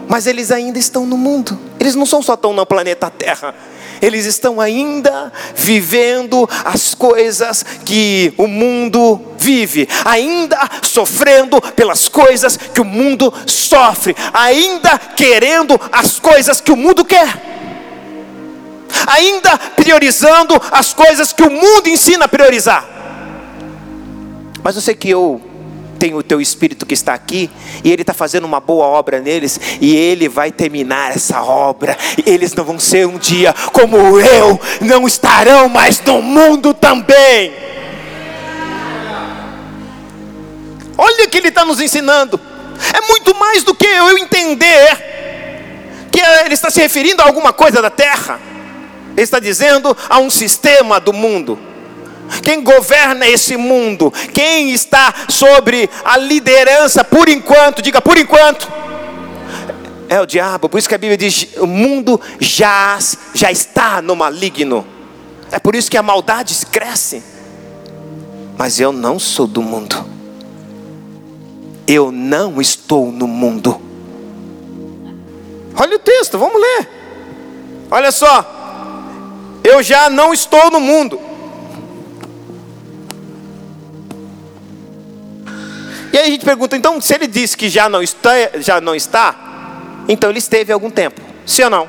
mas 0.08 0.26
eles 0.26 0.50
ainda 0.50 0.78
estão 0.78 1.04
no 1.04 1.18
mundo, 1.18 1.58
eles 1.78 1.94
não 1.94 2.06
são 2.06 2.22
só 2.22 2.36
tão 2.36 2.52
no 2.52 2.64
planeta 2.64 3.10
Terra, 3.10 3.54
eles 4.00 4.26
estão 4.26 4.60
ainda 4.60 5.32
vivendo 5.54 6.48
as 6.64 6.94
coisas 6.94 7.64
que 7.84 8.32
o 8.36 8.46
mundo 8.46 9.20
vive, 9.38 9.88
ainda 10.04 10.58
sofrendo 10.82 11.60
pelas 11.60 12.08
coisas 12.08 12.56
que 12.56 12.80
o 12.80 12.84
mundo 12.84 13.32
sofre, 13.46 14.16
ainda 14.32 14.98
querendo 14.98 15.80
as 15.92 16.18
coisas 16.18 16.60
que 16.60 16.72
o 16.72 16.76
mundo 16.76 17.04
quer, 17.04 17.40
ainda 19.06 19.56
priorizando 19.76 20.60
as 20.70 20.92
coisas 20.92 21.32
que 21.32 21.42
o 21.42 21.50
mundo 21.50 21.88
ensina 21.88 22.24
a 22.24 22.28
priorizar. 22.28 22.88
Mas 24.62 24.74
eu 24.74 24.82
sei 24.82 24.94
que 24.96 25.08
eu 25.08 25.40
tem 25.96 26.14
o 26.14 26.22
teu 26.22 26.40
espírito 26.40 26.86
que 26.86 26.94
está 26.94 27.14
aqui, 27.14 27.50
e 27.82 27.90
ele 27.90 28.02
está 28.02 28.14
fazendo 28.14 28.44
uma 28.44 28.60
boa 28.60 28.86
obra 28.86 29.20
neles, 29.20 29.58
e 29.80 29.96
ele 29.96 30.28
vai 30.28 30.52
terminar 30.52 31.16
essa 31.16 31.42
obra. 31.42 31.96
Eles 32.24 32.54
não 32.54 32.64
vão 32.64 32.78
ser 32.78 33.06
um 33.06 33.18
dia 33.18 33.52
como 33.72 33.96
eu, 34.20 34.60
não 34.80 35.06
estarão 35.06 35.68
mais 35.68 36.00
no 36.00 36.22
mundo 36.22 36.72
também. 36.72 37.52
Olha 40.98 41.24
o 41.24 41.28
que 41.28 41.38
ele 41.38 41.48
está 41.48 41.64
nos 41.64 41.80
ensinando. 41.80 42.40
É 42.94 43.00
muito 43.08 43.34
mais 43.34 43.62
do 43.62 43.74
que 43.74 43.86
eu 43.86 44.18
entender 44.18 44.96
que 46.10 46.20
ele 46.20 46.54
está 46.54 46.70
se 46.70 46.80
referindo 46.80 47.22
a 47.22 47.26
alguma 47.26 47.52
coisa 47.52 47.82
da 47.82 47.90
terra. 47.90 48.40
Ele 49.12 49.22
está 49.22 49.38
dizendo 49.38 49.96
a 50.08 50.18
um 50.18 50.30
sistema 50.30 51.00
do 51.00 51.12
mundo. 51.12 51.58
Quem 52.42 52.62
governa 52.62 53.26
esse 53.26 53.56
mundo? 53.56 54.12
Quem 54.32 54.72
está 54.72 55.14
sobre 55.28 55.88
a 56.04 56.16
liderança 56.16 57.04
por 57.04 57.28
enquanto? 57.28 57.82
Diga 57.82 58.00
por 58.00 58.16
enquanto. 58.16 58.70
É 60.08 60.20
o 60.20 60.26
diabo, 60.26 60.68
por 60.68 60.78
isso 60.78 60.88
que 60.88 60.94
a 60.94 60.98
Bíblia 60.98 61.16
diz: 61.16 61.48
o 61.56 61.66
mundo 61.66 62.20
já, 62.38 62.98
já 63.34 63.50
está 63.50 64.00
no 64.00 64.14
maligno. 64.14 64.86
É 65.50 65.58
por 65.58 65.74
isso 65.74 65.90
que 65.90 65.96
a 65.96 66.02
maldade 66.02 66.54
cresce. 66.66 67.22
Mas 68.56 68.80
eu 68.80 68.92
não 68.92 69.18
sou 69.18 69.46
do 69.46 69.62
mundo. 69.62 70.04
Eu 71.86 72.10
não 72.10 72.60
estou 72.60 73.12
no 73.12 73.28
mundo. 73.28 73.80
Olha 75.76 75.96
o 75.96 75.98
texto, 75.98 76.38
vamos 76.38 76.60
ler. 76.60 76.88
Olha 77.90 78.10
só. 78.10 78.44
Eu 79.62 79.82
já 79.82 80.08
não 80.08 80.32
estou 80.32 80.70
no 80.70 80.80
mundo. 80.80 81.20
E 86.16 86.18
aí 86.18 86.28
a 86.28 86.30
gente 86.30 86.46
pergunta, 86.46 86.74
então, 86.74 86.98
se 86.98 87.14
ele 87.14 87.26
disse 87.26 87.54
que 87.54 87.68
já 87.68 87.90
não 87.90 88.02
está, 88.02 88.30
já 88.58 88.80
não 88.80 88.94
está, 88.94 89.36
então 90.08 90.30
ele 90.30 90.38
esteve 90.38 90.72
algum 90.72 90.88
tempo, 90.88 91.20
sim 91.44 91.62
ou 91.62 91.68
não? 91.68 91.86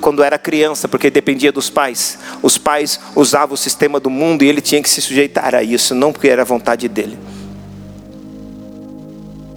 Quando 0.00 0.22
era 0.22 0.38
criança, 0.38 0.86
porque 0.86 1.10
dependia 1.10 1.50
dos 1.50 1.68
pais. 1.68 2.20
Os 2.40 2.56
pais 2.56 3.00
usavam 3.16 3.54
o 3.54 3.56
sistema 3.56 3.98
do 3.98 4.08
mundo 4.08 4.44
e 4.44 4.48
ele 4.48 4.60
tinha 4.60 4.80
que 4.80 4.88
se 4.88 5.02
sujeitar 5.02 5.56
a 5.56 5.62
isso, 5.64 5.92
não 5.92 6.12
porque 6.12 6.28
era 6.28 6.44
vontade 6.44 6.86
dele. 6.86 7.18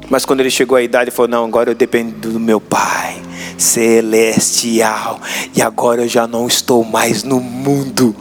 Mas 0.10 0.26
quando 0.26 0.39
ele 0.39 0.50
chegou 0.50 0.76
à 0.76 0.82
idade, 0.82 1.04
ele 1.04 1.15
falou: 1.15 1.30
Não, 1.30 1.45
agora 1.45 1.69
eu 1.69 1.76
dependo 1.76 2.32
do 2.32 2.39
meu 2.39 2.60
Pai 2.60 3.21
celestial, 3.56 5.21
e 5.56 5.62
agora 5.62 6.02
eu 6.02 6.08
já 6.08 6.26
não 6.26 6.48
estou 6.48 6.84
mais 6.84 7.24
no 7.24 7.39
mundo 7.39 8.15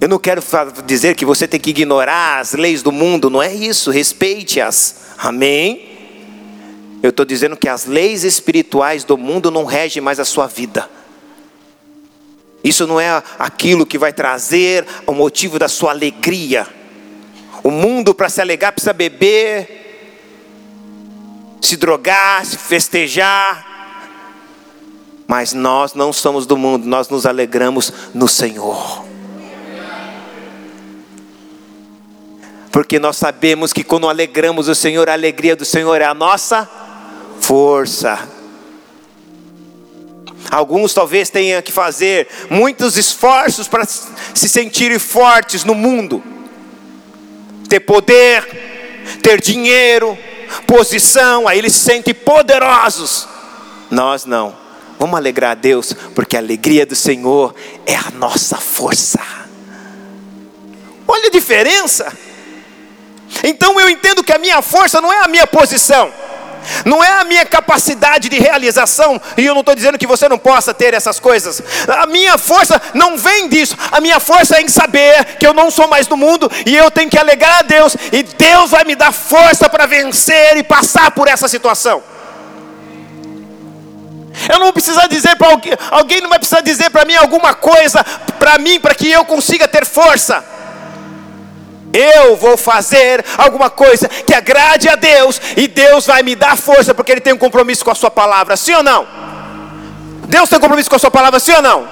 eu 0.00 0.08
não 0.08 0.18
quero 0.18 0.40
dizer 0.86 1.16
que 1.16 1.24
você 1.24 1.48
tem 1.48 1.58
que 1.58 1.70
ignorar 1.70 2.38
as 2.38 2.52
leis 2.52 2.82
do 2.82 2.92
mundo, 2.92 3.28
não 3.28 3.42
é 3.42 3.52
isso, 3.52 3.90
respeite-as, 3.90 4.94
amém? 5.18 5.88
Eu 7.02 7.10
estou 7.10 7.26
dizendo 7.26 7.56
que 7.56 7.68
as 7.68 7.84
leis 7.84 8.22
espirituais 8.22 9.02
do 9.02 9.16
mundo 9.16 9.50
não 9.50 9.64
regem 9.64 10.00
mais 10.00 10.20
a 10.20 10.24
sua 10.24 10.46
vida. 10.46 10.88
Isso 12.62 12.86
não 12.86 13.00
é 13.00 13.22
aquilo 13.38 13.86
que 13.86 13.98
vai 13.98 14.12
trazer 14.12 14.86
o 15.06 15.12
motivo 15.12 15.58
da 15.58 15.68
sua 15.68 15.90
alegria. 15.90 16.66
O 17.62 17.70
mundo, 17.70 18.14
para 18.14 18.28
se 18.28 18.40
alegar, 18.40 18.72
precisa 18.72 18.92
beber, 18.92 19.78
se 21.60 21.76
drogar, 21.76 22.44
se 22.44 22.56
festejar. 22.56 23.66
Mas 25.26 25.52
nós 25.52 25.94
não 25.94 26.12
somos 26.12 26.46
do 26.46 26.56
mundo, 26.56 26.86
nós 26.86 27.08
nos 27.08 27.26
alegramos 27.26 27.92
no 28.14 28.26
Senhor. 28.26 29.04
Porque 32.70 32.98
nós 32.98 33.16
sabemos 33.16 33.72
que 33.72 33.82
quando 33.82 34.08
alegramos 34.08 34.68
o 34.68 34.74
Senhor, 34.74 35.08
a 35.08 35.12
alegria 35.12 35.56
do 35.56 35.64
Senhor 35.64 36.00
é 36.00 36.04
a 36.04 36.14
nossa 36.14 36.68
força. 37.40 38.28
Alguns 40.50 40.94
talvez 40.94 41.28
tenham 41.28 41.60
que 41.60 41.72
fazer 41.72 42.28
muitos 42.48 42.96
esforços 42.96 43.68
para 43.68 43.84
se 43.84 44.48
sentirem 44.48 44.98
fortes 44.98 45.64
no 45.64 45.74
mundo, 45.74 46.22
ter 47.68 47.80
poder, 47.80 48.46
ter 49.22 49.40
dinheiro, 49.40 50.16
posição, 50.66 51.46
aí 51.46 51.58
eles 51.58 51.72
se 51.72 51.80
sentem 51.80 52.14
poderosos. 52.14 53.28
Nós 53.90 54.24
não. 54.24 54.56
Vamos 54.98 55.16
alegrar 55.16 55.52
a 55.52 55.54
Deus, 55.54 55.94
porque 56.14 56.36
a 56.36 56.40
alegria 56.40 56.84
do 56.84 56.96
Senhor 56.96 57.54
é 57.86 57.94
a 57.94 58.10
nossa 58.10 58.56
força. 58.56 59.20
Olha 61.06 61.28
a 61.28 61.30
diferença. 61.30 62.12
Então 63.42 63.78
eu 63.80 63.88
entendo 63.88 64.24
que 64.24 64.32
a 64.32 64.38
minha 64.38 64.62
força 64.62 65.00
não 65.00 65.12
é 65.12 65.24
a 65.24 65.28
minha 65.28 65.46
posição, 65.46 66.12
não 66.84 67.02
é 67.02 67.20
a 67.20 67.24
minha 67.24 67.44
capacidade 67.46 68.28
de 68.28 68.38
realização, 68.38 69.20
e 69.36 69.44
eu 69.44 69.54
não 69.54 69.60
estou 69.60 69.74
dizendo 69.74 69.98
que 69.98 70.06
você 70.06 70.28
não 70.28 70.38
possa 70.38 70.74
ter 70.74 70.94
essas 70.94 71.20
coisas. 71.20 71.62
A 71.88 72.06
minha 72.06 72.36
força 72.36 72.80
não 72.94 73.16
vem 73.16 73.48
disso, 73.48 73.76
a 73.90 74.00
minha 74.00 74.20
força 74.20 74.56
é 74.56 74.62
em 74.62 74.68
saber 74.68 75.36
que 75.38 75.46
eu 75.46 75.54
não 75.54 75.70
sou 75.70 75.88
mais 75.88 76.06
do 76.06 76.16
mundo 76.16 76.50
e 76.66 76.76
eu 76.76 76.90
tenho 76.90 77.10
que 77.10 77.18
alegar 77.18 77.60
a 77.60 77.62
Deus, 77.62 77.96
e 78.12 78.22
Deus 78.22 78.70
vai 78.70 78.84
me 78.84 78.94
dar 78.94 79.12
força 79.12 79.68
para 79.68 79.86
vencer 79.86 80.56
e 80.56 80.62
passar 80.62 81.10
por 81.10 81.28
essa 81.28 81.48
situação. 81.48 82.02
Eu 84.48 84.58
não 84.58 84.66
vou 84.66 84.72
precisar 84.72 85.08
dizer 85.08 85.36
para 85.36 85.48
alguém, 85.48 85.72
alguém 85.90 86.20
não 86.20 86.28
vai 86.28 86.38
precisar 86.38 86.60
dizer 86.60 86.90
para 86.90 87.04
mim 87.04 87.16
alguma 87.16 87.54
coisa, 87.54 88.04
para 88.38 88.58
mim, 88.58 88.78
para 88.78 88.94
que 88.94 89.10
eu 89.10 89.24
consiga 89.24 89.66
ter 89.66 89.84
força. 89.84 90.44
Eu 91.92 92.36
vou 92.36 92.56
fazer 92.56 93.24
alguma 93.36 93.70
coisa 93.70 94.08
que 94.08 94.34
agrade 94.34 94.88
a 94.88 94.94
Deus, 94.94 95.40
e 95.56 95.66
Deus 95.66 96.06
vai 96.06 96.22
me 96.22 96.34
dar 96.34 96.56
força, 96.56 96.94
porque 96.94 97.12
Ele 97.12 97.20
tem 97.20 97.32
um 97.32 97.38
compromisso 97.38 97.84
com 97.84 97.90
a 97.90 97.94
Sua 97.94 98.10
palavra, 98.10 98.56
sim 98.56 98.74
ou 98.74 98.82
não? 98.82 99.06
Deus 100.26 100.48
tem 100.48 100.58
um 100.58 100.60
compromisso 100.60 100.90
com 100.90 100.96
a 100.96 100.98
Sua 100.98 101.10
palavra, 101.10 101.40
sim 101.40 101.52
ou 101.52 101.62
não? 101.62 101.88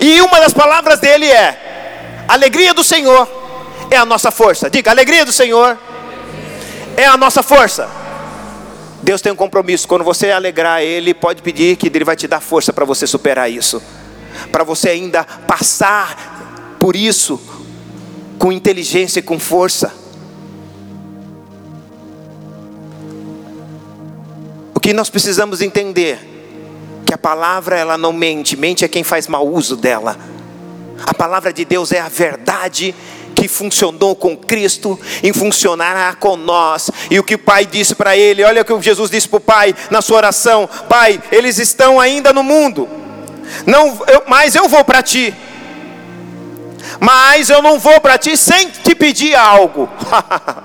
E 0.00 0.20
uma 0.20 0.40
das 0.40 0.52
palavras 0.52 0.98
dele 0.98 1.30
é: 1.30 2.24
alegria 2.28 2.74
do 2.74 2.82
Senhor 2.82 3.28
é 3.90 3.96
a 3.96 4.04
nossa 4.04 4.30
força. 4.30 4.68
Diga, 4.68 4.90
alegria 4.90 5.24
do 5.24 5.32
Senhor 5.32 5.78
é 6.96 7.06
a 7.06 7.16
nossa 7.16 7.42
força. 7.42 7.88
Deus 9.02 9.20
tem 9.20 9.32
um 9.32 9.36
compromisso. 9.36 9.86
Quando 9.86 10.04
você 10.04 10.30
alegrar 10.30 10.82
Ele, 10.82 11.14
pode 11.14 11.42
pedir 11.42 11.76
que 11.76 11.88
Ele 11.88 12.04
vai 12.04 12.16
te 12.16 12.26
dar 12.26 12.40
força 12.40 12.72
para 12.72 12.84
você 12.84 13.06
superar 13.06 13.50
isso, 13.50 13.82
para 14.50 14.64
você 14.64 14.90
ainda 14.90 15.24
passar 15.24 16.76
por 16.78 16.96
isso 16.96 17.61
com 18.42 18.50
inteligência 18.50 19.20
e 19.20 19.22
com 19.22 19.38
força. 19.38 19.94
O 24.74 24.80
que 24.80 24.92
nós 24.92 25.08
precisamos 25.08 25.60
entender 25.60 26.18
que 27.06 27.14
a 27.14 27.18
palavra 27.18 27.78
ela 27.78 27.96
não 27.96 28.12
mente, 28.12 28.56
mente 28.56 28.84
é 28.84 28.88
quem 28.88 29.04
faz 29.04 29.28
mau 29.28 29.46
uso 29.46 29.76
dela. 29.76 30.18
A 31.06 31.14
palavra 31.14 31.52
de 31.52 31.64
Deus 31.64 31.92
é 31.92 32.00
a 32.00 32.08
verdade 32.08 32.92
que 33.32 33.46
funcionou 33.46 34.16
com 34.16 34.36
Cristo 34.36 34.98
e 35.22 35.32
funcionará 35.32 36.12
com 36.16 36.36
nós. 36.36 36.90
E 37.12 37.20
o 37.20 37.22
que 37.22 37.36
o 37.36 37.38
Pai 37.38 37.64
disse 37.64 37.94
para 37.94 38.16
ele, 38.16 38.42
olha 38.42 38.62
o 38.62 38.64
que 38.64 38.82
Jesus 38.82 39.08
disse 39.08 39.28
para 39.28 39.36
o 39.36 39.40
Pai 39.40 39.72
na 39.88 40.02
sua 40.02 40.16
oração: 40.16 40.68
Pai, 40.88 41.22
eles 41.30 41.58
estão 41.60 42.00
ainda 42.00 42.32
no 42.32 42.42
mundo, 42.42 42.88
não, 43.64 44.02
eu, 44.08 44.24
mas 44.26 44.56
eu 44.56 44.68
vou 44.68 44.84
para 44.84 45.00
ti. 45.00 45.32
Mas 47.00 47.50
eu 47.50 47.62
não 47.62 47.78
vou 47.78 48.00
para 48.00 48.18
ti 48.18 48.36
sem 48.36 48.68
te 48.68 48.94
pedir 48.94 49.34
algo. 49.34 49.88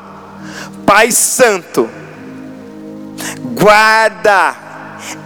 Pai 0.86 1.12
Santo, 1.12 1.89
guarda 3.53 4.56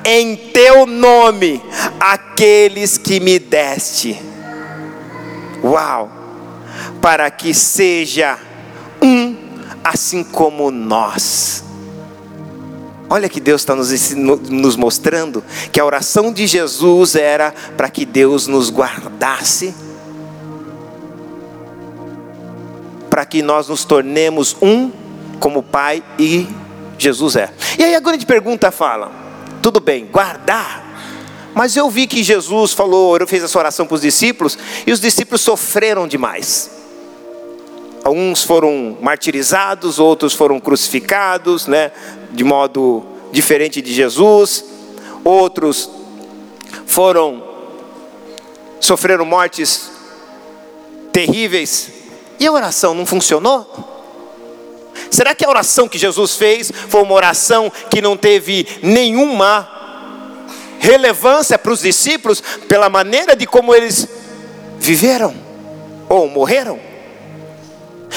em 0.04 0.36
teu 0.36 0.86
nome 0.86 1.64
aqueles 2.00 2.98
que 2.98 3.20
me 3.20 3.38
deste. 3.40 4.20
Uau! 5.64 6.22
para 7.02 7.30
que 7.32 7.54
seja 7.54 8.38
um, 9.02 9.36
assim 9.84 10.24
como 10.24 10.70
nós. 10.70 11.64
Olha 13.10 13.28
que 13.28 13.42
Deus 13.42 13.62
está 13.62 13.76
nos, 13.76 14.12
nos 14.14 14.76
mostrando 14.78 15.44
que 15.72 15.80
a 15.80 15.86
oração 15.86 16.32
de 16.32 16.48
Jesus 16.48 17.16
era 17.16 17.54
para 17.76 17.90
que 17.90 18.06
Deus 18.06 18.48
nos 18.48 18.70
guardasse, 18.70 19.74
para 23.12 23.26
que 23.26 23.42
nós 23.42 23.68
nos 23.68 23.84
tornemos 23.84 24.56
um 24.62 24.90
como 25.38 25.60
o 25.60 25.64
Pai 25.64 26.02
e 26.18 26.48
Jesus 26.98 27.36
é. 27.36 27.54
E 27.78 27.84
aí 27.84 27.94
a 27.94 28.00
grande 28.00 28.26
pergunta 28.26 28.72
fala: 28.72 29.12
tudo 29.62 29.82
bem, 29.82 30.06
guardar, 30.06 31.52
mas 31.54 31.76
eu 31.76 31.90
vi 31.90 32.08
que 32.08 32.24
Jesus 32.24 32.72
falou, 32.72 33.20
fez 33.28 33.44
essa 33.44 33.60
oração 33.60 33.86
para 33.86 33.96
os 33.96 34.02
discípulos, 34.02 34.58
e 34.88 34.92
os 34.94 35.02
discípulos 35.02 35.42
sofreram 35.42 36.08
demais. 36.08 36.72
Alguns 38.02 38.44
foram 38.44 38.98
martirizados, 39.02 40.00
outros 40.00 40.34
foram 40.34 40.60
crucificados, 40.60 41.68
né, 41.68 41.92
de 42.32 42.44
modo 42.44 43.04
diferente 43.32 43.82
de 43.82 43.94
Jesus. 43.94 44.66
Outros 45.24 45.90
foram 46.88 47.44
sofreram 48.80 49.24
mortes 49.24 49.92
terríveis. 51.12 52.01
E 52.42 52.48
a 52.48 52.52
oração 52.52 52.94
não 52.94 53.06
funcionou? 53.06 53.66
Será 55.10 55.34
que 55.34 55.46
a 55.46 55.50
oração 55.50 55.88
que 55.88 55.98
Jesus 55.98 56.36
fez 56.36 56.70
foi 56.90 57.02
uma 57.02 57.14
oração 57.14 57.72
que 57.90 58.02
não 58.02 58.18
teve 58.18 58.68
nenhuma 58.84 59.70
relevância 60.80 61.58
para 61.58 61.72
os 61.72 61.82
discípulos 61.82 62.42
pela 62.68 62.90
maneira 62.90 63.34
de 63.36 63.46
como 63.46 63.74
eles 63.74 64.08
viveram 64.78 65.34
ou 66.10 66.28
morreram? 66.28 66.92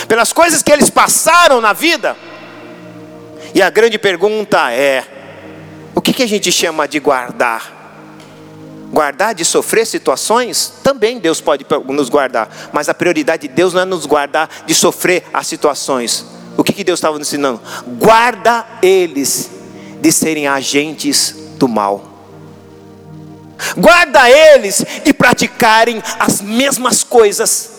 pelas 0.08 0.32
coisas 0.32 0.62
que 0.62 0.72
eles 0.72 0.90
passaram 0.90 1.60
na 1.60 1.72
vida. 1.72 2.16
E 3.54 3.62
a 3.62 3.70
grande 3.70 3.98
pergunta 3.98 4.72
é: 4.72 5.04
o 5.94 6.00
que, 6.00 6.12
que 6.12 6.22
a 6.22 6.28
gente 6.28 6.50
chama 6.50 6.88
de 6.88 6.98
guardar? 6.98 7.73
Guardar 8.94 9.35
de 9.35 9.44
sofrer 9.44 9.85
situações? 9.85 10.72
Também 10.85 11.18
Deus 11.18 11.40
pode 11.40 11.66
nos 11.88 12.09
guardar, 12.09 12.70
mas 12.72 12.88
a 12.88 12.94
prioridade 12.94 13.48
de 13.48 13.52
Deus 13.52 13.74
não 13.74 13.80
é 13.80 13.85
nos 13.85 14.07
guardar 14.07 14.48
de 14.64 14.72
sofrer 14.72 15.24
as 15.35 15.48
situações. 15.48 16.24
O 16.57 16.62
que, 16.62 16.72
que 16.72 16.85
Deus 16.85 17.00
estava 17.00 17.18
nos 17.18 17.26
ensinando? 17.26 17.61
Guarda 17.98 18.64
eles 18.80 19.50
de 20.00 20.12
serem 20.12 20.46
agentes 20.46 21.35
do 21.59 21.66
mal. 21.66 22.09
Guarda 23.76 24.30
eles 24.30 24.85
de 25.04 25.12
praticarem 25.12 26.00
as 26.20 26.40
mesmas 26.40 27.02
coisas 27.02 27.72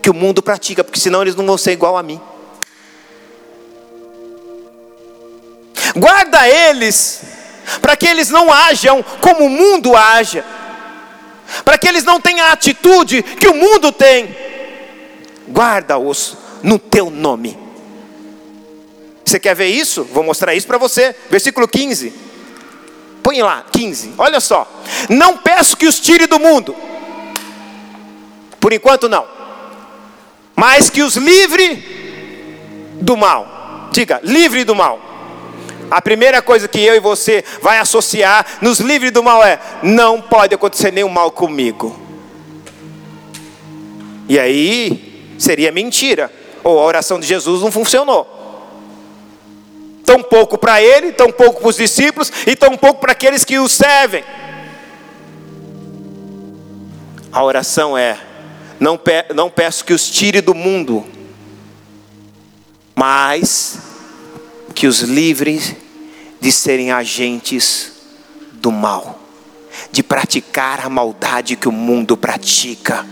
que 0.00 0.08
o 0.08 0.14
mundo 0.14 0.42
pratica, 0.42 0.82
porque 0.82 0.98
senão 0.98 1.20
eles 1.20 1.36
não 1.36 1.44
vão 1.44 1.58
ser 1.58 1.72
igual 1.72 1.98
a 1.98 2.02
mim. 2.02 2.18
Guarda 5.94 6.48
eles, 6.48 7.20
para 7.80 7.96
que 7.96 8.06
eles 8.06 8.30
não 8.30 8.52
ajam 8.52 9.04
como 9.20 9.46
o 9.46 9.50
mundo 9.50 9.96
age, 9.96 10.42
para 11.64 11.78
que 11.78 11.88
eles 11.88 12.04
não 12.04 12.20
tenham 12.20 12.46
a 12.46 12.52
atitude 12.52 13.22
que 13.22 13.48
o 13.48 13.54
mundo 13.54 13.92
tem. 13.92 14.34
Guarda-os 15.48 16.36
no 16.62 16.78
teu 16.78 17.10
nome. 17.10 17.58
Você 19.24 19.38
quer 19.38 19.54
ver 19.54 19.68
isso? 19.68 20.04
Vou 20.04 20.24
mostrar 20.24 20.54
isso 20.54 20.66
para 20.66 20.78
você. 20.78 21.14
Versículo 21.30 21.68
15. 21.68 22.12
Põe 23.22 23.42
lá, 23.42 23.64
15. 23.70 24.14
Olha 24.18 24.40
só. 24.40 24.66
Não 25.08 25.36
peço 25.36 25.76
que 25.76 25.86
os 25.86 26.00
tire 26.00 26.26
do 26.26 26.38
mundo. 26.38 26.74
Por 28.60 28.72
enquanto 28.72 29.08
não 29.08 29.38
mas 30.58 30.90
que 30.90 31.02
os 31.02 31.14
livre 31.14 31.76
do 33.00 33.16
mal. 33.16 33.88
Diga, 33.92 34.20
livre 34.24 34.64
do 34.64 34.74
mal. 34.74 35.00
A 35.90 36.02
primeira 36.02 36.42
coisa 36.42 36.68
que 36.68 36.80
eu 36.80 36.94
e 36.94 37.00
você 37.00 37.44
vai 37.62 37.78
associar 37.78 38.44
nos 38.60 38.78
livre 38.78 39.10
do 39.10 39.22
mal 39.22 39.42
é: 39.42 39.58
não 39.82 40.20
pode 40.20 40.54
acontecer 40.54 40.92
nenhum 40.92 41.08
mal 41.08 41.30
comigo. 41.30 41.98
E 44.28 44.38
aí 44.38 45.34
seria 45.38 45.72
mentira, 45.72 46.30
ou 46.62 46.78
a 46.78 46.84
oração 46.84 47.18
de 47.18 47.26
Jesus 47.26 47.62
não 47.62 47.72
funcionou. 47.72 48.36
Tão 50.04 50.22
pouco 50.22 50.58
para 50.58 50.82
ele, 50.82 51.12
tão 51.12 51.30
pouco 51.30 51.60
para 51.60 51.68
os 51.68 51.76
discípulos 51.76 52.30
e 52.46 52.54
tão 52.54 52.76
pouco 52.76 53.00
para 53.00 53.12
aqueles 53.12 53.44
que 53.44 53.58
o 53.58 53.68
servem. 53.68 54.24
A 57.32 57.42
oração 57.42 57.96
é: 57.96 58.18
não, 58.78 58.98
pe 58.98 59.24
não 59.34 59.48
peço 59.48 59.84
que 59.84 59.94
os 59.94 60.10
tire 60.10 60.42
do 60.42 60.54
mundo, 60.54 61.06
mas 62.94 63.87
que 64.78 64.86
os 64.86 65.00
livre 65.00 65.60
de 66.40 66.52
serem 66.52 66.92
agentes 66.92 67.94
do 68.52 68.70
mal, 68.70 69.18
de 69.90 70.04
praticar 70.04 70.86
a 70.86 70.88
maldade 70.88 71.56
que 71.56 71.66
o 71.66 71.72
mundo 71.72 72.16
pratica, 72.16 73.04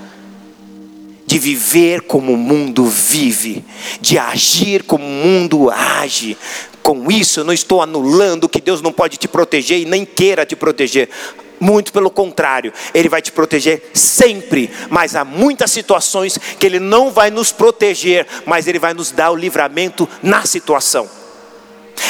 de 1.27 1.41
viver 1.41 2.03
como 2.03 2.35
o 2.35 2.37
mundo 2.37 2.85
vive, 2.85 3.65
de 4.01 4.17
agir 4.17 4.85
como 4.85 5.05
o 5.05 5.09
mundo 5.09 5.69
age. 5.69 6.39
Com 6.85 7.11
isso, 7.11 7.41
eu 7.41 7.45
não 7.45 7.53
estou 7.53 7.83
anulando 7.83 8.49
que 8.49 8.61
Deus 8.61 8.81
não 8.81 8.93
pode 8.93 9.17
te 9.17 9.27
proteger 9.27 9.81
e 9.81 9.85
nem 9.85 10.05
queira 10.05 10.47
te 10.47 10.55
proteger. 10.55 11.11
Muito 11.59 11.93
pelo 11.93 12.11
contrário, 12.11 12.73
Ele 12.95 13.09
vai 13.09 13.21
te 13.21 13.33
proteger 13.33 13.91
sempre, 13.93 14.71
mas 14.89 15.17
há 15.17 15.25
muitas 15.25 15.73
situações 15.73 16.39
que 16.39 16.65
Ele 16.65 16.79
não 16.79 17.11
vai 17.11 17.29
nos 17.29 17.51
proteger, 17.51 18.25
mas 18.47 18.69
Ele 18.69 18.79
vai 18.79 18.95
nos 18.95 19.11
dar 19.11 19.33
o 19.33 19.37
livramento 19.37 20.09
na 20.23 20.47
situação. 20.47 21.26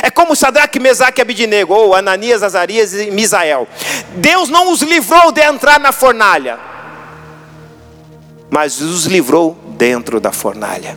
É 0.02 0.10
como 0.10 0.36
Sadraque, 0.36 0.78
Mesaque 0.78 1.20
e 1.20 1.22
Abidinego, 1.22 1.74
ou 1.74 1.94
Ananias, 1.94 2.42
Azarias 2.42 2.94
e 2.94 3.10
Misael. 3.10 3.66
Deus 4.16 4.48
não 4.48 4.72
os 4.72 4.82
livrou 4.82 5.32
de 5.32 5.42
entrar 5.42 5.80
na 5.80 5.92
fornalha, 5.92 6.58
mas 8.50 8.80
os 8.80 9.06
livrou 9.06 9.58
dentro 9.76 10.20
da 10.20 10.32
fornalha. 10.32 10.96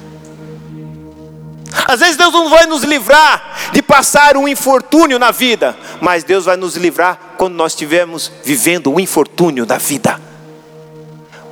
Às 1.88 2.00
vezes 2.00 2.18
Deus 2.18 2.34
não 2.34 2.50
vai 2.50 2.66
nos 2.66 2.84
livrar 2.84 3.72
de 3.72 3.82
passar 3.82 4.36
um 4.36 4.48
infortúnio 4.48 5.20
na 5.20 5.32
vida, 5.32 5.78
mas 6.02 6.24
Deus 6.24 6.46
vai 6.46 6.58
nos 6.58 6.76
livrar 6.76 7.36
quando 7.38 7.54
nós 7.56 7.74
estivermos 7.74 8.32
vivendo 8.44 8.92
um 8.92 9.00
infortúnio 9.00 9.66
da 9.66 9.78
vida. 9.78 10.20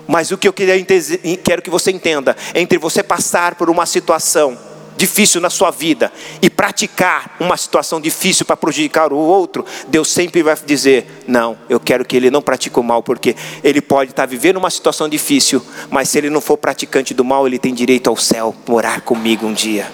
Mas 0.07 0.31
o 0.31 0.37
que 0.37 0.47
eu 0.47 0.53
quero 0.53 1.61
que 1.61 1.69
você 1.69 1.91
entenda, 1.91 2.35
entre 2.55 2.77
você 2.77 3.03
passar 3.03 3.55
por 3.55 3.69
uma 3.69 3.85
situação 3.85 4.57
difícil 4.97 5.39
na 5.39 5.49
sua 5.49 5.71
vida 5.71 6.11
e 6.41 6.49
praticar 6.49 7.37
uma 7.39 7.55
situação 7.55 8.01
difícil 8.01 8.45
para 8.45 8.57
prejudicar 8.57 9.13
o 9.13 9.17
outro, 9.17 9.65
Deus 9.87 10.11
sempre 10.11 10.41
vai 10.43 10.57
dizer: 10.65 11.23
Não, 11.27 11.57
eu 11.69 11.79
quero 11.79 12.03
que 12.03 12.17
ele 12.17 12.31
não 12.31 12.41
pratique 12.41 12.79
o 12.79 12.83
mal, 12.83 13.03
porque 13.03 13.35
ele 13.63 13.79
pode 13.79 14.11
estar 14.11 14.25
vivendo 14.25 14.57
uma 14.57 14.69
situação 14.69 15.07
difícil, 15.07 15.63
mas 15.89 16.09
se 16.09 16.17
ele 16.17 16.29
não 16.29 16.41
for 16.41 16.57
praticante 16.57 17.13
do 17.13 17.23
mal, 17.23 17.47
ele 17.47 17.59
tem 17.59 17.73
direito 17.73 18.09
ao 18.09 18.17
céu, 18.17 18.53
morar 18.67 19.01
comigo 19.01 19.45
um 19.45 19.53
dia. 19.53 19.89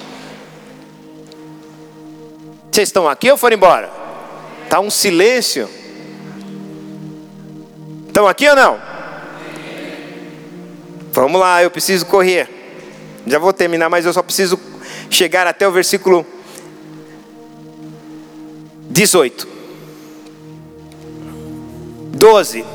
Vocês 2.71 2.89
estão 2.89 3.07
aqui 3.07 3.29
ou 3.29 3.37
foram 3.37 3.55
embora? 3.55 3.91
Está 4.63 4.79
um 4.79 4.89
silêncio. 4.89 5.69
Estão 8.07 8.27
aqui 8.27 8.49
ou 8.49 8.55
não? 8.55 8.79
Vamos 11.11 11.39
lá, 11.39 11.61
eu 11.61 11.69
preciso 11.69 12.07
correr. 12.07 12.49
Já 13.27 13.37
vou 13.37 13.53
terminar, 13.53 13.89
mas 13.89 14.05
eu 14.05 14.11
só 14.11 14.23
preciso 14.23 14.57
chegar 15.13 15.45
até 15.45 15.67
o 15.67 15.71
versículo 15.71 16.25
18. 18.89 19.47
12. 22.15 22.65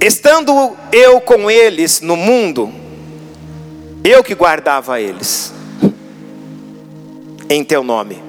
Estando 0.00 0.76
eu 0.90 1.20
com 1.20 1.50
eles 1.50 2.00
no 2.00 2.16
mundo, 2.16 2.72
eu 4.02 4.24
que 4.24 4.34
guardava 4.34 5.00
eles, 5.00 5.52
em 7.48 7.62
teu 7.62 7.84
nome. 7.84 8.20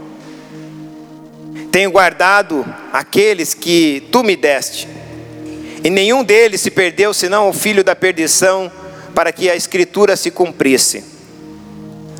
Tenho 1.71 1.89
guardado 1.89 2.63
aqueles 2.91 3.55
que 3.55 4.07
tu 4.11 4.23
me 4.23 4.35
deste, 4.35 4.87
e 5.83 5.89
nenhum 5.89 6.23
deles 6.23 6.61
se 6.61 6.69
perdeu, 6.69 7.11
senão 7.11 7.49
o 7.49 7.53
filho 7.53 7.83
da 7.83 7.95
perdição, 7.95 8.71
para 9.15 9.31
que 9.31 9.49
a 9.49 9.55
escritura 9.55 10.15
se 10.15 10.29
cumprisse. 10.29 11.12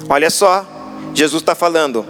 Olha 0.09 0.29
só, 0.29 0.65
Jesus 1.13 1.41
está 1.41 1.55
falando. 1.55 2.05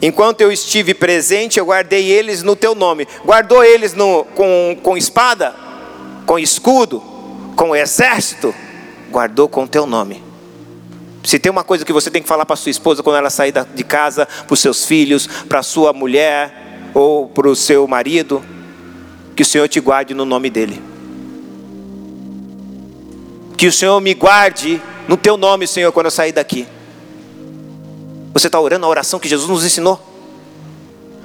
Enquanto 0.00 0.40
eu 0.40 0.50
estive 0.50 0.94
presente, 0.94 1.58
eu 1.58 1.66
guardei 1.66 2.10
eles 2.10 2.42
no 2.42 2.56
teu 2.56 2.74
nome. 2.74 3.06
Guardou 3.24 3.62
eles 3.62 3.94
no, 3.94 4.24
com, 4.34 4.76
com 4.82 4.96
espada, 4.96 5.54
com 6.26 6.38
escudo, 6.38 7.00
com 7.54 7.74
exército. 7.74 8.52
Guardou 9.10 9.48
com 9.48 9.66
teu 9.66 9.86
nome. 9.86 10.22
Se 11.22 11.38
tem 11.38 11.50
uma 11.50 11.62
coisa 11.62 11.84
que 11.84 11.92
você 11.92 12.10
tem 12.10 12.20
que 12.20 12.28
falar 12.28 12.44
para 12.44 12.56
sua 12.56 12.70
esposa 12.70 13.02
quando 13.02 13.16
ela 13.16 13.30
sair 13.30 13.54
de 13.74 13.84
casa, 13.84 14.26
para 14.26 14.54
os 14.54 14.58
seus 14.58 14.84
filhos, 14.84 15.28
para 15.48 15.62
sua 15.62 15.92
mulher 15.92 16.90
ou 16.92 17.28
para 17.28 17.48
o 17.48 17.54
seu 17.54 17.86
marido, 17.86 18.42
que 19.36 19.42
o 19.42 19.46
Senhor 19.46 19.68
te 19.68 19.78
guarde 19.78 20.14
no 20.14 20.24
nome 20.24 20.50
dele. 20.50 20.82
Que 23.56 23.68
o 23.68 23.72
Senhor 23.72 24.00
me 24.00 24.14
guarde 24.14 24.82
no 25.06 25.16
teu 25.16 25.36
nome, 25.36 25.68
Senhor, 25.68 25.92
quando 25.92 26.06
eu 26.06 26.10
sair 26.10 26.32
daqui. 26.32 26.66
Você 28.32 28.46
está 28.46 28.60
orando 28.60 28.86
a 28.86 28.88
oração 28.88 29.20
que 29.20 29.28
Jesus 29.28 29.48
nos 29.48 29.64
ensinou? 29.64 30.00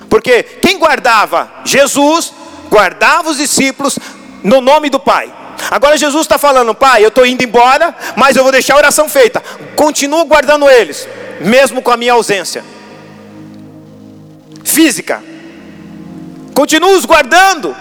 Porque 0.10 0.44
quem 0.44 0.78
guardava? 0.78 1.50
Jesus 1.64 2.34
guardava 2.70 3.30
os 3.30 3.38
discípulos 3.38 3.98
no 4.44 4.62
nome 4.62 4.90
do 4.90 5.00
Pai. 5.00 5.34
Agora 5.72 5.98
Jesus 5.98 6.24
está 6.24 6.38
falando, 6.38 6.76
Pai, 6.76 7.04
eu 7.04 7.10
estou 7.10 7.26
indo 7.26 7.44
embora, 7.44 7.96
mas 8.16 8.36
eu 8.36 8.44
vou 8.44 8.52
deixar 8.52 8.76
a 8.76 8.78
oração 8.78 9.10
feita. 9.10 9.42
Continuo 9.76 10.26
guardando 10.26 10.70
eles, 10.70 11.08
mesmo 11.42 11.82
com 11.82 11.92
a 11.92 11.98
minha 11.98 12.14
ausência 12.14 12.64
física. 14.78 15.24
Continuo 16.54 16.96
os 16.96 17.06
guardando. 17.06 17.76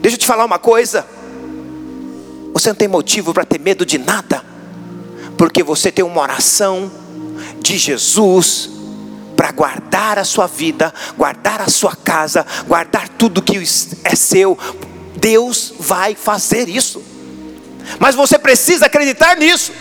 Deixa 0.00 0.16
eu 0.16 0.18
te 0.18 0.26
falar 0.26 0.44
uma 0.44 0.58
coisa. 0.58 1.06
Você 2.52 2.68
não 2.68 2.74
tem 2.74 2.88
motivo 2.88 3.32
para 3.32 3.44
ter 3.44 3.60
medo 3.60 3.86
de 3.86 3.96
nada, 3.96 4.44
porque 5.38 5.62
você 5.62 5.92
tem 5.92 6.04
uma 6.04 6.20
oração 6.20 6.90
de 7.62 7.78
Jesus 7.78 8.70
para 9.36 9.52
guardar 9.52 10.18
a 10.18 10.24
sua 10.24 10.46
vida, 10.46 10.92
guardar 11.16 11.60
a 11.60 11.68
sua 11.68 11.96
casa, 11.96 12.44
guardar 12.66 13.08
tudo 13.08 13.42
que 13.42 13.58
é 14.04 14.14
seu. 14.14 14.58
Deus 15.16 15.72
vai 15.78 16.14
fazer 16.14 16.68
isso. 16.68 17.02
Mas 17.98 18.14
você 18.14 18.38
precisa 18.38 18.86
acreditar 18.86 19.36
nisso. 19.36 19.72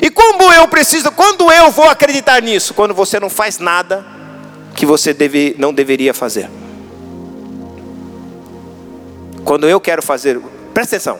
E 0.00 0.10
como 0.10 0.52
eu 0.52 0.66
preciso, 0.68 1.10
quando 1.12 1.50
eu 1.52 1.70
vou 1.70 1.88
acreditar 1.88 2.42
nisso? 2.42 2.74
Quando 2.74 2.94
você 2.94 3.20
não 3.20 3.30
faz 3.30 3.58
nada 3.58 4.04
que 4.74 4.84
você 4.84 5.14
deve, 5.14 5.54
não 5.58 5.72
deveria 5.72 6.12
fazer. 6.12 6.50
Quando 9.44 9.68
eu 9.68 9.80
quero 9.80 10.02
fazer, 10.02 10.40
presta 10.74 10.96
atenção. 10.96 11.18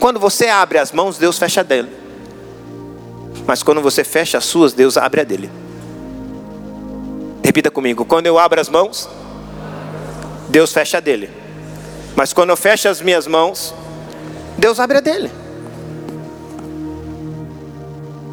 Quando 0.00 0.18
você 0.18 0.48
abre 0.48 0.78
as 0.78 0.90
mãos, 0.90 1.18
Deus 1.18 1.38
fecha 1.38 1.62
dele. 1.62 2.07
Mas 3.48 3.62
quando 3.62 3.80
você 3.80 4.04
fecha 4.04 4.36
as 4.36 4.44
suas, 4.44 4.74
Deus 4.74 4.98
abre 4.98 5.22
a 5.22 5.24
dele. 5.24 5.50
Repita 7.42 7.70
comigo: 7.70 8.04
quando 8.04 8.26
eu 8.26 8.38
abro 8.38 8.60
as 8.60 8.68
mãos, 8.68 9.08
Deus 10.50 10.70
fecha 10.70 10.98
a 10.98 11.00
dele. 11.00 11.30
Mas 12.14 12.34
quando 12.34 12.50
eu 12.50 12.58
fecho 12.58 12.90
as 12.90 13.00
minhas 13.00 13.26
mãos, 13.26 13.74
Deus 14.58 14.78
abre 14.78 14.98
a 14.98 15.00
dele. 15.00 15.32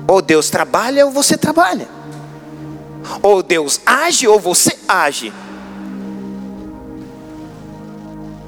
Ou 0.05 0.22
Deus 0.22 0.49
trabalha 0.49 1.05
ou 1.05 1.13
você 1.13 1.38
trabalha. 1.38 1.88
Ou 3.22 3.41
Deus 3.41 3.80
age 3.86 4.28
ou 4.28 4.38
você 4.38 4.78
age. 4.86 5.32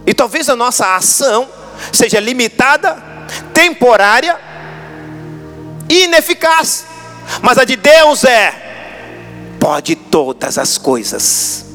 E 0.05 0.13
talvez 0.13 0.49
a 0.49 0.55
nossa 0.55 0.97
ação 0.97 1.47
seja 1.93 2.19
limitada, 2.19 3.01
temporária 3.53 4.46
ineficaz. 5.89 6.85
Mas 7.41 7.57
a 7.57 7.63
de 7.63 7.75
Deus 7.75 8.23
é: 8.23 8.53
pode 9.59 9.95
todas 9.95 10.57
as 10.57 10.77
coisas. 10.77 11.65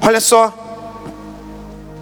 Olha 0.00 0.20
só, 0.20 0.54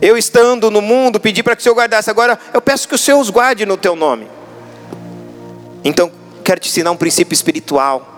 eu 0.00 0.16
estando 0.16 0.70
no 0.70 0.80
mundo, 0.80 1.18
pedi 1.18 1.42
para 1.42 1.56
que 1.56 1.60
o 1.60 1.62
Senhor 1.62 1.74
guardasse, 1.74 2.10
agora 2.10 2.38
eu 2.52 2.60
peço 2.60 2.86
que 2.86 2.94
o 2.94 2.98
Senhor 2.98 3.18
os 3.18 3.30
guarde 3.30 3.66
no 3.66 3.76
teu 3.76 3.96
nome. 3.96 4.28
Então, 5.82 6.12
quero 6.44 6.60
te 6.60 6.68
ensinar 6.68 6.90
um 6.90 6.96
princípio 6.96 7.34
espiritual 7.34 8.15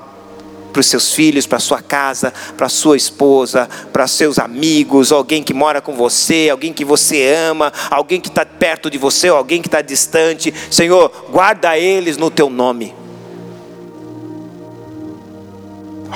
para 0.79 0.83
os 0.83 0.87
seus 0.87 1.13
filhos, 1.13 1.45
para 1.45 1.59
sua 1.59 1.83
casa, 1.83 2.33
para 2.57 2.69
sua 2.69 2.97
esposa, 2.97 3.69
para 3.93 4.07
seus 4.07 4.39
amigos, 4.39 5.11
alguém 5.11 5.43
que 5.43 5.53
mora 5.53 5.81
com 5.81 5.97
você, 5.97 6.49
alguém 6.49 6.73
que 6.73 6.85
você 6.85 7.35
ama, 7.35 7.73
alguém 7.91 8.21
que 8.21 8.29
está 8.29 8.47
perto 8.47 8.89
de 8.89 8.97
você, 8.97 9.27
alguém 9.27 9.61
que 9.61 9.67
está 9.67 9.83
distante. 9.83 10.55
Senhor, 10.71 11.11
guarda 11.33 11.77
eles 11.77 12.17
no 12.17 12.31
teu 12.31 12.49
nome. 12.49 12.95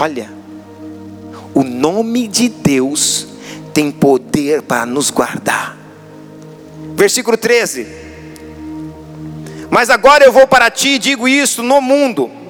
Olha, 0.01 0.31
o 1.53 1.65
nome 1.65 2.29
de 2.29 2.49
Deus 2.49 3.27
tem 3.75 3.91
poder 3.91 4.63
para 4.63 4.87
nos 4.87 5.11
guardar. 5.11 5.77
Versículo 6.95 7.37
13. 7.37 7.85
Mas 9.69 9.91
agora 9.91 10.25
eu 10.25 10.31
vou 10.31 10.47
para 10.47 10.71
ti 10.71 10.91
e 10.91 10.99
digo 11.01 11.27
isso 11.27 11.65
no 11.65 11.81
mundo 11.81 12.42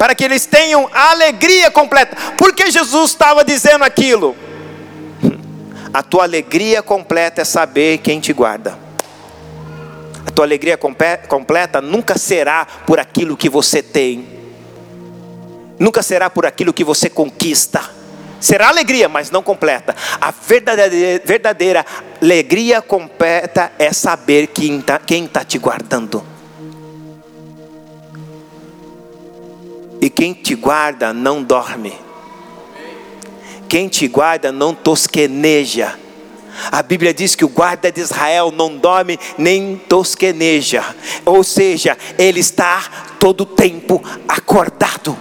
para 0.00 0.14
que 0.14 0.24
eles 0.24 0.46
tenham 0.46 0.88
a 0.94 1.10
alegria 1.10 1.70
completa. 1.70 2.16
Por 2.34 2.54
que 2.54 2.70
Jesus 2.70 3.10
estava 3.10 3.44
dizendo 3.44 3.84
aquilo? 3.84 4.34
A 5.92 6.02
tua 6.02 6.22
alegria 6.22 6.82
completa 6.82 7.42
é 7.42 7.44
saber 7.44 7.98
quem 7.98 8.18
te 8.18 8.32
guarda. 8.32 8.78
A 10.26 10.30
tua 10.30 10.46
alegria 10.46 10.78
completa 10.78 11.82
nunca 11.82 12.16
será 12.16 12.66
por 12.86 12.98
aquilo 12.98 13.36
que 13.36 13.50
você 13.50 13.82
tem, 13.82 14.26
nunca 15.78 16.02
será 16.02 16.30
por 16.30 16.46
aquilo 16.46 16.72
que 16.72 16.82
você 16.82 17.10
conquista. 17.10 17.82
Será 18.40 18.68
alegria, 18.68 19.06
mas 19.06 19.30
não 19.30 19.42
completa. 19.42 19.94
A 20.18 20.30
verdadeira, 20.30 21.22
verdadeira 21.22 21.84
alegria 22.22 22.80
completa 22.80 23.70
é 23.78 23.92
saber 23.92 24.46
quem 24.46 24.78
está 24.78 24.98
tá 25.30 25.44
te 25.44 25.58
guardando. 25.58 26.39
E 30.00 30.08
quem 30.08 30.32
te 30.32 30.54
guarda 30.54 31.12
não 31.12 31.42
dorme. 31.42 31.96
Quem 33.68 33.88
te 33.88 34.08
guarda 34.08 34.50
não 34.50 34.74
tosqueneja. 34.74 35.98
A 36.72 36.82
Bíblia 36.82 37.14
diz 37.14 37.34
que 37.34 37.44
o 37.44 37.48
guarda 37.48 37.92
de 37.92 38.00
Israel 38.00 38.50
não 38.50 38.76
dorme 38.76 39.18
nem 39.38 39.76
tosqueneja. 39.76 40.84
Ou 41.24 41.44
seja, 41.44 41.96
ele 42.18 42.40
está 42.40 43.14
todo 43.18 43.42
o 43.42 43.46
tempo 43.46 44.02
acordado, 44.28 45.16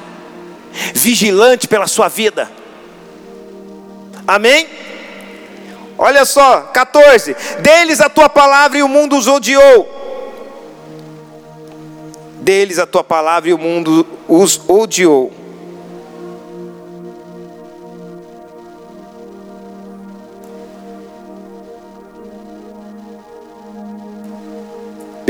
vigilante 0.93 1.67
pela 1.67 1.87
sua 1.87 2.07
vida. 2.07 2.49
Amém? 4.27 4.67
Olha 5.97 6.23
só, 6.23 6.61
14. 6.61 7.35
Deles 7.61 7.99
a 7.99 8.09
tua 8.09 8.29
palavra 8.29 8.77
e 8.77 8.83
o 8.83 8.87
mundo 8.87 9.17
os 9.17 9.27
odiou 9.27 9.98
deles 12.41 12.79
a 12.79 12.85
tua 12.85 13.03
palavra 13.03 13.49
e 13.49 13.53
o 13.53 13.57
mundo 13.57 14.05
os 14.27 14.59
odiou. 14.67 15.31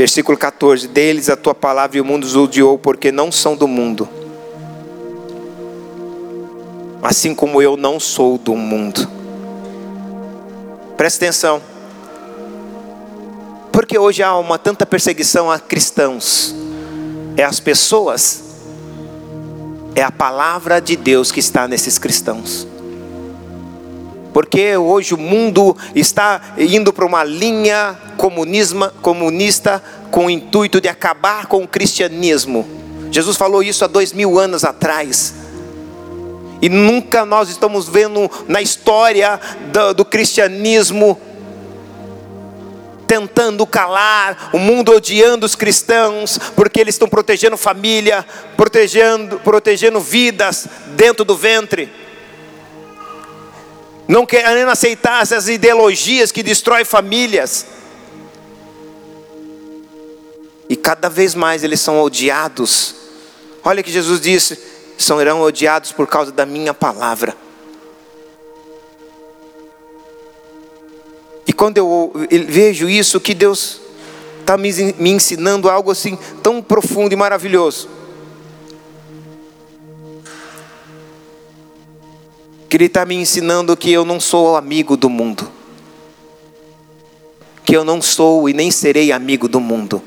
Versículo 0.00 0.38
14: 0.38 0.88
Deles 0.88 1.28
a 1.28 1.36
tua 1.36 1.54
palavra 1.54 1.98
e 1.98 2.00
o 2.00 2.04
mundo 2.06 2.24
os 2.24 2.34
odiou, 2.34 2.78
porque 2.78 3.12
não 3.12 3.30
são 3.30 3.54
do 3.54 3.68
mundo, 3.68 4.08
assim 7.02 7.34
como 7.34 7.60
eu 7.60 7.76
não 7.76 8.00
sou 8.00 8.38
do 8.38 8.56
mundo. 8.56 9.06
Presta 10.96 11.26
atenção, 11.26 11.60
porque 13.70 13.98
hoje 13.98 14.22
há 14.22 14.34
uma 14.38 14.58
tanta 14.58 14.86
perseguição 14.86 15.50
a 15.50 15.58
cristãos, 15.58 16.54
é 17.40 17.44
as 17.44 17.60
pessoas, 17.60 18.42
é 19.94 20.02
a 20.02 20.10
palavra 20.10 20.80
de 20.80 20.96
Deus 20.96 21.32
que 21.32 21.40
está 21.40 21.66
nesses 21.66 21.98
cristãos 21.98 22.66
porque 24.32 24.76
hoje 24.76 25.14
o 25.14 25.18
mundo 25.18 25.76
está 25.94 26.54
indo 26.56 26.92
para 26.92 27.04
uma 27.04 27.24
linha 27.24 27.96
comunista 29.02 29.82
com 30.10 30.26
o 30.26 30.30
intuito 30.30 30.80
de 30.80 30.88
acabar 30.88 31.46
com 31.46 31.64
o 31.64 31.68
cristianismo. 31.68 32.66
Jesus 33.10 33.36
falou 33.36 33.62
isso 33.62 33.84
há 33.84 33.88
dois 33.88 34.12
mil 34.12 34.38
anos 34.38 34.64
atrás. 34.64 35.34
E 36.62 36.68
nunca 36.68 37.24
nós 37.24 37.48
estamos 37.48 37.88
vendo 37.88 38.30
na 38.46 38.60
história 38.60 39.40
do, 39.72 39.94
do 39.94 40.04
cristianismo 40.04 41.18
tentando 43.10 43.66
calar, 43.66 44.50
o 44.52 44.58
mundo 44.58 44.92
odiando 44.92 45.44
os 45.44 45.56
cristãos, 45.56 46.38
porque 46.54 46.78
eles 46.80 46.94
estão 46.94 47.08
protegendo 47.08 47.56
família, 47.56 48.24
protegendo, 48.56 49.40
protegendo 49.40 49.98
vidas 49.98 50.68
dentro 50.94 51.24
do 51.24 51.36
ventre 51.36 51.90
não 54.10 54.26
querendo 54.26 54.68
aceitar 54.68 55.22
essas 55.22 55.48
ideologias 55.48 56.32
que 56.32 56.42
destroem 56.42 56.84
famílias. 56.84 57.64
E 60.68 60.74
cada 60.74 61.08
vez 61.08 61.32
mais 61.32 61.62
eles 61.62 61.80
são 61.80 62.02
odiados. 62.02 62.96
Olha 63.62 63.84
que 63.84 63.92
Jesus 63.92 64.20
disse: 64.20 64.58
serão 64.98 65.42
odiados 65.42 65.92
por 65.92 66.08
causa 66.08 66.32
da 66.32 66.44
minha 66.44 66.74
palavra. 66.74 67.36
Quando 71.60 71.76
eu 71.76 72.10
vejo 72.48 72.88
isso, 72.88 73.20
que 73.20 73.34
Deus 73.34 73.82
está 74.40 74.56
me 74.56 75.10
ensinando 75.10 75.68
algo 75.68 75.90
assim 75.90 76.18
tão 76.42 76.62
profundo 76.62 77.12
e 77.12 77.16
maravilhoso. 77.16 77.86
que 82.66 82.78
Ele 82.78 82.86
está 82.86 83.04
me 83.04 83.14
ensinando 83.14 83.76
que 83.76 83.92
eu 83.92 84.06
não 84.06 84.18
sou 84.18 84.56
amigo 84.56 84.96
do 84.96 85.10
mundo, 85.10 85.52
que 87.62 87.76
eu 87.76 87.84
não 87.84 88.00
sou 88.00 88.48
e 88.48 88.54
nem 88.54 88.70
serei 88.70 89.12
amigo 89.12 89.46
do 89.46 89.60
mundo, 89.60 90.02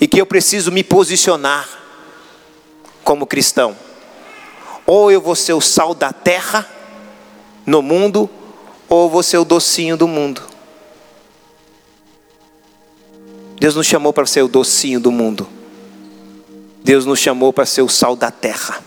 e 0.00 0.06
que 0.06 0.20
eu 0.20 0.26
preciso 0.26 0.70
me 0.70 0.84
posicionar 0.84 1.68
como 3.02 3.26
cristão. 3.26 3.76
Ou 4.86 5.10
eu 5.10 5.20
vou 5.20 5.34
ser 5.34 5.54
o 5.54 5.60
sal 5.60 5.94
da 5.94 6.12
terra 6.12 6.64
no 7.66 7.82
mundo, 7.82 8.30
ou 8.88 9.08
vou 9.08 9.22
ser 9.22 9.38
o 9.38 9.44
docinho 9.44 9.96
do 9.96 10.08
mundo. 10.08 10.42
Deus 13.58 13.74
nos 13.74 13.86
chamou 13.86 14.12
para 14.12 14.26
ser 14.26 14.42
o 14.42 14.48
docinho 14.48 15.00
do 15.00 15.10
mundo. 15.10 15.48
Deus 16.82 17.04
nos 17.04 17.18
chamou 17.18 17.52
para 17.52 17.66
ser 17.66 17.82
o 17.82 17.88
sal 17.88 18.16
da 18.16 18.30
terra 18.30 18.82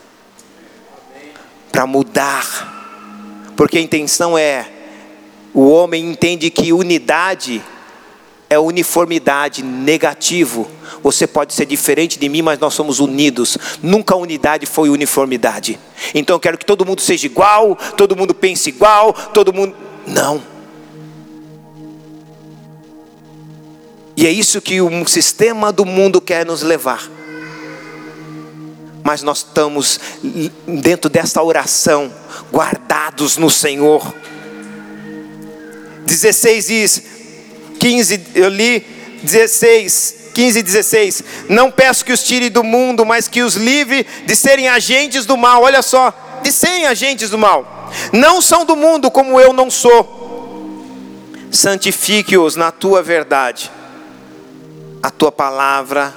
para 1.72 1.88
mudar, 1.88 3.54
porque 3.56 3.78
a 3.78 3.82
intenção 3.82 4.38
é: 4.38 4.68
o 5.54 5.70
homem 5.70 6.10
entende 6.10 6.50
que 6.50 6.74
unidade 6.74 7.64
é 8.50 8.60
uniformidade, 8.60 9.64
negativo. 9.64 10.70
Você 11.02 11.26
pode 11.26 11.54
ser 11.54 11.66
diferente 11.66 12.20
de 12.20 12.28
mim, 12.28 12.42
mas 12.42 12.60
nós 12.60 12.74
somos 12.74 13.00
unidos. 13.00 13.58
Nunca 13.82 14.16
unidade 14.16 14.66
foi 14.66 14.90
uniformidade. 14.90 15.80
Então 16.14 16.36
eu 16.36 16.40
quero 16.40 16.58
que 16.58 16.66
todo 16.66 16.86
mundo 16.86 17.00
seja 17.00 17.26
igual, 17.26 17.78
todo 17.96 18.16
mundo 18.16 18.34
pense 18.34 18.70
igual, 18.70 19.14
todo 19.14 19.54
mundo. 19.54 19.74
Não. 20.06 20.42
E 24.16 24.28
é 24.28 24.30
isso 24.30 24.62
que 24.62 24.82
o 24.82 25.08
sistema 25.08 25.72
do 25.72 25.86
mundo 25.86 26.22
quer 26.22 26.46
nos 26.46 26.62
levar 26.62 27.10
mas 29.04 29.24
nós 29.24 29.40
estamos 29.40 30.00
dentro 30.66 31.10
dessa 31.10 31.42
oração, 31.42 32.14
guardados 32.52 33.36
no 33.38 33.50
Senhor. 33.50 34.14
16 36.06 36.68
diz, 36.68 37.04
15, 37.80 38.22
eu 38.36 38.50
li 38.50 38.86
16, 39.24 40.16
15 40.34 40.60
e 40.60 40.64
16: 40.64 41.24
Não 41.50 41.72
peço 41.72 42.06
que 42.06 42.14
os 42.14 42.24
tire 42.24 42.50
do 42.50 42.64
mundo, 42.64 43.06
mas 43.06 43.28
que 43.28 43.42
os 43.42 43.56
livre 43.56 44.06
de 44.26 44.36
serem 44.36 44.68
agentes 44.68 45.26
do 45.26 45.36
mal. 45.36 45.64
Olha 45.64 45.82
só, 45.82 46.14
de 46.44 46.52
serem 46.52 46.86
agentes 46.86 47.30
do 47.30 47.38
mal. 47.38 47.81
Não 48.12 48.42
são 48.42 48.66
do 48.66 48.76
mundo 48.76 49.10
como 49.10 49.40
eu 49.40 49.54
não 49.54 49.70
sou. 49.70 50.20
Santifique-os 51.52 52.56
na 52.56 52.72
tua 52.72 53.02
verdade. 53.04 53.72
A 55.04 55.10
tua 55.10 55.32
palavra 55.32 56.14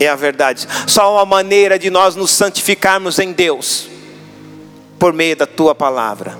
é 0.00 0.08
a 0.08 0.14
verdade. 0.14 0.66
Só 0.86 1.14
uma 1.14 1.24
maneira 1.24 1.78
de 1.78 1.90
nós 1.90 2.14
nos 2.14 2.30
santificarmos 2.30 3.18
em 3.18 3.32
Deus, 3.32 3.88
por 4.98 5.12
meio 5.12 5.36
da 5.36 5.46
tua 5.46 5.74
palavra. 5.74 6.38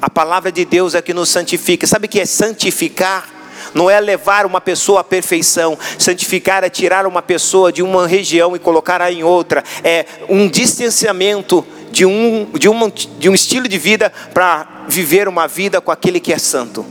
A 0.00 0.10
palavra 0.10 0.52
de 0.52 0.64
Deus 0.64 0.94
é 0.94 1.02
que 1.02 1.14
nos 1.14 1.30
santifica. 1.30 1.86
Sabe 1.86 2.06
o 2.06 2.08
que 2.08 2.20
é 2.20 2.26
santificar? 2.26 3.28
Não 3.74 3.90
é 3.90 3.98
levar 4.00 4.46
uma 4.46 4.60
pessoa 4.60 5.00
à 5.00 5.04
perfeição. 5.04 5.78
Santificar 5.98 6.62
é 6.62 6.70
tirar 6.70 7.06
uma 7.06 7.22
pessoa 7.22 7.72
de 7.72 7.82
uma 7.82 8.06
região 8.06 8.54
e 8.54 8.58
colocá-la 8.58 9.10
em 9.10 9.24
outra. 9.24 9.64
É 9.82 10.06
um 10.28 10.48
distanciamento 10.48 11.66
de 11.90 12.04
um, 12.04 12.46
de 12.58 12.68
uma, 12.68 12.90
de 12.90 13.28
um 13.28 13.34
estilo 13.34 13.68
de 13.68 13.78
vida 13.78 14.12
para 14.32 14.84
viver 14.88 15.28
uma 15.28 15.46
vida 15.46 15.80
com 15.80 15.90
aquele 15.90 16.20
que 16.20 16.32
é 16.32 16.38
santo. 16.38 16.84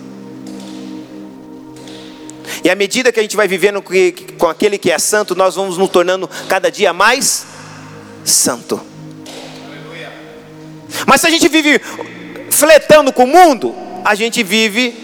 E 2.63 2.69
à 2.69 2.75
medida 2.75 3.11
que 3.11 3.19
a 3.19 3.23
gente 3.23 3.35
vai 3.35 3.47
vivendo 3.47 3.83
com 4.37 4.47
aquele 4.47 4.77
que 4.77 4.91
é 4.91 4.97
santo, 4.97 5.35
nós 5.35 5.55
vamos 5.55 5.77
nos 5.77 5.89
tornando 5.89 6.29
cada 6.47 6.71
dia 6.71 6.93
mais 6.93 7.45
santo. 8.23 8.81
Mas 11.05 11.21
se 11.21 11.27
a 11.27 11.29
gente 11.29 11.47
vive 11.47 11.79
fletando 12.49 13.11
com 13.13 13.25
o 13.25 13.27
mundo, 13.27 13.75
a 14.03 14.15
gente 14.15 14.41
vive, 14.43 14.95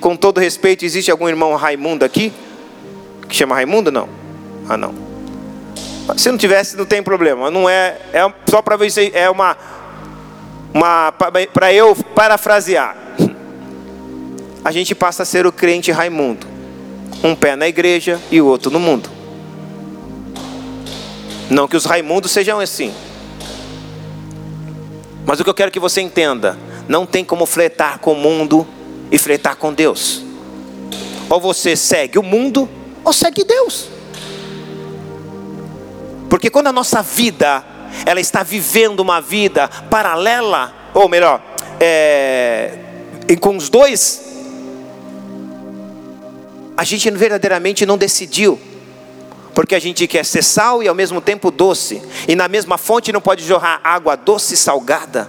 com 0.00 0.16
todo 0.16 0.40
respeito, 0.40 0.84
existe 0.84 1.10
algum 1.10 1.28
irmão 1.28 1.54
Raimundo 1.54 2.04
aqui? 2.04 2.32
Que 3.28 3.36
chama 3.36 3.54
Raimundo? 3.54 3.92
Não. 3.92 4.08
Ah, 4.68 4.76
não. 4.76 5.05
Se 6.16 6.30
não 6.30 6.38
tivesse, 6.38 6.76
não 6.76 6.86
tem 6.86 7.02
problema. 7.02 7.50
Não 7.50 7.68
é, 7.68 7.98
é 8.12 8.32
só 8.48 8.62
para 8.62 8.76
ver 8.76 8.90
se 8.90 9.10
é 9.14 9.28
uma, 9.28 9.56
uma 10.72 11.12
para 11.12 11.72
eu 11.72 11.94
parafrasear. 11.94 12.96
A 14.64 14.70
gente 14.72 14.94
passa 14.94 15.22
a 15.22 15.26
ser 15.26 15.46
o 15.46 15.52
crente 15.52 15.90
Raimundo 15.92 16.56
um 17.22 17.34
pé 17.34 17.56
na 17.56 17.68
igreja 17.68 18.20
e 18.30 18.40
o 18.40 18.46
outro 18.46 18.70
no 18.70 18.80
mundo. 18.80 19.08
Não 21.50 21.68
que 21.68 21.76
os 21.76 21.84
Raimundos 21.84 22.30
sejam 22.30 22.60
assim. 22.60 22.92
Mas 25.24 25.40
o 25.40 25.44
que 25.44 25.50
eu 25.50 25.54
quero 25.54 25.70
que 25.70 25.80
você 25.80 26.00
entenda: 26.00 26.58
não 26.88 27.06
tem 27.06 27.24
como 27.24 27.46
fletar 27.46 27.98
com 27.98 28.12
o 28.12 28.16
mundo 28.16 28.66
e 29.10 29.18
fletar 29.18 29.56
com 29.56 29.72
Deus. 29.72 30.24
Ou 31.28 31.40
você 31.40 31.76
segue 31.76 32.18
o 32.18 32.22
mundo, 32.22 32.68
ou 33.04 33.12
segue 33.12 33.44
Deus. 33.44 33.88
Porque 36.36 36.50
quando 36.50 36.66
a 36.66 36.72
nossa 36.72 37.00
vida, 37.00 37.64
ela 38.04 38.20
está 38.20 38.42
vivendo 38.42 39.00
uma 39.00 39.22
vida 39.22 39.68
paralela, 39.88 40.70
ou 40.92 41.08
melhor, 41.08 41.40
é, 41.80 42.76
com 43.40 43.56
os 43.56 43.70
dois 43.70 44.22
a 46.76 46.84
gente 46.84 47.10
verdadeiramente 47.12 47.86
não 47.86 47.96
decidiu. 47.96 48.60
Porque 49.54 49.74
a 49.74 49.78
gente 49.78 50.06
quer 50.06 50.26
ser 50.26 50.44
sal 50.44 50.82
e 50.82 50.88
ao 50.88 50.94
mesmo 50.94 51.22
tempo 51.22 51.50
doce. 51.50 52.02
E 52.28 52.36
na 52.36 52.48
mesma 52.48 52.76
fonte 52.76 53.10
não 53.10 53.20
pode 53.22 53.42
jorrar 53.42 53.80
água 53.82 54.14
doce 54.14 54.52
e 54.52 54.56
salgada. 54.58 55.26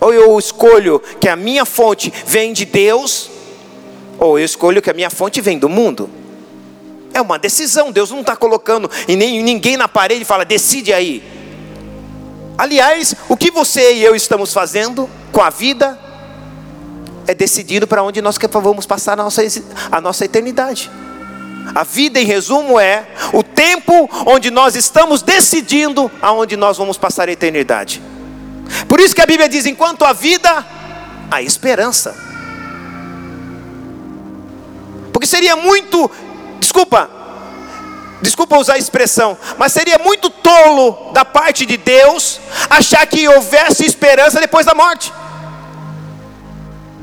Ou 0.00 0.14
eu 0.14 0.38
escolho 0.38 0.98
que 1.20 1.28
a 1.28 1.36
minha 1.36 1.66
fonte 1.66 2.10
vem 2.24 2.54
de 2.54 2.64
Deus, 2.64 3.28
ou 4.18 4.38
eu 4.38 4.46
escolho 4.46 4.80
que 4.80 4.88
a 4.88 4.94
minha 4.94 5.10
fonte 5.10 5.42
vem 5.42 5.58
do 5.58 5.68
mundo. 5.68 6.08
É 7.16 7.20
uma 7.22 7.38
decisão, 7.38 7.90
Deus 7.90 8.10
não 8.10 8.20
está 8.20 8.36
colocando 8.36 8.90
e 9.08 9.16
nem 9.16 9.42
ninguém 9.42 9.74
na 9.74 9.88
parede 9.88 10.22
fala, 10.22 10.44
decide 10.44 10.92
aí. 10.92 11.22
Aliás, 12.58 13.14
o 13.26 13.34
que 13.34 13.50
você 13.50 13.94
e 13.94 14.04
eu 14.04 14.14
estamos 14.14 14.52
fazendo 14.52 15.08
com 15.32 15.40
a 15.40 15.48
vida 15.48 15.98
é 17.26 17.34
decidido 17.34 17.86
para 17.86 18.02
onde 18.02 18.20
nós 18.20 18.36
vamos 18.52 18.84
passar 18.84 19.14
a 19.14 19.22
nossa, 19.22 19.40
a 19.90 19.98
nossa 19.98 20.26
eternidade. 20.26 20.90
A 21.74 21.84
vida, 21.84 22.20
em 22.20 22.26
resumo, 22.26 22.78
é 22.78 23.08
o 23.32 23.42
tempo 23.42 24.10
onde 24.26 24.50
nós 24.50 24.76
estamos 24.76 25.22
decidindo 25.22 26.12
aonde 26.20 26.54
nós 26.54 26.76
vamos 26.76 26.98
passar 26.98 27.30
a 27.30 27.32
eternidade. 27.32 28.02
Por 28.86 29.00
isso 29.00 29.14
que 29.14 29.22
a 29.22 29.26
Bíblia 29.26 29.48
diz: 29.48 29.64
enquanto 29.64 30.04
a 30.04 30.12
vida, 30.12 30.66
há 31.30 31.40
esperança. 31.40 32.14
Porque 35.14 35.26
seria 35.26 35.56
muito 35.56 36.10
desculpa, 36.58 37.10
desculpa 38.22 38.58
usar 38.58 38.74
a 38.74 38.78
expressão, 38.78 39.36
mas 39.58 39.72
seria 39.72 39.98
muito 39.98 40.30
tolo 40.30 41.12
da 41.12 41.24
parte 41.24 41.66
de 41.66 41.76
Deus 41.76 42.40
achar 42.68 43.06
que 43.06 43.28
houvesse 43.28 43.84
esperança 43.84 44.40
depois 44.40 44.66
da 44.66 44.74
morte. 44.74 45.12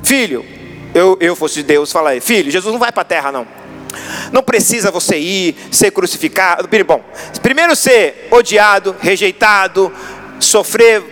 Filho, 0.03 0.45
eu, 0.93 1.17
eu 1.19 1.35
fosse 1.35 1.63
Deus, 1.63 1.91
falar, 1.91 2.19
filho, 2.21 2.51
Jesus 2.51 2.71
não 2.71 2.79
vai 2.79 2.91
para 2.91 3.01
a 3.01 3.05
terra 3.05 3.31
não. 3.31 3.47
Não 4.31 4.41
precisa 4.41 4.91
você 4.91 5.17
ir, 5.17 5.55
ser 5.71 5.91
crucificado. 5.91 6.67
Bom, 6.85 7.03
primeiro 7.41 7.75
ser 7.75 8.27
odiado, 8.31 8.95
rejeitado, 8.99 9.93
sofrer 10.39 11.03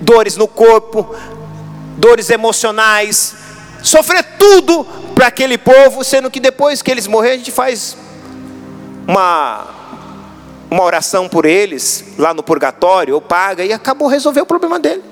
dores 0.00 0.36
no 0.36 0.46
corpo, 0.46 1.14
dores 1.96 2.30
emocionais, 2.30 3.34
sofrer 3.82 4.24
tudo 4.38 4.84
para 5.14 5.26
aquele 5.26 5.58
povo, 5.58 6.04
sendo 6.04 6.30
que 6.30 6.40
depois 6.40 6.82
que 6.82 6.90
eles 6.90 7.06
morrerem, 7.06 7.34
a 7.34 7.38
gente 7.38 7.52
faz 7.52 7.96
uma, 9.06 9.66
uma 10.70 10.82
oração 10.82 11.28
por 11.28 11.44
eles, 11.44 12.04
lá 12.18 12.34
no 12.34 12.42
purgatório, 12.42 13.14
ou 13.14 13.20
paga, 13.20 13.64
e 13.64 13.72
acabou 13.72 14.08
resolver 14.08 14.40
o 14.40 14.46
problema 14.46 14.78
dele. 14.78 15.02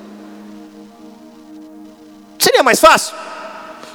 Seria 2.39 2.63
mais 2.63 2.79
fácil? 2.79 3.15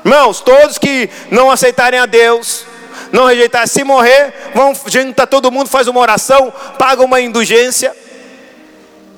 Irmãos, 0.03 0.41
todos 0.41 0.77
que 0.77 1.09
não 1.29 1.51
aceitarem 1.51 1.99
a 1.99 2.05
Deus, 2.05 2.65
não 3.11 3.25
rejeitar, 3.25 3.67
se 3.67 3.83
morrer, 3.83 4.33
vão 4.55 4.73
juntar 4.87 5.27
todo 5.27 5.51
mundo, 5.51 5.69
faz 5.69 5.87
uma 5.87 5.99
oração, 5.99 6.51
paga 6.77 7.03
uma 7.03 7.21
indulgência, 7.21 7.95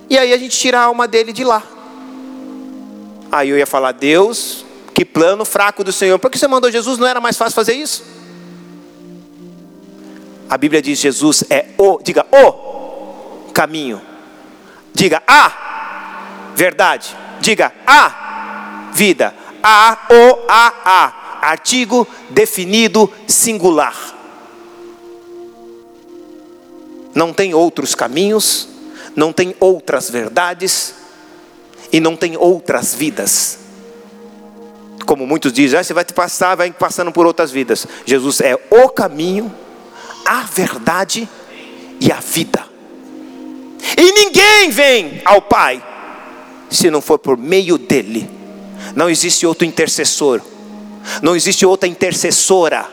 e 0.10 0.18
aí 0.18 0.34
a 0.34 0.38
gente 0.38 0.58
tira 0.58 0.80
a 0.80 0.84
alma 0.84 1.08
dele 1.08 1.32
de 1.32 1.44
lá. 1.44 1.64
Aí 3.32 3.50
eu 3.50 3.58
ia 3.58 3.66
falar, 3.66 3.94
Deus, 3.94 4.63
que 4.94 5.04
plano 5.04 5.44
fraco 5.44 5.84
do 5.84 5.92
Senhor, 5.92 6.20
por 6.20 6.30
que 6.30 6.38
você 6.38 6.48
mandou 6.48 6.72
Jesus? 6.72 6.98
Não 6.98 7.08
era 7.08 7.20
mais 7.20 7.38
fácil 7.38 7.56
fazer 7.56 7.74
isso? 7.74 8.04
A 10.50 10.58
Bíblia 10.58 10.82
diz: 10.82 11.00
Jesus 11.00 11.44
é 11.50 11.68
o, 11.78 12.00
diga 12.02 12.26
o 12.32 13.52
caminho, 13.52 14.02
diga 14.94 15.24
a 15.28 16.52
verdade, 16.56 17.16
diga 17.42 17.74
a 17.88 18.90
vida, 18.94 19.34
a, 19.64 19.98
o, 20.10 20.46
a, 20.48 20.74
a 20.86 21.50
artigo 21.50 22.08
definido 22.30 23.12
singular. 23.28 23.96
Não 27.16 27.34
tem 27.34 27.54
outros 27.54 27.94
caminhos, 27.96 28.68
não 29.16 29.34
tem 29.34 29.56
outras 29.60 30.10
verdades 30.10 30.96
e 31.92 32.00
não 32.00 32.16
tem 32.16 32.38
outras 32.38 32.94
vidas. 32.94 33.63
Como 35.06 35.28
muitos 35.28 35.52
dizem, 35.52 35.80
ah, 35.80 35.84
você 35.84 35.94
vai 35.94 36.06
te 36.06 36.14
passar, 36.14 36.56
vai 36.56 36.72
passando 36.72 37.12
por 37.12 37.26
outras 37.26 37.52
vidas. 37.52 37.88
Jesus 38.06 38.42
é 38.42 38.58
o 38.70 38.90
caminho, 38.90 39.54
a 40.26 40.44
verdade 40.44 41.28
e 42.00 42.12
a 42.12 42.20
vida. 42.20 42.64
E 43.98 44.12
ninguém 44.12 44.70
vem 44.70 45.22
ao 45.26 45.42
Pai 45.42 45.84
se 46.70 46.90
não 46.90 47.02
for 47.02 47.20
por 47.20 47.38
meio 47.38 47.78
dele. 47.78 48.30
Não 48.96 49.10
existe 49.10 49.46
outro 49.46 49.66
intercessor 49.66 50.42
não 51.22 51.36
existe 51.36 51.66
outra 51.66 51.88
intercessora, 51.88 52.86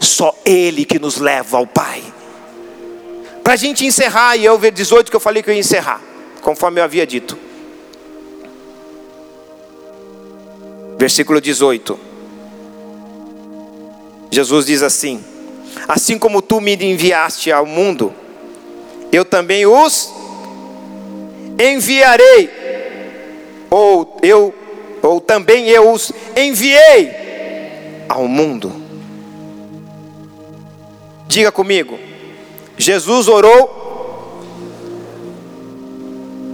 só 0.00 0.34
Ele 0.44 0.84
que 0.84 0.98
nos 0.98 1.18
leva 1.18 1.56
ao 1.56 1.66
Pai. 1.66 2.02
Para 3.42 3.54
a 3.54 3.56
gente 3.56 3.84
encerrar, 3.84 4.36
e 4.36 4.44
eu 4.44 4.58
ver 4.58 4.72
18 4.72 5.10
que 5.10 5.16
eu 5.16 5.20
falei 5.20 5.42
que 5.42 5.50
eu 5.50 5.54
ia 5.54 5.60
encerrar, 5.60 6.00
conforme 6.40 6.80
eu 6.80 6.84
havia 6.84 7.06
dito. 7.06 7.38
Versículo 10.98 11.40
18. 11.40 11.98
Jesus 14.30 14.66
diz 14.66 14.82
assim: 14.82 15.22
Assim 15.86 16.18
como 16.18 16.42
tu 16.42 16.60
me 16.60 16.74
enviaste 16.74 17.52
ao 17.52 17.66
mundo, 17.66 18.12
eu 19.12 19.24
também 19.24 19.66
os 19.66 20.12
enviarei, 21.58 22.50
ou 23.70 24.18
eu, 24.22 24.54
ou 25.02 25.20
também 25.20 25.68
eu 25.68 25.90
os 25.92 26.12
enviei 26.36 27.12
ao 28.08 28.26
mundo. 28.26 28.72
Diga 31.26 31.50
comigo, 31.50 31.98
Jesus 32.76 33.28
orou 33.28 33.84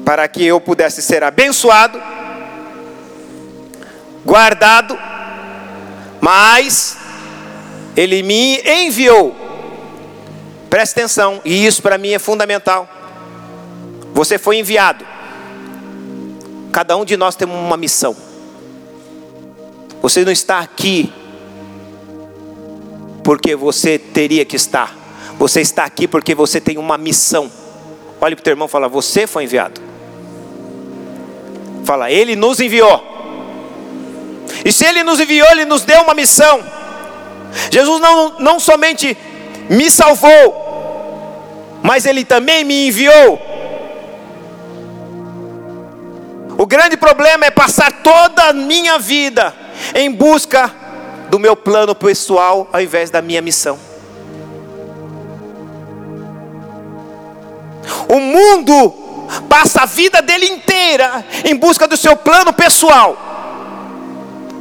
para 0.05 0.27
que 0.27 0.45
eu 0.45 0.61
pudesse 0.61 1.01
ser 1.03 1.23
abençoado, 1.23 2.01
guardado, 4.25 4.99
mas 6.21 6.97
Ele 7.97 8.23
me 8.23 8.61
enviou. 8.67 9.37
Preste 10.69 10.93
atenção, 10.93 11.41
e 11.45 11.67
isso 11.67 11.83
para 11.83 11.99
mim 11.99 12.11
é 12.11 12.19
fundamental. 12.19 12.89
Você 14.15 14.39
foi 14.39 14.59
enviado. 14.59 15.05
Cada 16.73 16.97
um 16.97 17.05
de 17.05 17.17
nós 17.17 17.35
tem 17.35 17.49
uma 17.49 17.77
missão. 17.77 18.17
Você 20.03 20.25
não 20.25 20.33
está 20.33 20.61
aqui 20.61 21.13
porque 23.23 23.55
você 23.55 23.99
teria 23.99 24.45
que 24.45 24.57
estar. 24.57 24.97
Você 25.39 25.61
está 25.61 25.85
aqui 25.85 26.07
porque 26.07 26.35
você 26.35 26.61
tem 26.61 26.79
uma 26.79 26.97
missão. 26.97 27.51
Olhe 28.21 28.37
para 28.37 28.43
o 28.43 28.45
teu 28.45 28.53
irmão 28.53 28.67
e 28.67 28.71
fala: 28.71 28.89
Você 28.89 29.27
foi 29.27 29.45
enviado. 29.45 29.81
Fala, 31.85 32.11
Ele 32.11 32.37
nos 32.37 32.61
enviou. 32.61 33.20
E 34.65 34.73
se 34.73 34.85
Ele 34.85 35.03
nos 35.03 35.21
enviou, 35.21 35.49
Ele 35.51 35.65
nos 35.65 35.83
deu 35.83 36.03
uma 36.03 36.15
missão. 36.15 36.63
Jesus 37.71 38.01
não, 38.01 38.39
não 38.39 38.61
somente 38.61 39.17
me 39.69 39.91
salvou, 39.91 41.81
mas 41.83 42.07
Ele 42.07 42.25
também 42.25 42.65
me 42.65 42.89
enviou. 42.89 43.41
O 46.59 46.67
grande 46.67 46.97
problema 46.97 47.47
é 47.47 47.51
passar 47.51 47.91
toda 48.03 48.45
a 48.45 48.53
minha 48.53 48.99
vida 48.99 49.55
em 49.95 50.11
busca 50.11 50.71
do 51.31 51.39
meu 51.39 51.57
plano 51.57 51.95
pessoal 51.95 52.69
ao 52.73 52.83
invés 52.83 53.09
da 53.09 53.23
minha 53.23 53.41
missão. 53.41 53.79
O 58.09 58.19
mundo 58.19 59.27
passa 59.49 59.83
a 59.83 59.87
vida 59.87 60.21
dele 60.21 60.47
inteira 60.47 61.25
em 61.45 61.55
busca 61.55 61.87
do 61.87 61.97
seu 61.97 62.17
plano 62.17 62.53
pessoal, 62.53 63.17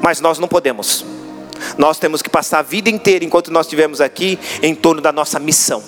mas 0.02 0.20
nós 0.20 0.40
não 0.40 0.48
podemos. 0.48 1.06
Nós 1.78 1.98
temos 1.98 2.22
que 2.22 2.30
passar 2.30 2.60
a 2.60 2.64
vida 2.64 2.90
inteira, 2.90 3.26
enquanto 3.26 3.52
nós 3.52 3.66
estivermos 3.66 4.02
aqui, 4.02 4.40
em 4.62 4.74
torno 4.74 5.02
da 5.02 5.12
nossa 5.12 5.40
missão. 5.40 5.84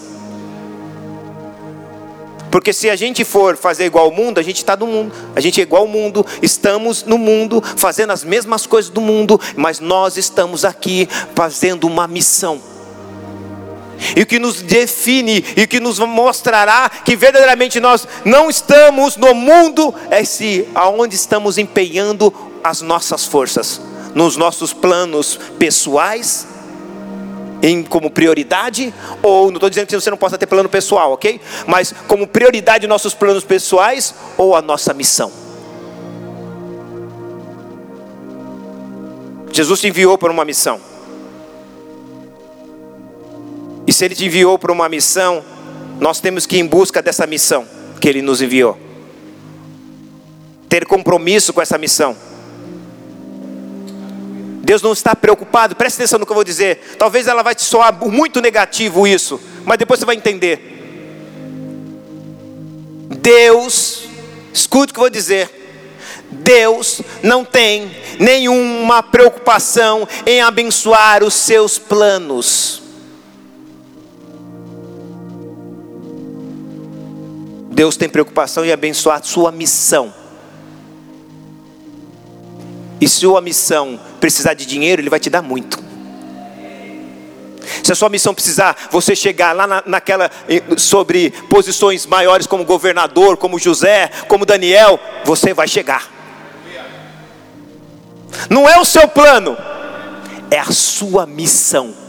Porque 2.51 2.73
se 2.73 2.89
a 2.89 2.97
gente 2.97 3.23
for 3.23 3.55
fazer 3.55 3.85
igual 3.85 4.05
ao 4.05 4.11
mundo, 4.11 4.37
a 4.37 4.43
gente 4.43 4.57
está 4.57 4.75
no 4.75 4.85
mundo. 4.85 5.13
A 5.33 5.39
gente 5.39 5.61
é 5.61 5.63
igual 5.63 5.83
ao 5.83 5.87
mundo, 5.87 6.25
estamos 6.41 7.03
no 7.03 7.17
mundo, 7.17 7.63
fazendo 7.77 8.11
as 8.11 8.25
mesmas 8.25 8.67
coisas 8.67 8.91
do 8.91 8.99
mundo, 8.99 9.39
mas 9.55 9.79
nós 9.79 10.17
estamos 10.17 10.65
aqui 10.65 11.07
fazendo 11.33 11.87
uma 11.87 12.07
missão. 12.07 12.61
E 14.15 14.21
o 14.21 14.25
que 14.25 14.39
nos 14.39 14.61
define 14.61 15.45
e 15.55 15.63
o 15.63 15.67
que 15.67 15.79
nos 15.79 15.99
mostrará 15.99 16.89
que 16.89 17.15
verdadeiramente 17.15 17.79
nós 17.79 18.05
não 18.25 18.49
estamos 18.49 19.15
no 19.15 19.33
mundo 19.33 19.93
é 20.09 20.23
se 20.25 20.67
aonde 20.75 21.15
estamos 21.15 21.57
empenhando 21.57 22.33
as 22.63 22.81
nossas 22.81 23.25
forças, 23.25 23.79
nos 24.13 24.37
nossos 24.37 24.73
planos 24.73 25.39
pessoais 25.57 26.47
em, 27.61 27.83
como 27.83 28.09
prioridade, 28.09 28.93
ou 29.21 29.47
não 29.47 29.55
estou 29.55 29.69
dizendo 29.69 29.87
que 29.87 29.95
você 29.95 30.09
não 30.09 30.17
possa 30.17 30.37
ter 30.37 30.47
plano 30.47 30.67
pessoal, 30.67 31.11
ok? 31.13 31.39
Mas 31.67 31.93
como 32.07 32.27
prioridade 32.27 32.87
nossos 32.87 33.13
planos 33.13 33.43
pessoais 33.43 34.15
ou 34.37 34.55
a 34.55 34.61
nossa 34.61 34.93
missão. 34.93 35.31
Jesus 39.51 39.81
te 39.81 39.87
enviou 39.87 40.17
para 40.17 40.31
uma 40.31 40.45
missão. 40.45 40.79
E 43.85 43.93
se 43.93 44.05
Ele 44.05 44.15
te 44.15 44.25
enviou 44.25 44.57
para 44.57 44.71
uma 44.71 44.87
missão, 44.87 45.43
nós 45.99 46.19
temos 46.19 46.45
que 46.45 46.55
ir 46.55 46.59
em 46.59 46.65
busca 46.65 47.01
dessa 47.01 47.27
missão 47.27 47.67
que 47.99 48.07
Ele 48.07 48.21
nos 48.21 48.41
enviou. 48.41 48.77
Ter 50.69 50.85
compromisso 50.85 51.51
com 51.51 51.61
essa 51.61 51.77
missão. 51.77 52.15
Deus 54.71 54.81
não 54.81 54.93
está 54.93 55.13
preocupado, 55.13 55.75
preste 55.75 55.97
atenção 55.97 56.17
no 56.17 56.25
que 56.25 56.31
eu 56.31 56.35
vou 56.35 56.45
dizer. 56.45 56.95
Talvez 56.97 57.27
ela 57.27 57.43
vai 57.43 57.53
te 57.53 57.61
soar 57.61 57.93
muito 58.07 58.39
negativo 58.39 59.05
isso, 59.05 59.37
mas 59.65 59.77
depois 59.77 59.99
você 59.99 60.05
vai 60.05 60.15
entender. 60.15 60.79
Deus, 63.09 64.03
escute 64.53 64.91
o 64.91 64.93
que 64.93 64.99
eu 64.99 65.03
vou 65.03 65.09
dizer. 65.09 65.49
Deus 66.31 67.01
não 67.21 67.43
tem 67.43 67.91
nenhuma 68.17 69.03
preocupação 69.03 70.07
em 70.25 70.39
abençoar 70.39 71.21
os 71.21 71.33
seus 71.33 71.77
planos. 71.77 72.81
Deus 77.71 77.97
tem 77.97 78.07
preocupação 78.07 78.63
em 78.63 78.71
abençoar 78.71 79.21
sua 79.21 79.51
missão. 79.51 80.20
E 83.01 83.09
sua 83.09 83.41
missão 83.41 83.99
precisar 84.19 84.53
de 84.53 84.63
dinheiro, 84.63 85.01
Ele 85.01 85.09
vai 85.09 85.19
te 85.19 85.29
dar 85.29 85.41
muito. 85.41 85.83
Se 87.83 87.91
Se 87.91 87.91
a 87.91 87.95
sua 87.95 88.09
missão 88.09 88.33
precisar 88.33 88.77
você 88.91 89.15
chegar 89.15 89.53
lá 89.53 89.65
na, 89.67 89.83
naquela 89.85 90.29
sobre 90.77 91.31
posições 91.49 92.05
maiores 92.05 92.47
como 92.47 92.63
governador, 92.63 93.37
como 93.37 93.59
José, 93.59 94.09
como 94.27 94.45
Daniel, 94.45 94.99
você 95.25 95.53
vai 95.53 95.67
chegar. 95.67 96.09
Não 98.49 98.69
é 98.69 98.79
o 98.79 98.85
seu 98.85 99.07
plano, 99.07 99.57
é 100.49 100.59
a 100.59 100.71
sua 100.71 101.25
missão. 101.25 102.00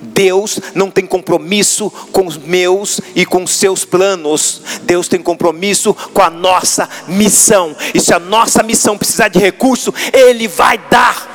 Deus 0.00 0.58
não 0.74 0.90
tem 0.90 1.06
compromisso 1.06 1.90
com 2.12 2.26
os 2.26 2.36
meus 2.36 3.00
e 3.14 3.24
com 3.24 3.42
os 3.44 3.52
seus 3.52 3.84
planos. 3.84 4.60
Deus 4.82 5.08
tem 5.08 5.22
compromisso 5.22 5.94
com 6.12 6.22
a 6.22 6.30
nossa 6.30 6.88
missão. 7.08 7.76
E 7.94 8.00
se 8.00 8.12
a 8.14 8.18
nossa 8.18 8.62
missão 8.62 8.98
precisar 8.98 9.28
de 9.28 9.38
recurso, 9.38 9.92
Ele 10.12 10.48
vai 10.48 10.78
dar. 10.90 11.30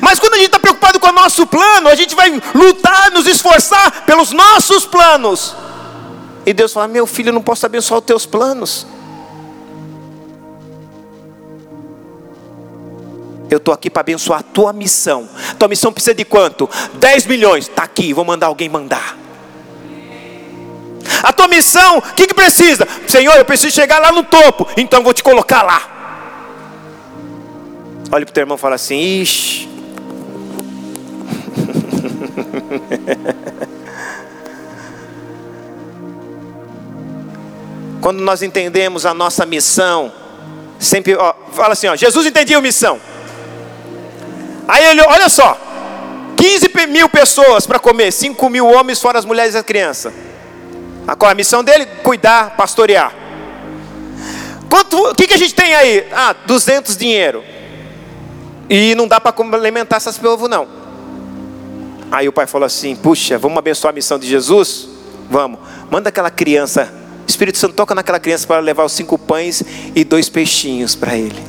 Mas 0.00 0.18
quando 0.18 0.34
a 0.34 0.36
gente 0.36 0.46
está 0.46 0.60
preocupado 0.60 1.00
com 1.00 1.08
o 1.08 1.12
nosso 1.12 1.46
plano, 1.46 1.88
a 1.88 1.94
gente 1.94 2.14
vai 2.14 2.30
lutar, 2.54 3.10
nos 3.10 3.26
esforçar 3.26 4.04
pelos 4.04 4.30
nossos 4.30 4.86
planos. 4.86 5.54
E 6.46 6.52
Deus 6.52 6.72
fala: 6.72 6.88
Meu 6.88 7.06
filho, 7.06 7.30
eu 7.30 7.34
não 7.34 7.42
posso 7.42 7.66
abençoar 7.66 8.00
os 8.00 8.06
teus 8.06 8.26
planos. 8.26 8.86
Eu 13.50 13.58
estou 13.58 13.74
aqui 13.74 13.90
para 13.90 14.00
abençoar 14.00 14.40
a 14.40 14.42
tua 14.42 14.72
missão. 14.72 15.28
Tua 15.58 15.68
missão 15.68 15.92
precisa 15.92 16.14
de 16.14 16.24
quanto? 16.24 16.68
10 16.94 17.26
milhões. 17.26 17.68
Está 17.68 17.82
aqui, 17.82 18.12
vou 18.12 18.24
mandar 18.24 18.46
alguém 18.46 18.68
mandar. 18.68 19.18
A 21.22 21.32
tua 21.32 21.48
missão, 21.48 21.98
o 21.98 22.02
que, 22.14 22.28
que 22.28 22.34
precisa? 22.34 22.86
Senhor, 23.08 23.36
eu 23.36 23.44
preciso 23.44 23.74
chegar 23.74 23.98
lá 23.98 24.12
no 24.12 24.22
topo, 24.22 24.66
então 24.76 25.02
vou 25.02 25.12
te 25.12 25.22
colocar 25.22 25.62
lá. 25.62 25.98
Olha 28.12 28.24
para 28.24 28.30
o 28.30 28.34
teu 28.34 28.42
irmão 28.42 28.56
e 28.56 28.60
fala 28.60 28.76
assim: 28.76 28.98
Ixi. 28.98 29.68
Quando 38.00 38.22
nós 38.22 38.42
entendemos 38.42 39.04
a 39.04 39.12
nossa 39.12 39.44
missão, 39.44 40.12
sempre 40.78 41.14
ó, 41.14 41.34
fala 41.52 41.74
assim: 41.74 41.88
ó, 41.88 41.96
Jesus 41.96 42.26
entendia 42.26 42.58
a 42.58 42.60
missão. 42.60 43.00
Aí 44.70 44.84
ele, 44.84 45.00
olha 45.00 45.28
só, 45.28 45.60
15 46.36 46.70
mil 46.86 47.08
pessoas 47.08 47.66
para 47.66 47.80
comer, 47.80 48.12
5 48.12 48.48
mil 48.48 48.68
homens, 48.68 49.00
fora 49.00 49.18
as 49.18 49.24
mulheres 49.24 49.54
e 49.54 49.58
as 49.58 49.64
crianças. 49.64 50.12
Qual 51.18 51.28
é 51.28 51.32
a 51.32 51.34
missão 51.34 51.64
dele? 51.64 51.86
Cuidar, 52.04 52.54
pastorear. 52.56 53.12
Quanto, 54.70 55.10
o 55.10 55.12
que, 55.12 55.26
que 55.26 55.34
a 55.34 55.36
gente 55.36 55.56
tem 55.56 55.74
aí? 55.74 56.06
Ah, 56.12 56.36
200 56.46 56.96
dinheiro. 56.96 57.42
E 58.68 58.94
não 58.94 59.08
dá 59.08 59.20
para 59.20 59.34
alimentar 59.56 59.96
essas 59.96 60.16
povo 60.16 60.46
não. 60.46 60.68
Aí 62.08 62.28
o 62.28 62.32
pai 62.32 62.46
falou 62.46 62.66
assim: 62.66 62.94
Puxa, 62.94 63.36
vamos 63.38 63.58
abençoar 63.58 63.90
a 63.90 63.94
missão 63.94 64.20
de 64.20 64.28
Jesus? 64.28 64.88
Vamos. 65.28 65.58
Manda 65.90 66.10
aquela 66.10 66.30
criança. 66.30 66.94
Espírito 67.26 67.58
Santo 67.58 67.74
toca 67.74 67.92
naquela 67.92 68.20
criança 68.20 68.46
para 68.46 68.60
levar 68.60 68.84
os 68.84 68.92
cinco 68.92 69.18
pães 69.18 69.64
e 69.96 70.04
dois 70.04 70.28
peixinhos 70.28 70.94
para 70.94 71.16
ele. 71.16 71.42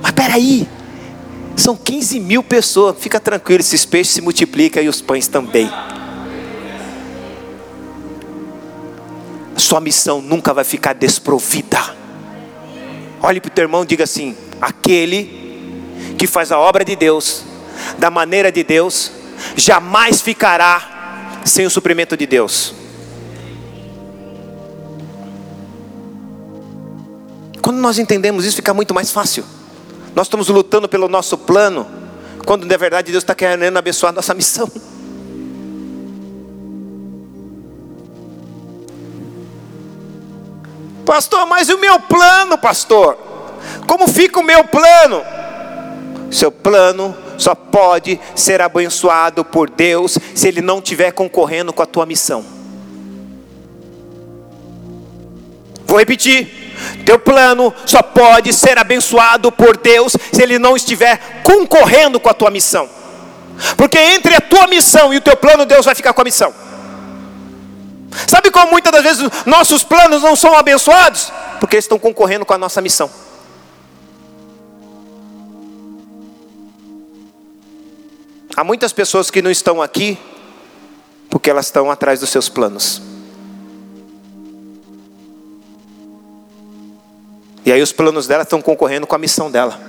Mas 0.00 0.12
peraí, 0.12 0.68
são 1.60 1.76
15 1.76 2.18
mil 2.20 2.42
pessoas. 2.42 2.96
Fica 2.98 3.20
tranquilo, 3.20 3.60
esses 3.60 3.84
peixes 3.84 4.14
se 4.14 4.20
multiplicam 4.20 4.82
e 4.82 4.88
os 4.88 5.00
pães 5.00 5.28
também. 5.28 5.70
Sua 9.56 9.80
missão 9.80 10.20
nunca 10.22 10.54
vai 10.54 10.64
ficar 10.64 10.94
desprovida. 10.94 11.78
Olhe 13.22 13.40
para 13.40 13.48
o 13.48 13.52
teu 13.52 13.62
irmão 13.62 13.82
e 13.82 13.86
diga 13.86 14.04
assim: 14.04 14.36
aquele 14.60 15.38
que 16.16 16.26
faz 16.26 16.50
a 16.50 16.58
obra 16.58 16.84
de 16.84 16.96
Deus, 16.96 17.44
da 17.98 18.10
maneira 18.10 18.50
de 18.50 18.64
Deus, 18.64 19.12
jamais 19.54 20.20
ficará 20.20 21.40
sem 21.44 21.66
o 21.66 21.70
suprimento 21.70 22.16
de 22.16 22.26
Deus. 22.26 22.74
Quando 27.60 27.78
nós 27.78 27.98
entendemos 27.98 28.44
isso, 28.44 28.56
fica 28.56 28.72
muito 28.72 28.94
mais 28.94 29.12
fácil. 29.12 29.44
Nós 30.14 30.26
estamos 30.26 30.48
lutando 30.48 30.88
pelo 30.88 31.08
nosso 31.08 31.38
plano, 31.38 31.86
quando 32.44 32.66
na 32.66 32.76
verdade 32.76 33.12
Deus 33.12 33.22
está 33.22 33.34
querendo 33.34 33.76
abençoar 33.76 34.12
nossa 34.12 34.34
missão. 34.34 34.70
Pastor, 41.04 41.46
mas 41.46 41.68
e 41.68 41.74
o 41.74 41.80
meu 41.80 41.98
plano, 41.98 42.56
pastor? 42.56 43.18
Como 43.86 44.06
fica 44.08 44.38
o 44.38 44.44
meu 44.44 44.62
plano? 44.64 45.22
Seu 46.30 46.52
plano 46.52 47.16
só 47.36 47.54
pode 47.54 48.20
ser 48.36 48.60
abençoado 48.60 49.44
por 49.44 49.68
Deus 49.68 50.18
se 50.34 50.46
ele 50.46 50.60
não 50.60 50.78
estiver 50.78 51.10
concorrendo 51.10 51.72
com 51.72 51.82
a 51.82 51.86
tua 51.86 52.06
missão. 52.06 52.44
Vou 55.84 55.98
repetir. 55.98 56.59
Teu 57.04 57.18
plano 57.18 57.72
só 57.86 58.02
pode 58.02 58.52
ser 58.52 58.78
abençoado 58.78 59.50
por 59.52 59.76
Deus 59.76 60.16
se 60.32 60.42
ele 60.42 60.58
não 60.58 60.76
estiver 60.76 61.42
concorrendo 61.42 62.18
com 62.20 62.28
a 62.28 62.34
tua 62.34 62.50
missão. 62.50 62.88
Porque 63.76 63.98
entre 63.98 64.34
a 64.34 64.40
tua 64.40 64.66
missão 64.66 65.12
e 65.12 65.18
o 65.18 65.20
teu 65.20 65.36
plano, 65.36 65.66
Deus 65.66 65.84
vai 65.84 65.94
ficar 65.94 66.12
com 66.12 66.20
a 66.20 66.24
missão. 66.24 66.54
Sabe 68.26 68.50
como 68.50 68.70
muitas 68.72 68.92
das 68.92 69.02
vezes 69.02 69.30
nossos 69.46 69.82
planos 69.84 70.22
não 70.22 70.34
são 70.34 70.56
abençoados? 70.56 71.32
Porque 71.58 71.76
eles 71.76 71.84
estão 71.84 71.98
concorrendo 71.98 72.44
com 72.44 72.54
a 72.54 72.58
nossa 72.58 72.80
missão. 72.80 73.10
Há 78.56 78.64
muitas 78.64 78.92
pessoas 78.92 79.30
que 79.30 79.40
não 79.40 79.50
estão 79.50 79.80
aqui 79.80 80.18
porque 81.30 81.48
elas 81.48 81.66
estão 81.66 81.90
atrás 81.90 82.20
dos 82.20 82.28
seus 82.28 82.48
planos. 82.48 83.09
E 87.70 87.72
aí 87.72 87.80
os 87.80 87.92
planos 87.92 88.26
dela 88.26 88.42
estão 88.42 88.60
concorrendo 88.60 89.06
com 89.06 89.14
a 89.14 89.18
missão 89.18 89.48
dela. 89.48 89.80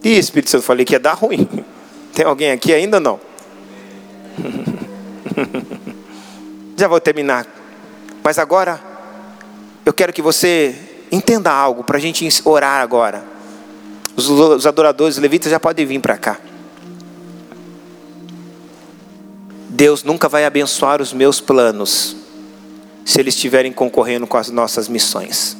E 0.00 0.16
Espírito 0.16 0.48
Santo, 0.48 0.62
falei 0.62 0.84
que 0.84 0.92
ia 0.92 1.00
dar 1.00 1.14
ruim. 1.14 1.48
Tem 2.14 2.24
alguém 2.24 2.52
aqui 2.52 2.72
ainda 2.72 3.00
não? 3.00 3.18
Já 6.78 6.86
vou 6.86 7.00
terminar. 7.00 7.48
Mas 8.22 8.38
agora, 8.38 8.80
eu 9.84 9.92
quero 9.92 10.12
que 10.12 10.22
você 10.22 10.76
entenda 11.10 11.50
algo 11.50 11.82
para 11.82 11.96
a 11.96 12.00
gente 12.00 12.24
orar 12.44 12.80
agora. 12.80 13.24
Os 14.14 14.64
adoradores 14.64 15.16
os 15.16 15.20
levitas 15.20 15.50
já 15.50 15.58
podem 15.58 15.84
vir 15.84 15.98
para 15.98 16.16
cá. 16.16 16.38
Deus 19.68 20.04
nunca 20.04 20.28
vai 20.28 20.44
abençoar 20.44 21.02
os 21.02 21.12
meus 21.12 21.40
planos 21.40 22.22
se 23.04 23.20
eles 23.20 23.34
estiverem 23.34 23.72
concorrendo 23.72 24.26
com 24.26 24.36
as 24.36 24.48
nossas 24.48 24.88
missões. 24.88 25.56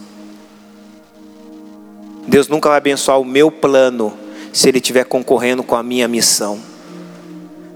Deus 2.27 2.49
nunca 2.49 2.69
vai 2.69 2.79
abençoar 2.79 3.21
o 3.21 3.25
meu 3.25 3.51
plano 3.51 4.17
se 4.53 4.69
ele 4.69 4.79
estiver 4.79 5.05
concorrendo 5.05 5.63
com 5.63 5.77
a 5.77 5.83
minha 5.83 6.09
missão. 6.09 6.59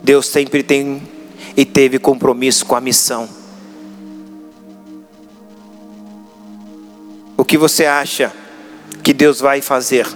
Deus 0.03 0.27
sempre 0.27 0.63
tem 0.63 1.03
e 1.57 1.65
teve 1.65 1.99
compromisso 1.99 2.65
com 2.65 2.75
a 2.75 2.81
missão. 2.81 3.29
O 7.37 7.45
que 7.45 7.59
você 7.59 7.85
acha 7.85 8.33
que 9.03 9.13
Deus 9.13 9.41
vai 9.41 9.61
fazer? 9.61 10.07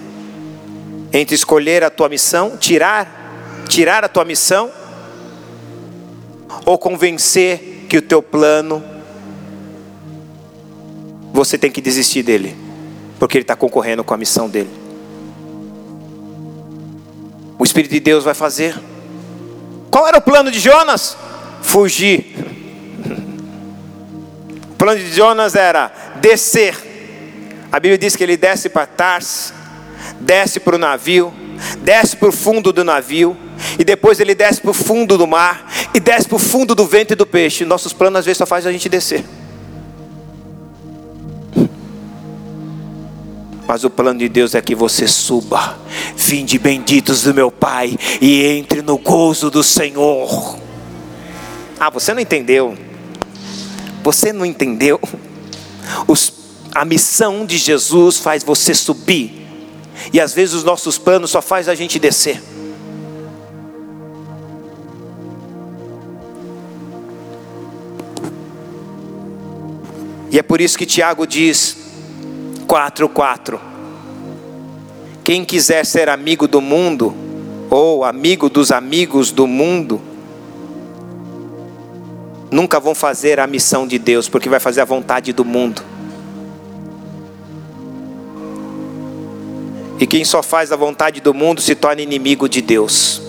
Entre 1.11 1.35
escolher 1.35 1.83
a 1.83 1.89
tua 1.89 2.09
missão, 2.09 2.57
tirar, 2.57 3.63
tirar 3.69 4.03
a 4.03 4.09
tua 4.09 4.25
missão, 4.25 4.71
ou 6.65 6.77
convencer 6.77 7.85
que 7.87 7.97
o 7.97 8.01
teu 8.01 8.21
plano 8.21 8.83
você 11.33 11.57
tem 11.57 11.71
que 11.71 11.81
desistir 11.81 12.21
dele, 12.21 12.55
porque 13.17 13.35
ele 13.35 13.43
está 13.43 13.55
concorrendo 13.55 14.03
com 14.03 14.13
a 14.13 14.17
missão 14.17 14.47
dele. 14.47 14.69
O 17.57 17.63
Espírito 17.63 17.91
de 17.91 17.99
Deus 17.99 18.23
vai 18.23 18.35
fazer. 18.35 18.79
Qual 19.89 20.07
era 20.07 20.19
o 20.19 20.21
plano 20.21 20.51
de 20.51 20.59
Jonas? 20.59 21.17
Fugir. 21.63 22.35
O 24.71 24.75
plano 24.75 24.99
de 24.99 25.11
Jonas 25.11 25.55
era 25.55 25.91
descer. 26.21 26.77
A 27.71 27.79
Bíblia 27.79 27.97
diz 27.97 28.15
que 28.15 28.23
ele 28.23 28.37
desce 28.37 28.69
para 28.69 28.85
Tars, 28.85 29.51
desce 30.19 30.59
para 30.59 30.75
o 30.75 30.77
navio, 30.77 31.33
desce 31.79 32.15
para 32.15 32.29
o 32.29 32.31
fundo 32.31 32.71
do 32.71 32.83
navio, 32.83 33.35
e 33.79 33.83
depois 33.83 34.19
ele 34.19 34.35
desce 34.35 34.61
para 34.61 34.69
o 34.69 34.73
fundo 34.73 35.17
do 35.17 35.25
mar, 35.25 35.67
e 35.95 35.99
desce 35.99 36.27
para 36.27 36.35
o 36.35 36.39
fundo 36.39 36.75
do 36.75 36.85
vento 36.85 37.13
e 37.13 37.15
do 37.15 37.25
peixe. 37.25 37.65
Nossos 37.65 37.91
planos 37.91 38.19
às 38.19 38.25
vezes 38.25 38.37
só 38.37 38.45
fazem 38.45 38.69
a 38.69 38.73
gente 38.73 38.87
descer. 38.87 39.25
Mas 43.67 43.83
o 43.83 43.89
plano 43.89 44.19
de 44.19 44.27
Deus 44.27 44.55
é 44.55 44.61
que 44.61 44.75
você 44.75 45.07
suba. 45.07 45.79
Vinde 46.15 46.59
benditos 46.59 47.23
do 47.23 47.33
meu 47.33 47.49
Pai 47.49 47.97
e 48.21 48.43
entre 48.45 48.81
no 48.81 48.97
gozo 48.97 49.49
do 49.49 49.63
Senhor. 49.63 50.57
Ah, 51.79 51.89
você 51.89 52.13
não 52.13 52.21
entendeu? 52.21 52.77
Você 54.03 54.33
não 54.33 54.45
entendeu? 54.45 54.99
Os, 56.07 56.33
a 56.73 56.83
missão 56.83 57.45
de 57.45 57.57
Jesus 57.57 58.17
faz 58.17 58.43
você 58.43 58.73
subir. 58.73 59.47
E 60.11 60.19
às 60.19 60.33
vezes 60.33 60.55
os 60.55 60.63
nossos 60.63 60.97
planos 60.97 61.31
só 61.31 61.41
faz 61.41 61.69
a 61.69 61.75
gente 61.75 61.97
descer. 61.99 62.41
E 70.29 70.39
é 70.39 70.41
por 70.41 70.59
isso 70.59 70.77
que 70.77 70.85
Tiago 70.85 71.27
diz 71.27 71.82
4:4. 72.73 73.59
Quem 75.23 75.45
quiser 75.45 75.85
ser 75.85 76.09
amigo 76.09 76.47
do 76.47 76.59
mundo 76.59 77.13
ou 77.69 78.03
amigo 78.03 78.49
dos 78.49 78.71
amigos 78.71 79.31
do 79.31 79.45
mundo, 79.45 80.01
nunca 82.49 82.79
vão 82.79 82.95
fazer 82.95 83.39
a 83.39 83.45
missão 83.45 83.85
de 83.85 83.99
Deus, 83.99 84.27
porque 84.27 84.49
vai 84.49 84.59
fazer 84.59 84.81
a 84.81 84.85
vontade 84.85 85.31
do 85.31 85.45
mundo. 85.45 85.83
E 89.99 90.07
quem 90.07 90.25
só 90.25 90.41
faz 90.41 90.71
a 90.71 90.75
vontade 90.75 91.21
do 91.21 91.31
mundo 91.31 91.61
se 91.61 91.75
torna 91.75 92.01
inimigo 92.01 92.49
de 92.49 92.59
Deus. 92.59 93.21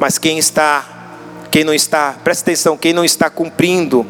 Mas 0.00 0.18
quem 0.18 0.38
está 0.38 0.88
quem 1.52 1.62
não 1.62 1.74
está, 1.74 2.16
presta 2.24 2.50
atenção, 2.50 2.76
quem 2.76 2.92
não 2.92 3.04
está 3.04 3.30
cumprindo 3.30 4.04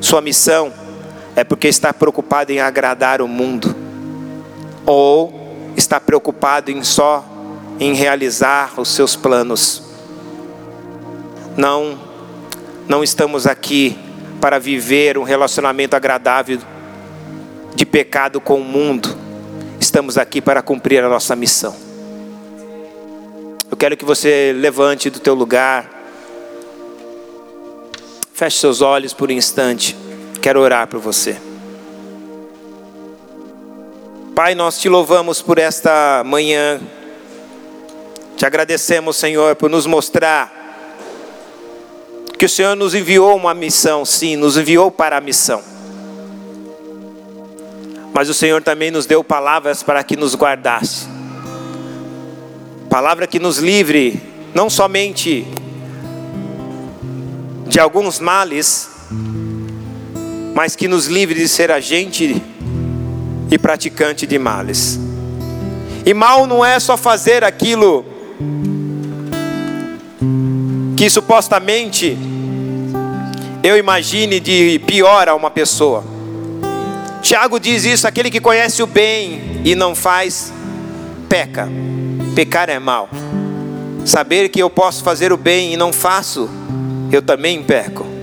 sua 0.00 0.22
missão 0.22 0.85
é 1.36 1.44
porque 1.44 1.68
está 1.68 1.92
preocupado 1.92 2.50
em 2.50 2.60
agradar 2.60 3.20
o 3.20 3.28
mundo, 3.28 3.76
ou 4.86 5.74
está 5.76 6.00
preocupado 6.00 6.70
em 6.70 6.82
só 6.82 7.22
em 7.78 7.92
realizar 7.92 8.80
os 8.80 8.88
seus 8.88 9.14
planos. 9.14 9.82
Não, 11.54 11.98
não 12.88 13.04
estamos 13.04 13.46
aqui 13.46 13.98
para 14.40 14.58
viver 14.58 15.18
um 15.18 15.22
relacionamento 15.22 15.94
agradável 15.94 16.58
de 17.74 17.84
pecado 17.84 18.40
com 18.40 18.58
o 18.58 18.64
mundo. 18.64 19.14
Estamos 19.78 20.16
aqui 20.16 20.40
para 20.40 20.62
cumprir 20.62 21.04
a 21.04 21.08
nossa 21.08 21.36
missão. 21.36 21.76
Eu 23.70 23.76
quero 23.76 23.94
que 23.94 24.06
você 24.06 24.54
levante 24.56 25.10
do 25.10 25.20
teu 25.20 25.34
lugar. 25.34 25.90
Feche 28.32 28.58
seus 28.58 28.80
olhos 28.80 29.12
por 29.12 29.28
um 29.28 29.32
instante. 29.32 30.05
Quero 30.40 30.60
orar 30.60 30.86
por 30.86 31.00
você. 31.00 31.36
Pai, 34.34 34.54
nós 34.54 34.78
te 34.78 34.88
louvamos 34.88 35.40
por 35.40 35.58
esta 35.58 36.22
manhã. 36.24 36.80
Te 38.36 38.44
agradecemos, 38.44 39.16
Senhor, 39.16 39.56
por 39.56 39.70
nos 39.70 39.86
mostrar 39.86 40.52
que 42.38 42.44
o 42.44 42.48
Senhor 42.48 42.76
nos 42.76 42.94
enviou 42.94 43.34
uma 43.34 43.54
missão, 43.54 44.04
sim, 44.04 44.36
nos 44.36 44.58
enviou 44.58 44.90
para 44.90 45.16
a 45.16 45.20
missão. 45.20 45.62
Mas 48.12 48.28
o 48.28 48.34
Senhor 48.34 48.62
também 48.62 48.90
nos 48.90 49.06
deu 49.06 49.24
palavras 49.24 49.82
para 49.82 50.04
que 50.04 50.16
nos 50.16 50.34
guardasse. 50.34 51.06
Palavra 52.90 53.26
que 53.26 53.38
nos 53.38 53.58
livre 53.58 54.22
não 54.54 54.68
somente 54.68 55.46
de 57.66 57.80
alguns 57.80 58.20
males, 58.20 58.88
mas 60.56 60.74
que 60.74 60.88
nos 60.88 61.04
livre 61.04 61.38
de 61.38 61.46
ser 61.46 61.70
agente 61.70 62.42
e 63.50 63.58
praticante 63.58 64.26
de 64.26 64.38
males. 64.38 64.98
E 66.06 66.14
mal 66.14 66.46
não 66.46 66.64
é 66.64 66.80
só 66.80 66.96
fazer 66.96 67.44
aquilo 67.44 68.06
que 70.96 71.10
supostamente 71.10 72.16
eu 73.62 73.76
imagine 73.76 74.40
de 74.40 74.78
pior 74.86 75.28
a 75.28 75.34
uma 75.34 75.50
pessoa. 75.50 76.02
Tiago 77.20 77.60
diz 77.60 77.84
isso: 77.84 78.08
aquele 78.08 78.30
que 78.30 78.40
conhece 78.40 78.82
o 78.82 78.86
bem 78.86 79.60
e 79.62 79.74
não 79.74 79.94
faz, 79.94 80.54
peca. 81.28 81.68
Pecar 82.34 82.70
é 82.70 82.78
mal. 82.78 83.10
Saber 84.06 84.48
que 84.48 84.60
eu 84.60 84.70
posso 84.70 85.04
fazer 85.04 85.34
o 85.34 85.36
bem 85.36 85.74
e 85.74 85.76
não 85.76 85.92
faço, 85.92 86.48
eu 87.12 87.20
também 87.20 87.62
peco. 87.62 88.15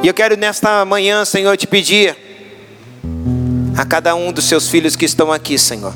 E 0.00 0.06
eu 0.06 0.14
quero 0.14 0.36
nesta 0.36 0.84
manhã, 0.84 1.24
Senhor, 1.24 1.56
te 1.56 1.66
pedir 1.66 2.16
a 3.76 3.84
cada 3.84 4.14
um 4.14 4.32
dos 4.32 4.44
seus 4.44 4.68
filhos 4.68 4.94
que 4.94 5.04
estão 5.04 5.32
aqui, 5.32 5.58
Senhor, 5.58 5.92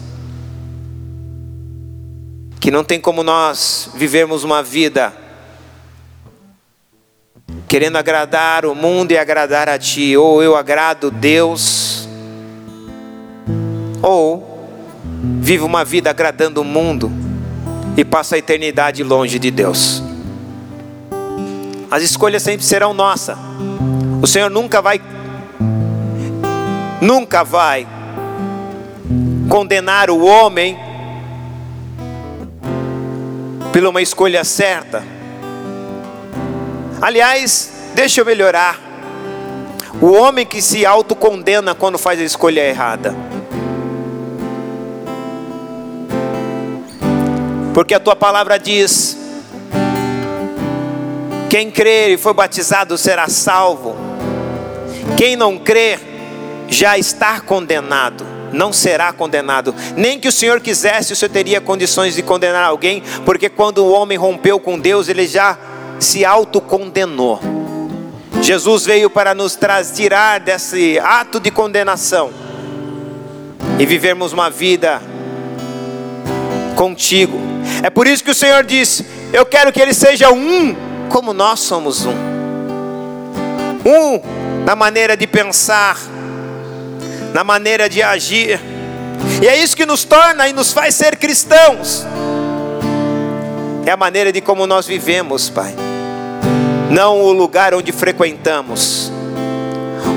que 2.59 2.70
não 2.70 2.82
tem 2.82 3.00
como 3.00 3.22
nós 3.22 3.90
vivermos 3.94 4.42
uma 4.42 4.61
vida 4.62 5.12
querendo 7.68 7.96
agradar 7.96 8.66
o 8.66 8.74
mundo 8.74 9.12
e 9.12 9.18
agradar 9.18 9.68
a 9.68 9.78
Ti, 9.78 10.16
ou 10.16 10.42
eu 10.42 10.57
agrado 10.57 11.11
Deus, 11.11 12.09
ou 14.03 14.68
vivo 15.40 15.64
uma 15.64 15.84
vida 15.84 16.11
agradando 16.11 16.61
o 16.61 16.64
mundo 16.64 17.11
e 17.96 18.05
passo 18.05 18.34
a 18.34 18.38
eternidade 18.38 19.03
longe 19.03 19.38
de 19.38 19.50
Deus. 19.50 20.03
As 21.90 22.03
escolhas 22.03 22.42
sempre 22.42 22.64
serão 22.64 22.92
nossas. 22.92 23.36
O 24.22 24.26
Senhor 24.28 24.48
nunca 24.48 24.80
vai 24.80 25.02
nunca 27.00 27.42
vai 27.42 27.88
condenar 29.48 30.10
o 30.10 30.24
homem 30.24 30.78
por 33.72 33.84
uma 33.84 34.00
escolha 34.00 34.44
certa. 34.44 35.02
Aliás, 37.00 37.72
deixa 37.96 38.20
eu 38.20 38.24
melhorar. 38.24 38.78
O 40.00 40.12
homem 40.12 40.46
que 40.46 40.62
se 40.62 40.86
autocondena 40.86 41.74
quando 41.74 41.98
faz 41.98 42.20
a 42.20 42.22
escolha 42.22 42.60
errada. 42.60 43.16
Porque 47.74 47.92
a 47.92 47.98
tua 47.98 48.14
palavra 48.14 48.56
diz: 48.56 49.18
quem 51.50 51.72
crer 51.72 52.10
e 52.10 52.16
for 52.16 52.32
batizado 52.32 52.96
será 52.96 53.28
salvo. 53.28 54.11
Quem 55.22 55.36
não 55.36 55.56
crer 55.56 56.00
já 56.66 56.98
está 56.98 57.40
condenado, 57.40 58.26
não 58.52 58.72
será 58.72 59.12
condenado. 59.12 59.72
Nem 59.96 60.18
que 60.18 60.26
o 60.26 60.32
Senhor 60.32 60.60
quisesse, 60.60 61.12
o 61.12 61.16
Senhor 61.16 61.30
teria 61.30 61.60
condições 61.60 62.16
de 62.16 62.24
condenar 62.24 62.64
alguém, 62.64 63.04
porque 63.24 63.48
quando 63.48 63.84
o 63.84 63.92
homem 63.92 64.18
rompeu 64.18 64.58
com 64.58 64.76
Deus, 64.76 65.08
ele 65.08 65.28
já 65.28 65.56
se 66.00 66.24
autocondenou. 66.24 67.38
Jesus 68.40 68.84
veio 68.84 69.08
para 69.08 69.32
nos 69.32 69.56
tirar 69.94 70.40
desse 70.40 70.98
ato 70.98 71.38
de 71.38 71.52
condenação 71.52 72.32
e 73.78 73.86
vivermos 73.86 74.32
uma 74.32 74.50
vida 74.50 75.00
contigo. 76.74 77.38
É 77.80 77.90
por 77.90 78.08
isso 78.08 78.24
que 78.24 78.32
o 78.32 78.34
Senhor 78.34 78.64
disse: 78.64 79.06
Eu 79.32 79.46
quero 79.46 79.72
que 79.72 79.80
ele 79.80 79.94
seja 79.94 80.32
um 80.32 80.74
como 81.08 81.32
nós 81.32 81.60
somos 81.60 82.04
um. 82.04 82.32
Um 83.86 84.41
na 84.64 84.76
maneira 84.76 85.16
de 85.16 85.26
pensar, 85.26 85.96
na 87.32 87.42
maneira 87.42 87.88
de 87.88 88.02
agir. 88.02 88.60
E 89.40 89.48
é 89.48 89.56
isso 89.56 89.76
que 89.76 89.86
nos 89.86 90.04
torna 90.04 90.48
e 90.48 90.52
nos 90.52 90.72
faz 90.72 90.94
ser 90.94 91.16
cristãos. 91.16 92.06
É 93.84 93.90
a 93.90 93.96
maneira 93.96 94.32
de 94.32 94.40
como 94.40 94.66
nós 94.66 94.86
vivemos, 94.86 95.50
Pai. 95.50 95.74
Não 96.90 97.20
o 97.20 97.32
lugar 97.32 97.74
onde 97.74 97.90
frequentamos. 97.90 99.10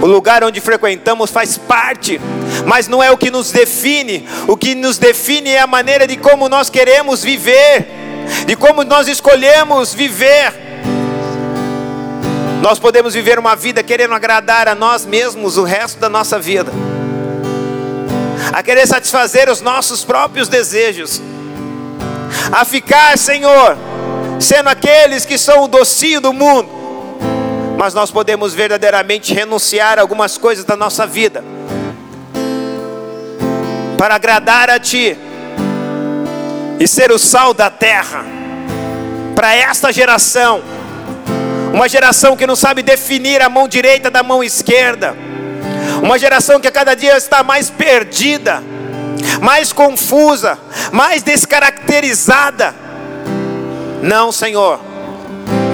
O 0.01 0.05
lugar 0.05 0.43
onde 0.43 0.59
frequentamos 0.59 1.31
faz 1.31 1.57
parte, 1.57 2.19
mas 2.65 2.87
não 2.87 3.01
é 3.01 3.09
o 3.09 3.17
que 3.17 3.31
nos 3.31 3.51
define. 3.51 4.27
O 4.47 4.55
que 4.55 4.75
nos 4.75 4.97
define 4.97 5.51
é 5.51 5.61
a 5.61 5.67
maneira 5.67 6.05
de 6.05 6.17
como 6.17 6.47
nós 6.47 6.69
queremos 6.69 7.23
viver, 7.23 7.87
de 8.45 8.55
como 8.55 8.83
nós 8.83 9.07
escolhemos 9.07 9.93
viver. 9.93 10.64
Nós 12.61 12.79
podemos 12.79 13.13
viver 13.13 13.37
uma 13.37 13.55
vida 13.55 13.83
querendo 13.83 14.13
agradar 14.13 14.67
a 14.67 14.75
nós 14.75 15.05
mesmos 15.05 15.57
o 15.57 15.63
resto 15.63 15.99
da 15.99 16.09
nossa 16.09 16.39
vida, 16.39 16.71
a 18.51 18.63
querer 18.63 18.87
satisfazer 18.87 19.49
os 19.49 19.61
nossos 19.61 20.03
próprios 20.03 20.47
desejos, 20.47 21.21
a 22.51 22.65
ficar, 22.65 23.17
Senhor, 23.17 23.77
sendo 24.39 24.69
aqueles 24.69 25.25
que 25.25 25.37
são 25.37 25.63
o 25.63 25.67
docinho 25.67 26.21
do 26.21 26.33
mundo, 26.33 26.69
mas 27.77 27.93
nós 27.93 28.09
podemos 28.09 28.53
verdadeiramente 28.53 29.33
renunciar 29.33 29.99
a 29.99 30.01
algumas 30.01 30.37
coisas 30.37 30.63
da 30.63 30.75
nossa 30.75 31.05
vida. 31.05 31.43
Para 33.97 34.15
agradar 34.15 34.69
a 34.69 34.79
Ti. 34.79 35.17
E 36.79 36.87
ser 36.87 37.11
o 37.11 37.19
sal 37.19 37.53
da 37.53 37.69
terra. 37.69 38.25
Para 39.35 39.53
esta 39.55 39.91
geração 39.91 40.61
uma 41.75 41.89
geração 41.89 42.37
que 42.37 42.47
não 42.47 42.55
sabe 42.55 42.81
definir 42.81 43.41
a 43.41 43.49
mão 43.49 43.67
direita 43.67 44.09
da 44.09 44.23
mão 44.23 44.41
esquerda, 44.41 45.13
uma 46.01 46.17
geração 46.17 46.57
que 46.57 46.69
a 46.69 46.71
cada 46.71 46.95
dia 46.95 47.17
está 47.17 47.43
mais 47.43 47.69
perdida, 47.69 48.63
mais 49.41 49.73
confusa, 49.73 50.57
mais 50.93 51.21
descaracterizada. 51.21 52.73
Não, 54.01 54.31
Senhor, 54.31 54.79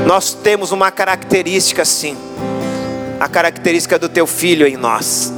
nós 0.07 0.33
temos 0.33 0.71
uma 0.71 0.89
característica 0.89 1.85
sim, 1.85 2.17
a 3.19 3.27
característica 3.27 3.99
do 3.99 4.09
Teu 4.09 4.25
Filho 4.25 4.65
em 4.65 4.77
nós. 4.77 5.31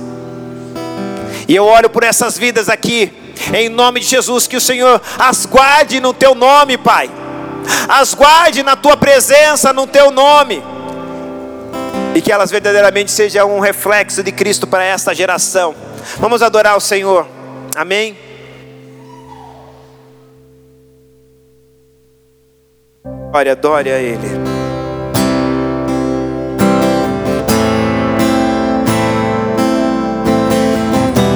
E 1.46 1.54
eu 1.54 1.66
oro 1.66 1.90
por 1.90 2.04
essas 2.04 2.38
vidas 2.38 2.70
aqui, 2.70 3.12
em 3.54 3.68
nome 3.68 4.00
de 4.00 4.06
Jesus, 4.06 4.48
que 4.48 4.56
o 4.56 4.62
Senhor 4.62 5.02
as 5.20 5.46
guarde 5.46 6.00
no 6.00 6.14
teu 6.14 6.34
nome, 6.34 6.78
Pai. 6.78 7.12
As 7.88 8.14
guarde 8.14 8.64
na 8.64 8.76
tua 8.76 8.98
presença, 8.98 9.74
no 9.74 9.88
teu 9.88 10.12
nome. 10.12 10.64
E 12.16 12.22
que 12.22 12.32
elas 12.32 12.52
verdadeiramente 12.52 13.12
sejam 13.12 13.56
um 13.56 13.60
reflexo 13.60 14.24
de 14.24 14.32
Cristo 14.32 14.68
para 14.68 14.84
esta 14.84 15.14
geração. 15.14 15.76
Vamos 16.18 16.42
adorar 16.42 16.78
o 16.78 16.82
Senhor. 16.82 17.28
Amém. 17.76 18.18
Glória, 23.32 23.54
adore 23.54 23.92
a 23.92 24.00
Ele. 24.00 24.28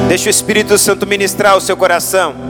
Deixa 0.07 0.27
o 0.27 0.29
Espírito 0.29 0.77
Santo 0.77 1.05
ministrar 1.05 1.57
o 1.57 1.61
seu 1.61 1.75
coração. 1.75 2.46